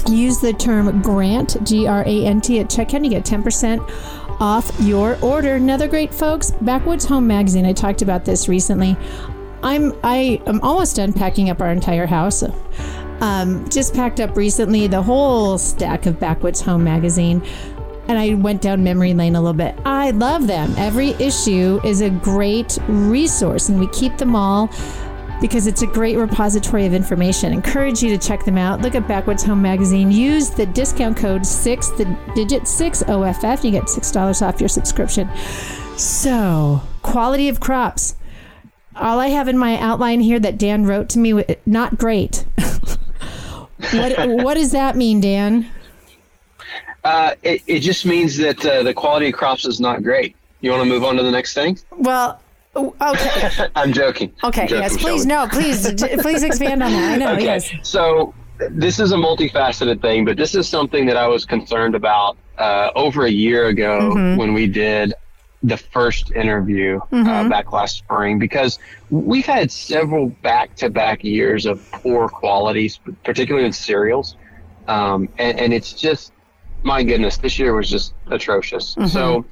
Use 0.10 0.40
the 0.40 0.54
term 0.54 1.02
GRANT, 1.02 1.58
G 1.64 1.88
R 1.88 2.04
A 2.06 2.26
N 2.26 2.42
T, 2.42 2.60
at 2.60 2.68
checkout. 2.68 3.04
You 3.04 3.10
get 3.10 3.24
10% 3.24 4.23
off 4.44 4.78
your 4.82 5.18
order. 5.22 5.56
Another 5.56 5.88
great 5.88 6.14
folks, 6.14 6.52
Backwoods 6.52 7.06
Home 7.06 7.26
Magazine. 7.26 7.66
I 7.66 7.72
talked 7.72 8.02
about 8.02 8.26
this 8.26 8.50
recently. 8.50 8.98
I'm 9.64 9.94
I 10.04 10.42
am 10.46 10.60
almost 10.60 10.98
done 10.98 11.14
packing 11.14 11.50
up 11.50 11.62
our 11.62 11.72
entire 11.72 12.06
house. 12.06 12.44
Um, 13.22 13.70
just 13.70 13.94
packed 13.94 14.20
up 14.20 14.36
recently 14.36 14.88
the 14.88 15.02
whole 15.02 15.58
stack 15.58 16.08
of 16.08 16.20
Backwoods 16.20 16.60
Home 16.60 16.84
Magazine. 16.84 17.42
And 18.10 18.20
I 18.20 18.34
went 18.34 18.62
down 18.62 18.84
memory 18.84 19.14
lane 19.14 19.38
a 19.38 19.40
little 19.40 19.54
bit. 19.54 19.76
I 19.86 20.12
love 20.12 20.46
them. 20.46 20.74
Every 20.78 21.12
issue 21.12 21.80
is 21.86 22.02
a 22.02 22.10
great 22.10 22.78
resource, 22.90 23.70
and 23.70 23.80
we 23.80 23.88
keep 23.88 24.18
them 24.18 24.36
all 24.36 24.68
because 25.42 25.68
it's 25.68 25.82
a 25.82 25.88
great 25.88 26.18
repository 26.18 26.86
of 26.86 26.94
information. 26.94 27.54
Encourage 27.54 28.02
you 28.02 28.10
to 28.10 28.18
check 28.18 28.46
them 28.46 28.58
out. 28.58 28.82
Look 28.82 28.96
at 28.96 29.08
Backwoods 29.08 29.44
Home 29.44 29.62
Magazine. 29.62 30.12
Use 30.12 30.50
the 30.50 30.66
discount 30.66 31.18
code 31.18 31.46
6, 31.46 31.90
the 31.92 32.18
digit 32.36 32.68
6 32.68 33.04
OFF, 33.04 33.64
you 33.64 33.72
get 33.72 33.84
$6 33.84 34.42
off 34.42 34.60
your 34.60 34.70
subscription. 34.70 35.30
So, 35.98 36.82
quality 37.02 37.50
of 37.50 37.60
crops. 37.60 38.16
All 38.96 39.20
I 39.20 39.28
have 39.28 39.48
in 39.48 39.58
my 39.58 39.78
outline 39.80 40.22
here 40.22 40.40
that 40.40 40.58
Dan 40.58 40.86
wrote 40.86 41.10
to 41.10 41.20
me, 41.20 41.44
not 41.66 41.98
great. 41.98 42.46
what, 43.92 44.30
what 44.30 44.54
does 44.54 44.72
that 44.72 44.96
mean, 44.96 45.20
Dan? 45.20 45.70
Uh, 47.04 47.36
it, 47.44 47.62
it 47.68 47.80
just 47.80 48.06
means 48.06 48.38
that 48.38 48.66
uh, 48.66 48.84
the 48.84 48.94
quality 48.94 49.28
of 49.28 49.34
crops 49.34 49.66
is 49.66 49.80
not 49.80 50.04
great. 50.04 50.36
You 50.62 50.72
want 50.72 50.84
to 50.84 50.90
move 50.90 51.04
on 51.04 51.18
to 51.18 51.24
the 51.24 51.32
next 51.32 51.54
thing? 51.54 51.78
Well, 51.92 52.40
okay. 52.76 53.68
I'm 53.76 53.94
joking. 53.94 54.34
Okay, 54.44 54.62
I'm 54.64 54.68
joking, 54.68 54.84
yes, 54.84 54.98
please, 54.98 55.26
no, 55.26 55.48
please, 55.48 55.92
please 56.22 56.44
expand 56.44 56.82
on 56.84 56.92
that. 56.92 57.14
I 57.14 57.16
know, 57.18 57.34
Okay, 57.34 57.44
yes. 57.46 57.70
so 57.84 58.34
this 58.70 59.00
is 59.00 59.12
a 59.12 59.16
multifaceted 59.16 60.02
thing, 60.02 60.26
but 60.26 60.38
this 60.38 60.56
is 60.56 60.68
something 60.68 61.06
that 61.06 61.18
I 61.18 61.28
was 61.28 61.46
concerned 61.46 61.96
about 61.96 62.38
uh, 62.58 62.90
over 62.96 63.26
a 63.26 63.32
year 63.32 63.68
ago 63.68 64.00
Mm-hmm. 64.14 64.38
when 64.38 64.54
we 64.54 64.68
did 64.68 65.14
the 65.64 65.78
first 65.78 66.32
interview 66.34 67.00
Mm-hmm. 67.12 67.28
uh, 67.30 67.50
back 67.50 67.72
last 67.72 67.98
spring 67.98 68.38
because 68.40 68.80
we've 69.10 69.46
had 69.46 69.72
several 69.72 70.28
back-to-back 70.42 71.24
years 71.24 71.66
of 71.66 71.90
poor 71.92 72.28
qualities, 72.28 73.00
particularly 73.24 73.66
in 73.66 73.74
cereals, 73.74 74.36
um, 74.88 75.30
and, 75.38 75.60
and 75.60 75.74
it's 75.74 75.94
just 75.94 76.32
my 76.86 77.02
goodness, 77.02 77.38
this 77.38 77.58
year 77.58 77.74
was 77.74 77.90
just 77.90 78.14
atrocious. 78.30 78.98
So 79.08 79.46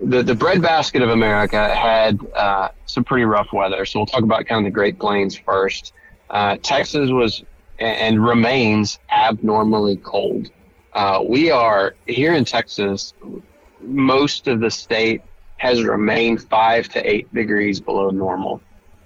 the 0.00 0.22
the 0.22 0.34
breadbasket 0.34 1.02
of 1.02 1.10
America 1.10 1.74
had 1.74 2.18
uh, 2.34 2.68
some 2.86 3.04
pretty 3.04 3.24
rough 3.24 3.52
weather. 3.52 3.84
So 3.84 4.00
we'll 4.00 4.06
talk 4.06 4.22
about 4.22 4.46
kind 4.46 4.64
of 4.64 4.70
the 4.70 4.74
Great 4.74 4.98
Plains 4.98 5.36
first. 5.36 5.92
Uh, 6.30 6.56
Texas 6.62 7.10
was 7.10 7.42
and 7.78 8.24
remains 8.24 8.98
abnormally 9.10 9.96
cold. 9.96 10.50
Uh, 10.92 11.22
we 11.26 11.50
are 11.50 11.94
here 12.06 12.34
in 12.34 12.44
Texas. 12.44 13.14
Most 13.80 14.48
of 14.48 14.60
the 14.60 14.70
state 14.70 15.22
has 15.58 15.82
remained 15.82 16.42
five 16.42 16.88
to 16.90 17.10
eight 17.10 17.32
degrees 17.32 17.80
below 17.80 18.10
normal. 18.10 18.60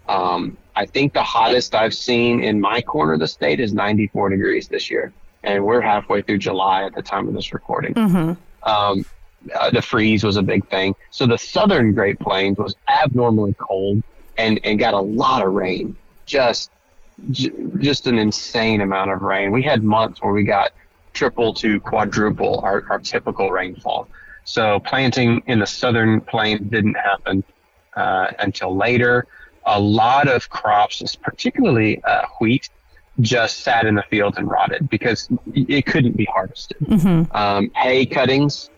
Um, 0.09 0.57
I 0.75 0.87
think 0.87 1.13
the 1.13 1.23
hottest 1.23 1.75
I've 1.75 1.95
seen 1.95 2.43
in 2.43 2.61
my 2.61 2.81
corner 2.81 3.15
of 3.15 3.21
the 3.21 3.29
state 3.29 3.61
is 3.61 3.75
94 3.75 4.31
degrees 4.31 4.69
this 4.69 4.91
year, 4.91 5.13
and 5.43 5.65
we're 5.65 5.81
halfway 5.81 6.23
through 6.23 6.39
July 6.39 6.85
at 6.85 6.95
the 6.95 7.03
time 7.03 7.29
of 7.29 7.35
this 7.35 7.53
recording. 7.53 7.95
Um, 8.63 9.05
uh, 9.55 9.71
the 9.71 9.83
freeze 9.83 10.25
was 10.25 10.37
a 10.37 10.43
big 10.43 10.67
thing. 10.69 10.95
So 11.11 11.27
the 11.27 11.39
southern 11.39 11.93
Great 11.93 12.19
Plains 12.19 12.59
was 12.59 12.75
abnormally 12.89 13.55
cold 13.59 14.03
and, 14.39 14.61
and 14.65 14.79
got 14.79 14.95
a 14.95 15.01
lot 15.01 15.45
of 15.45 15.53
rain. 15.53 15.97
Just 16.27 16.71
j- 17.31 17.53
just 17.79 18.07
an 18.07 18.19
insane 18.19 18.81
amount 18.81 19.11
of 19.11 19.23
rain. 19.23 19.51
We 19.51 19.63
had 19.63 19.83
months 19.83 20.23
where 20.23 20.33
we 20.33 20.45
got 20.45 20.73
triple 21.13 21.53
to 21.55 21.81
quadruple 21.81 22.61
our, 22.61 22.85
our 22.91 22.99
typical 22.99 23.51
rainfall. 23.51 24.09
So 24.45 24.81
planting 24.81 25.43
in 25.47 25.61
the 25.61 25.67
southern 25.67 26.21
plains 26.21 26.69
didn't 26.71 26.95
happen 26.95 27.45
uh, 27.95 28.29
until 28.39 28.75
later. 28.77 29.27
A 29.67 29.79
lot 29.79 30.27
of 30.27 30.49
crops, 30.49 31.15
particularly 31.17 32.03
uh, 32.03 32.23
wheat, 32.41 32.69
just 33.21 33.59
sat 33.61 33.87
in 33.87 33.95
the 33.95 34.03
field 34.11 34.39
and 34.39 34.51
rotted 34.51 34.89
because 34.89 35.29
it 35.55 35.87
couldn't 35.87 36.17
be 36.17 36.25
harvested. 36.25 36.79
Um, 37.33 37.71
hay 37.77 38.07
cuttings 38.07 38.71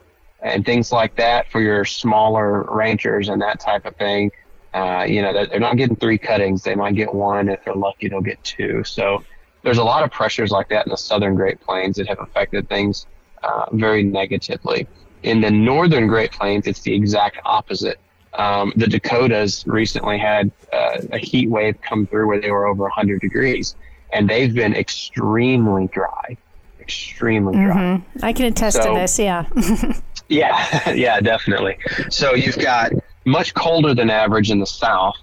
and 0.45 0.65
things 0.65 0.93
like 0.93 1.17
that 1.17 1.51
for 1.51 1.61
your 1.61 1.85
smaller 1.85 2.63
ranchers 2.71 3.29
and 3.29 3.43
that 3.43 3.59
type 3.59 3.87
of 3.87 3.97
thing. 3.97 4.31
Uh, 4.75 5.05
you 5.09 5.23
know, 5.23 5.33
they're 5.33 5.59
not 5.59 5.77
getting 5.77 5.97
three 5.97 6.19
cuttings. 6.19 6.63
They 6.63 6.75
might 6.75 6.95
get 6.95 7.13
one. 7.13 7.49
If 7.49 7.65
they're 7.65 7.75
lucky, 7.75 8.09
they'll 8.09 8.21
get 8.21 8.43
two. 8.45 8.85
So 8.85 9.25
there's 9.63 9.79
a 9.79 9.85
lot 9.85 10.05
of 10.05 10.11
pressures 10.11 10.51
like 10.51 10.69
that 10.69 10.87
in 10.87 10.91
the 10.91 10.97
southern 10.97 11.35
Great 11.35 11.61
Plains 11.61 11.97
that 11.97 12.07
have 12.09 12.21
affected 12.21 12.69
things 12.69 13.07
uh, 13.43 13.67
very 13.73 14.03
negatively. 14.03 14.87
In 15.23 15.41
the 15.41 15.51
northern 15.51 16.07
Great 16.07 16.33
Plains, 16.33 16.67
it's 16.67 16.81
the 16.81 16.95
exact 16.95 17.39
opposite. 17.45 17.99
Um, 18.35 18.73
the 18.77 18.87
Dakotas 18.87 19.65
recently 19.67 20.19
had 20.19 20.51
uh, 20.73 20.99
a 21.13 21.19
heat 21.19 21.49
wave 21.49 21.81
come 21.81 22.07
through 22.07 22.27
where 22.27 22.41
they 22.41 22.51
were 22.51 22.67
over 22.67 22.83
100 22.83 23.21
degrees, 23.21 23.77
and 24.13 24.29
they've 24.29 24.53
been 24.53 24.75
extremely 24.75 25.87
dry, 25.87 26.37
extremely 26.85 27.55
dry. 27.55 28.03
I 28.23 28.33
can 28.33 28.47
attest 28.47 28.83
to 28.83 28.91
this, 28.95 29.19
yeah. 29.19 29.47
Yeah, 30.29 30.91
yeah, 30.95 31.21
definitely. 31.21 31.77
So 32.09 32.35
you've 32.35 32.59
got 32.59 32.93
much 33.27 33.53
colder 33.53 33.95
than 33.95 34.09
average 34.09 34.51
in 34.51 34.59
the 34.59 34.67
south, 34.67 35.17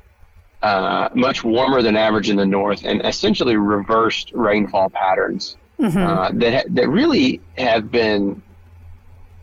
uh, 0.61 1.09
much 1.15 1.43
warmer 1.43 1.81
than 1.81 1.95
average 1.95 2.29
in 2.29 2.35
the 2.35 2.45
north, 2.45 2.85
and 2.85 3.03
essentially 3.03 3.55
reversed 3.57 4.31
rainfall 4.33 4.91
patterns 4.91 5.57
uh, 5.83 6.29
that 6.33 6.53
ha- 6.53 6.69
that 6.69 6.87
really 6.87 7.41
have 7.57 7.89
been 7.89 8.43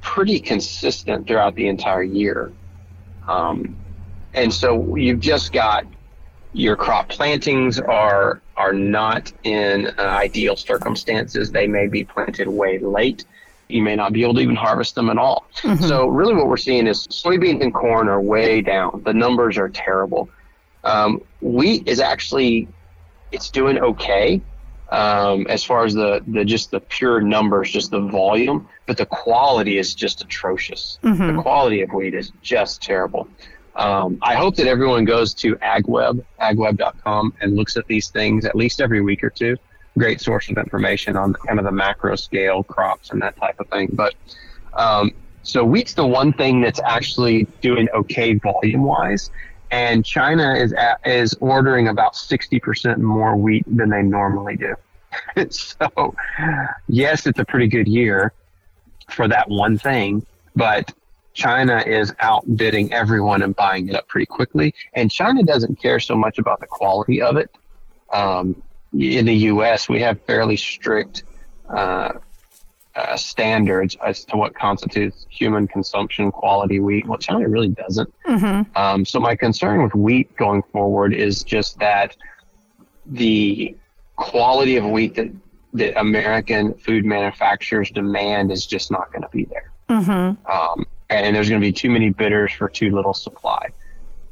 pretty 0.00 0.38
consistent 0.38 1.26
throughout 1.26 1.56
the 1.56 1.66
entire 1.66 2.04
year. 2.04 2.52
Um, 3.26 3.76
and 4.34 4.54
so 4.54 4.94
you've 4.94 5.18
just 5.18 5.52
got 5.52 5.84
your 6.52 6.76
crop 6.76 7.08
plantings 7.08 7.80
are 7.80 8.40
are 8.58 8.72
not 8.72 9.32
in 9.44 9.86
uh, 9.86 10.02
ideal 10.02 10.56
circumstances. 10.56 11.52
They 11.52 11.68
may 11.68 11.86
be 11.86 12.04
planted 12.04 12.48
way 12.48 12.78
late. 12.78 13.24
You 13.68 13.82
may 13.82 13.94
not 13.94 14.12
be 14.12 14.22
able 14.22 14.34
to 14.34 14.40
even 14.40 14.56
harvest 14.56 14.94
them 14.96 15.08
at 15.10 15.16
all. 15.18 15.46
So 15.86 16.06
really, 16.08 16.34
what 16.34 16.48
we're 16.48 16.56
seeing 16.56 16.86
is 16.86 17.06
soybeans 17.06 17.62
and 17.62 17.72
corn 17.72 18.08
are 18.08 18.20
way 18.20 18.60
down. 18.60 19.02
The 19.04 19.14
numbers 19.14 19.56
are 19.58 19.68
terrible. 19.68 20.28
Um, 20.84 21.20
wheat 21.40 21.86
is 21.86 22.00
actually 22.00 22.68
it's 23.30 23.50
doing 23.50 23.78
okay 23.78 24.40
um, 24.90 25.46
as 25.48 25.62
far 25.62 25.84
as 25.84 25.94
the, 25.94 26.22
the 26.26 26.44
just 26.44 26.70
the 26.70 26.80
pure 26.80 27.20
numbers, 27.20 27.70
just 27.70 27.90
the 27.90 28.00
volume, 28.00 28.68
but 28.86 28.96
the 28.96 29.06
quality 29.06 29.76
is 29.78 29.94
just 29.94 30.22
atrocious. 30.22 30.98
The 31.36 31.42
quality 31.42 31.82
of 31.82 31.90
wheat 31.92 32.14
is 32.14 32.32
just 32.42 32.82
terrible. 32.82 33.28
Um, 33.78 34.18
I 34.22 34.34
hope 34.34 34.56
that 34.56 34.66
everyone 34.66 35.04
goes 35.04 35.32
to 35.34 35.54
AgWeb, 35.56 36.24
agweb.com, 36.40 37.32
and 37.40 37.54
looks 37.54 37.76
at 37.76 37.86
these 37.86 38.08
things 38.08 38.44
at 38.44 38.56
least 38.56 38.80
every 38.80 39.00
week 39.00 39.22
or 39.22 39.30
two. 39.30 39.56
Great 39.96 40.20
source 40.20 40.50
of 40.50 40.58
information 40.58 41.16
on 41.16 41.32
kind 41.32 41.60
of 41.60 41.64
the 41.64 41.72
macro 41.72 42.16
scale 42.16 42.64
crops 42.64 43.10
and 43.10 43.22
that 43.22 43.36
type 43.36 43.58
of 43.60 43.68
thing. 43.68 43.88
But 43.92 44.14
um, 44.74 45.12
so 45.42 45.64
wheat's 45.64 45.94
the 45.94 46.06
one 46.06 46.32
thing 46.32 46.60
that's 46.60 46.80
actually 46.84 47.44
doing 47.60 47.88
okay 47.94 48.34
volume 48.34 48.82
wise. 48.82 49.30
And 49.70 50.04
China 50.04 50.54
is 50.54 50.72
at, 50.72 51.00
is 51.06 51.36
ordering 51.40 51.88
about 51.88 52.14
60% 52.14 52.98
more 52.98 53.36
wheat 53.36 53.64
than 53.66 53.90
they 53.90 54.02
normally 54.02 54.56
do. 54.56 54.74
so, 55.50 56.14
yes, 56.88 57.26
it's 57.26 57.38
a 57.38 57.44
pretty 57.44 57.68
good 57.68 57.86
year 57.86 58.32
for 59.08 59.28
that 59.28 59.48
one 59.48 59.78
thing, 59.78 60.26
but 60.56 60.92
China 61.38 61.82
is 61.86 62.12
outbidding 62.18 62.92
everyone 62.92 63.42
and 63.42 63.54
buying 63.54 63.88
it 63.88 63.94
up 63.94 64.08
pretty 64.08 64.26
quickly. 64.26 64.74
And 64.94 65.08
China 65.08 65.44
doesn't 65.44 65.80
care 65.80 66.00
so 66.00 66.16
much 66.16 66.38
about 66.38 66.58
the 66.58 66.66
quality 66.66 67.22
of 67.22 67.36
it. 67.36 67.48
Um, 68.12 68.60
in 68.92 69.26
the 69.26 69.34
U.S., 69.52 69.88
we 69.88 70.00
have 70.00 70.20
fairly 70.22 70.56
strict 70.56 71.22
uh, 71.68 72.14
uh, 72.96 73.16
standards 73.16 73.96
as 74.04 74.24
to 74.24 74.36
what 74.36 74.52
constitutes 74.56 75.26
human 75.30 75.68
consumption 75.68 76.32
quality 76.32 76.80
wheat. 76.80 77.06
Well, 77.06 77.18
China 77.18 77.48
really 77.48 77.68
doesn't. 77.68 78.12
Um, 78.74 79.04
so 79.04 79.20
my 79.20 79.36
concern 79.36 79.84
with 79.84 79.94
wheat 79.94 80.34
going 80.36 80.62
forward 80.72 81.14
is 81.14 81.44
just 81.44 81.78
that 81.78 82.16
the 83.06 83.76
quality 84.16 84.76
of 84.76 84.84
wheat 84.86 85.14
that 85.14 85.30
that 85.74 86.00
American 86.00 86.74
food 86.74 87.04
manufacturers 87.04 87.90
demand 87.90 88.50
is 88.50 88.66
just 88.66 88.90
not 88.90 89.12
going 89.12 89.22
to 89.22 89.28
be 89.28 89.44
there. 89.44 89.70
Um, 90.50 90.86
and 91.10 91.34
there's 91.34 91.48
going 91.48 91.60
to 91.60 91.66
be 91.66 91.72
too 91.72 91.90
many 91.90 92.10
bidders 92.10 92.52
for 92.52 92.68
too 92.68 92.90
little 92.90 93.14
supply. 93.14 93.68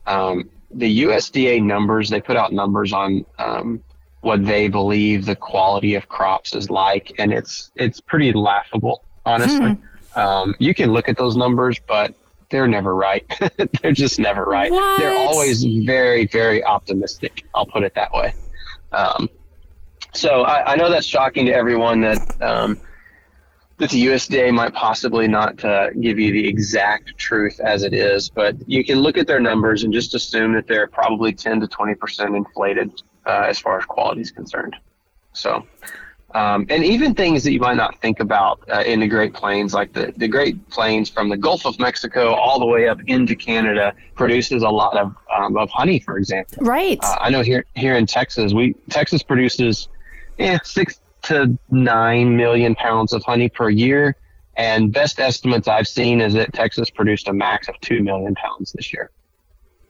Um, 0.07 0.51
the 0.71 1.05
USDA 1.05 1.63
numbers, 1.63 2.11
they 2.11 2.21
put 2.21 2.37
out 2.37 2.53
numbers 2.53 2.93
on 2.93 3.25
um, 3.39 3.83
what 4.21 4.45
they 4.45 4.69
believe 4.69 5.25
the 5.25 5.37
quality 5.37 5.95
of 5.95 6.09
crops 6.09 6.55
is 6.55 6.71
like, 6.71 7.13
and 7.19 7.33
it's 7.33 7.71
it's 7.77 8.01
pretty 8.01 8.33
laughable, 8.33 9.05
honestly. 9.25 9.79
Um, 10.17 10.55
you 10.59 10.75
can 10.75 10.93
look 10.93 11.09
at 11.09 11.17
those 11.17 11.37
numbers, 11.37 11.79
but 11.87 12.15
they're 12.51 12.69
never 12.69 12.95
right. 12.95 13.25
they're 13.83 13.93
just 13.93 14.19
never 14.19 14.45
right. 14.45 14.71
They're 14.99 15.17
always 15.17 15.65
very, 15.65 16.27
very 16.27 16.65
optimistic. 16.65 17.45
I'll 17.55 17.67
put 17.67 17.83
it 17.83 17.95
that 17.95 18.13
way. 18.13 18.35
Um, 18.93 19.29
so 20.15 20.43
I, 20.43 20.73
I 20.73 20.77
know 20.77 20.91
that's 20.91 21.07
shocking 21.07 21.47
to 21.47 21.53
everyone 21.53 22.01
that 22.01 22.43
um, 22.43 22.81
that 23.79 23.91
the 23.91 24.07
USDA 24.07 24.53
might 24.53 24.73
possibly 24.73 25.29
not 25.29 25.63
uh, 25.65 25.91
give 25.91 26.19
you 26.19 26.33
the 26.33 26.49
exact 26.49 27.17
truth 27.19 27.61
as 27.61 27.83
it 27.83 27.93
is, 27.93 28.31
but 28.31 28.57
you 28.67 28.85
can 28.85 29.01
look 29.01 29.19
at 29.19 29.27
their 29.27 29.41
numbers 29.41 29.85
and 29.85 29.93
just 29.93 30.15
assume 30.15 30.55
that 30.55 30.67
they're 30.67 30.87
probably 30.87 31.33
10 31.33 31.61
to 31.61 31.69
20 31.69 31.95
percent 31.95 32.35
inflated 32.35 33.03
uh, 33.27 33.45
as 33.47 33.59
far 33.59 33.79
as 33.79 33.85
quality 33.85 34.23
is 34.23 34.31
concerned. 34.31 34.77
So, 35.35 35.67
um, 36.35 36.67
and 36.71 36.85
even 36.85 37.15
things 37.15 37.45
that 37.45 37.53
you 37.53 37.61
might 37.61 37.77
not 37.77 38.01
think 38.01 38.21
about 38.21 38.61
uh, 38.73 38.83
in 38.87 39.01
the 39.01 39.07
Great 39.07 39.35
Plains, 39.35 39.75
like 39.75 39.93
the, 39.93 40.13
the 40.17 40.29
Great 40.29 40.69
Plains 40.71 41.11
from 41.11 41.29
the 41.29 41.37
Gulf 41.37 41.67
of 41.67 41.79
Mexico 41.79 42.35
all 42.35 42.59
the 42.59 42.67
way 42.67 42.89
up 42.89 42.99
into 43.07 43.37
Canada, 43.37 43.95
produces 44.15 44.63
a 44.63 44.69
lot 44.69 44.97
of 44.97 45.15
um, 45.35 45.57
of 45.57 45.69
honey, 45.71 46.01
for 46.01 46.17
example. 46.17 46.65
Right. 46.65 46.99
Uh, 47.03 47.17
I 47.21 47.31
know 47.31 47.43
here 47.43 47.67
here 47.75 47.97
in 47.97 48.07
Texas, 48.07 48.55
we 48.55 48.75
Texas 48.89 49.23
produces 49.23 49.89
yeah 50.39 50.59
six 50.65 51.01
to 51.27 51.59
nine 51.71 52.37
million 52.37 52.75
pounds 52.75 53.13
of 53.13 53.23
honey 53.25 53.49
per 53.49 53.69
year, 53.69 54.17
and 54.57 54.93
best 54.93 55.21
estimates 55.21 55.69
I've 55.69 55.89
seen 55.89 56.21
is 56.21 56.35
that 56.35 56.53
Texas 56.53 56.91
produced 56.91 57.29
a 57.29 57.33
max 57.33 57.69
of 57.69 57.79
two 57.81 58.03
million 58.03 58.35
pounds 58.35 58.73
this 58.73 58.93
year. 58.93 59.11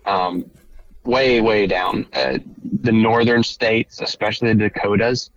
Um, 0.04 0.50
way 1.04 1.40
way 1.40 1.66
down. 1.66 2.06
Uh, 2.12 2.38
the 2.82 2.92
northern 2.92 3.42
states, 3.42 4.00
especially 4.00 4.52
the 4.52 4.68
Dakotas, 4.68 5.30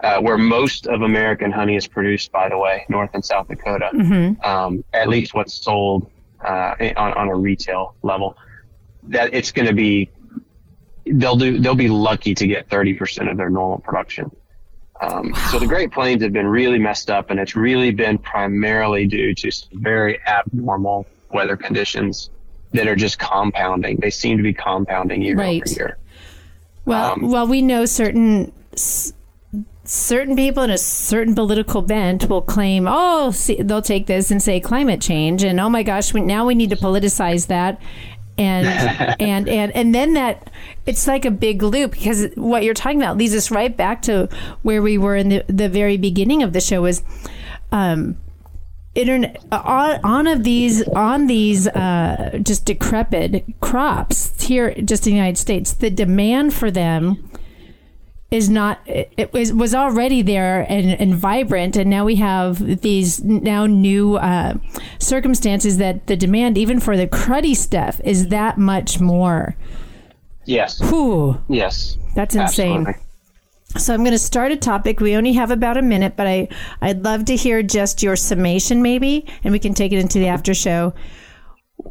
uh, 0.00 0.20
where 0.20 0.38
most 0.38 0.86
of 0.86 1.02
American 1.02 1.50
honey 1.50 1.76
is 1.76 1.86
produced, 1.86 2.30
by 2.30 2.48
the 2.48 2.58
way, 2.58 2.84
North 2.88 3.10
and 3.14 3.24
South 3.24 3.48
Dakota. 3.48 3.90
Mm-hmm. 3.94 4.44
Um, 4.44 4.84
at 4.92 5.08
least 5.08 5.34
what's 5.34 5.54
sold 5.54 6.10
uh, 6.44 6.74
on, 6.96 7.12
on 7.14 7.28
a 7.28 7.34
retail 7.34 7.94
level. 8.02 8.36
That 9.04 9.34
it's 9.34 9.52
going 9.52 9.68
to 9.68 9.74
be, 9.74 10.10
they'll 11.06 11.36
do, 11.36 11.58
they'll 11.58 11.74
be 11.74 11.88
lucky 11.88 12.34
to 12.34 12.46
get 12.46 12.68
30% 12.68 13.30
of 13.30 13.36
their 13.36 13.50
normal 13.50 13.78
production. 13.78 14.30
Um, 15.04 15.30
wow. 15.30 15.48
So 15.50 15.58
the 15.58 15.66
Great 15.66 15.92
Plains 15.92 16.22
have 16.22 16.32
been 16.32 16.46
really 16.46 16.78
messed 16.78 17.10
up, 17.10 17.30
and 17.30 17.38
it's 17.38 17.56
really 17.56 17.90
been 17.90 18.18
primarily 18.18 19.06
due 19.06 19.34
to 19.34 19.50
some 19.50 19.68
very 19.74 20.20
abnormal 20.26 21.06
weather 21.30 21.56
conditions 21.56 22.30
that 22.72 22.88
are 22.88 22.96
just 22.96 23.18
compounding. 23.18 23.96
They 23.98 24.10
seem 24.10 24.36
to 24.36 24.42
be 24.42 24.52
compounding 24.52 25.22
year 25.22 25.36
right. 25.36 25.62
over 25.62 25.74
year. 25.74 25.98
Well, 26.84 27.12
um, 27.12 27.30
well, 27.30 27.46
we 27.46 27.62
know 27.62 27.86
certain 27.86 28.52
certain 29.86 30.34
people 30.34 30.62
in 30.62 30.70
a 30.70 30.78
certain 30.78 31.34
political 31.34 31.82
bent 31.82 32.28
will 32.28 32.42
claim, 32.42 32.86
oh, 32.88 33.30
see, 33.30 33.60
they'll 33.62 33.82
take 33.82 34.06
this 34.06 34.30
and 34.30 34.42
say 34.42 34.58
climate 34.58 35.00
change, 35.00 35.44
and 35.44 35.60
oh 35.60 35.68
my 35.68 35.82
gosh, 35.82 36.14
we, 36.14 36.20
now 36.22 36.46
we 36.46 36.54
need 36.54 36.70
to 36.70 36.76
politicize 36.76 37.48
that, 37.48 37.80
and 38.38 38.66
and 39.20 39.48
and 39.48 39.72
and 39.72 39.94
then 39.94 40.14
that 40.14 40.50
it's 40.86 41.06
like 41.06 41.24
a 41.24 41.30
big 41.30 41.62
loop 41.62 41.92
because 41.92 42.26
what 42.34 42.64
you're 42.64 42.74
talking 42.74 43.00
about 43.00 43.16
leads 43.16 43.34
us 43.34 43.50
right 43.50 43.76
back 43.76 44.02
to 44.02 44.28
where 44.62 44.82
we 44.82 44.98
were 44.98 45.16
in 45.16 45.28
the 45.28 45.44
the 45.48 45.68
very 45.68 45.96
beginning 45.96 46.42
of 46.42 46.52
the 46.52 46.60
show 46.60 46.82
was. 46.82 47.02
Um, 47.72 48.16
internet 48.94 49.44
on, 49.50 49.98
on 50.04 50.26
of 50.28 50.44
these 50.44 50.86
on 50.90 51.26
these 51.26 51.66
uh, 51.66 52.38
just 52.42 52.64
decrepit 52.64 53.44
crops 53.60 54.40
here 54.40 54.72
just 54.82 55.04
in 55.06 55.12
the 55.12 55.16
United 55.16 55.36
States 55.36 55.72
the 55.72 55.90
demand 55.90 56.54
for 56.54 56.70
them 56.70 57.28
is 58.34 58.50
not 58.50 58.80
it 58.86 59.32
was 59.32 59.52
was 59.52 59.76
already 59.76 60.20
there 60.20 60.66
and, 60.68 60.90
and 61.00 61.14
vibrant 61.14 61.76
and 61.76 61.88
now 61.88 62.04
we 62.04 62.16
have 62.16 62.80
these 62.82 63.22
now 63.22 63.64
new 63.64 64.16
uh, 64.16 64.54
circumstances 64.98 65.78
that 65.78 66.08
the 66.08 66.16
demand 66.16 66.58
even 66.58 66.80
for 66.80 66.96
the 66.96 67.06
cruddy 67.06 67.54
stuff 67.54 68.00
is 68.02 68.28
that 68.28 68.58
much 68.58 69.00
more 69.00 69.56
yes 70.46 70.80
Whew. 70.80 71.40
yes 71.48 71.96
that's 72.16 72.34
insane 72.34 72.86
Absolutely. 72.86 73.00
So 73.76 73.92
I'm 73.92 74.02
going 74.02 74.12
to 74.12 74.20
start 74.20 74.52
a 74.52 74.56
topic. 74.56 75.00
We 75.00 75.16
only 75.16 75.32
have 75.32 75.50
about 75.50 75.76
a 75.76 75.82
minute, 75.82 76.14
but 76.16 76.28
I 76.28 76.46
I'd 76.80 77.02
love 77.02 77.24
to 77.24 77.34
hear 77.34 77.60
just 77.60 78.04
your 78.04 78.14
summation, 78.14 78.82
maybe, 78.82 79.26
and 79.42 79.50
we 79.50 79.58
can 79.58 79.74
take 79.74 79.90
it 79.90 79.98
into 79.98 80.20
the 80.20 80.28
after 80.28 80.54
show. 80.54 80.94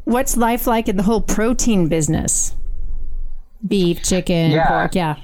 What's 0.06 0.38
life 0.38 0.66
like 0.66 0.88
in 0.88 0.96
the 0.96 1.04
whole 1.04 1.20
protein 1.20 1.90
business? 1.90 2.56
Beef, 3.68 4.02
chicken, 4.02 4.52
yeah. 4.52 4.68
pork, 4.70 4.96
yeah. 4.96 5.18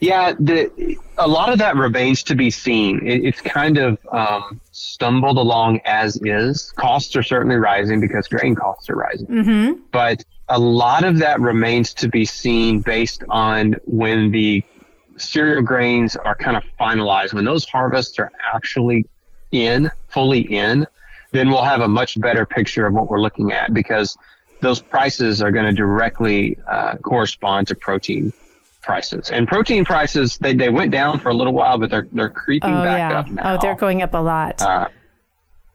Yeah, 0.00 0.32
the, 0.38 0.96
a 1.18 1.28
lot 1.28 1.52
of 1.52 1.58
that 1.58 1.76
remains 1.76 2.22
to 2.24 2.34
be 2.34 2.50
seen. 2.50 3.06
It, 3.06 3.24
it's 3.24 3.40
kind 3.40 3.78
of 3.78 3.98
um, 4.10 4.60
stumbled 4.72 5.36
along 5.36 5.80
as 5.84 6.16
is. 6.22 6.72
Costs 6.72 7.16
are 7.16 7.22
certainly 7.22 7.56
rising 7.56 8.00
because 8.00 8.28
grain 8.28 8.54
costs 8.54 8.88
are 8.90 8.96
rising. 8.96 9.26
Mm-hmm. 9.26 9.80
But 9.92 10.24
a 10.48 10.58
lot 10.58 11.04
of 11.04 11.18
that 11.18 11.40
remains 11.40 11.92
to 11.94 12.08
be 12.08 12.24
seen 12.24 12.80
based 12.80 13.22
on 13.28 13.74
when 13.84 14.30
the 14.30 14.62
cereal 15.16 15.62
grains 15.62 16.16
are 16.16 16.34
kind 16.34 16.56
of 16.56 16.62
finalized. 16.78 17.34
When 17.34 17.44
those 17.44 17.64
harvests 17.64 18.18
are 18.18 18.30
actually 18.54 19.06
in, 19.52 19.90
fully 20.08 20.40
in, 20.40 20.86
then 21.32 21.48
we'll 21.50 21.64
have 21.64 21.80
a 21.80 21.88
much 21.88 22.20
better 22.20 22.46
picture 22.46 22.86
of 22.86 22.94
what 22.94 23.10
we're 23.10 23.20
looking 23.20 23.52
at 23.52 23.74
because 23.74 24.16
those 24.60 24.80
prices 24.80 25.42
are 25.42 25.50
going 25.50 25.66
to 25.66 25.72
directly 25.72 26.58
uh, 26.66 26.96
correspond 26.96 27.68
to 27.68 27.74
protein 27.74 28.32
prices. 28.86 29.30
And 29.30 29.46
protein 29.46 29.84
prices, 29.84 30.38
they, 30.38 30.54
they 30.54 30.70
went 30.70 30.92
down 30.92 31.18
for 31.18 31.28
a 31.28 31.34
little 31.34 31.52
while, 31.52 31.76
but 31.76 31.90
they're, 31.90 32.06
they're 32.12 32.30
creeping 32.30 32.70
oh, 32.70 32.82
back 32.84 33.10
yeah. 33.10 33.18
up 33.18 33.28
now. 33.28 33.54
Oh, 33.54 33.58
they're 33.60 33.74
going 33.74 34.00
up 34.00 34.14
a 34.14 34.18
lot. 34.18 34.62
Uh, 34.62 34.88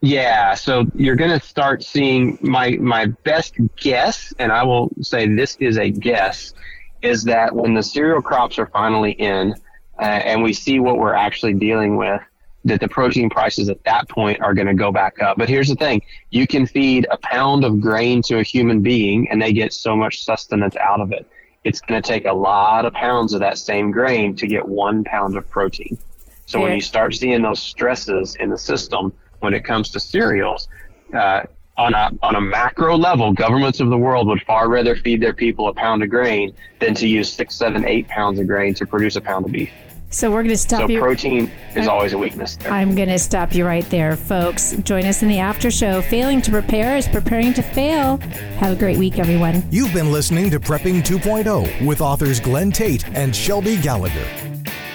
yeah, 0.01 0.55
so 0.55 0.85
you're 0.95 1.15
going 1.15 1.37
to 1.37 1.45
start 1.45 1.83
seeing 1.83 2.39
my 2.41 2.71
my 2.71 3.05
best 3.05 3.53
guess, 3.75 4.33
and 4.39 4.51
I 4.51 4.63
will 4.63 4.89
say 5.01 5.27
this 5.27 5.57
is 5.57 5.77
a 5.77 5.91
guess, 5.91 6.55
is 7.03 7.23
that 7.25 7.53
when 7.53 7.75
the 7.75 7.83
cereal 7.83 8.19
crops 8.19 8.57
are 8.57 8.65
finally 8.65 9.11
in, 9.11 9.53
uh, 9.99 10.03
and 10.03 10.41
we 10.41 10.53
see 10.53 10.79
what 10.79 10.97
we're 10.97 11.13
actually 11.13 11.53
dealing 11.53 11.97
with, 11.97 12.19
that 12.65 12.79
the 12.79 12.87
protein 12.87 13.29
prices 13.29 13.69
at 13.69 13.83
that 13.83 14.09
point 14.09 14.41
are 14.41 14.55
going 14.55 14.65
to 14.65 14.73
go 14.73 14.91
back 14.91 15.21
up. 15.21 15.37
But 15.37 15.49
here's 15.49 15.67
the 15.67 15.75
thing: 15.75 16.01
you 16.31 16.47
can 16.47 16.65
feed 16.65 17.05
a 17.11 17.17
pound 17.17 17.63
of 17.63 17.79
grain 17.79 18.23
to 18.23 18.39
a 18.39 18.43
human 18.43 18.81
being, 18.81 19.29
and 19.29 19.39
they 19.39 19.53
get 19.53 19.71
so 19.71 19.95
much 19.95 20.25
sustenance 20.25 20.75
out 20.77 20.99
of 20.99 21.11
it 21.11 21.27
it's 21.63 21.81
going 21.81 22.01
to 22.01 22.07
take 22.07 22.25
a 22.25 22.33
lot 22.33 22.85
of 22.85 22.93
pounds 22.93 23.33
of 23.33 23.39
that 23.39 23.57
same 23.57 23.91
grain 23.91 24.35
to 24.35 24.47
get 24.47 24.67
one 24.67 25.03
pound 25.03 25.37
of 25.37 25.49
protein. 25.49 25.97
So 26.45 26.59
when 26.59 26.73
you 26.73 26.81
start 26.81 27.15
seeing 27.15 27.41
those 27.43 27.61
stresses 27.61 28.35
in 28.35 28.49
the 28.49 28.57
system 28.57 29.13
when 29.39 29.53
it 29.53 29.63
comes 29.63 29.89
to 29.91 29.99
cereals, 29.99 30.67
uh, 31.13 31.43
on 31.77 31.93
a 31.93 32.11
on 32.21 32.35
a 32.35 32.41
macro 32.41 32.97
level, 32.97 33.31
governments 33.31 33.79
of 33.79 33.89
the 33.89 33.97
world 33.97 34.27
would 34.27 34.41
far 34.43 34.69
rather 34.69 34.95
feed 34.95 35.21
their 35.21 35.33
people 35.33 35.69
a 35.69 35.73
pound 35.73 36.03
of 36.03 36.09
grain 36.09 36.53
than 36.79 36.93
to 36.95 37.07
use 37.07 37.31
six, 37.31 37.55
seven, 37.55 37.85
eight 37.85 38.07
pounds 38.07 38.39
of 38.39 38.47
grain 38.47 38.73
to 38.73 38.85
produce 38.85 39.15
a 39.15 39.21
pound 39.21 39.45
of 39.45 39.51
beef. 39.51 39.71
So 40.11 40.29
we're 40.29 40.43
going 40.43 40.49
to 40.49 40.57
stop 40.57 40.81
so 40.81 40.89
you. 40.89 40.99
protein 40.99 41.49
is 41.73 41.87
always 41.87 42.11
a 42.11 42.17
weakness. 42.17 42.57
There. 42.57 42.69
I'm 42.71 42.95
going 42.95 43.07
to 43.07 43.17
stop 43.17 43.55
you 43.55 43.65
right 43.65 43.89
there, 43.89 44.17
folks. 44.17 44.73
Join 44.83 45.05
us 45.05 45.23
in 45.23 45.29
the 45.29 45.39
after 45.39 45.71
show. 45.71 46.01
Failing 46.01 46.41
to 46.41 46.51
prepare 46.51 46.97
is 46.97 47.07
preparing 47.07 47.53
to 47.53 47.61
fail. 47.61 48.17
Have 48.57 48.73
a 48.73 48.75
great 48.75 48.97
week, 48.97 49.19
everyone. 49.19 49.63
You've 49.71 49.93
been 49.93 50.11
listening 50.11 50.49
to 50.51 50.59
Prepping 50.59 51.01
2.0 51.01 51.85
with 51.85 52.01
authors 52.01 52.41
Glen 52.41 52.73
Tate 52.73 53.07
and 53.15 53.33
Shelby 53.33 53.77
Gallagher. 53.77 54.27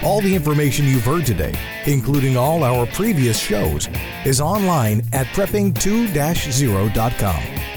All 0.03 0.21
the 0.21 0.35
information 0.35 0.85
you've 0.85 1.05
heard 1.05 1.25
today, 1.25 1.55
including 1.87 2.37
all 2.37 2.63
our 2.63 2.85
previous 2.85 3.39
shows, 3.39 3.89
is 4.23 4.39
online 4.39 5.01
at 5.13 5.25
prepping2-0.com. 5.27 7.76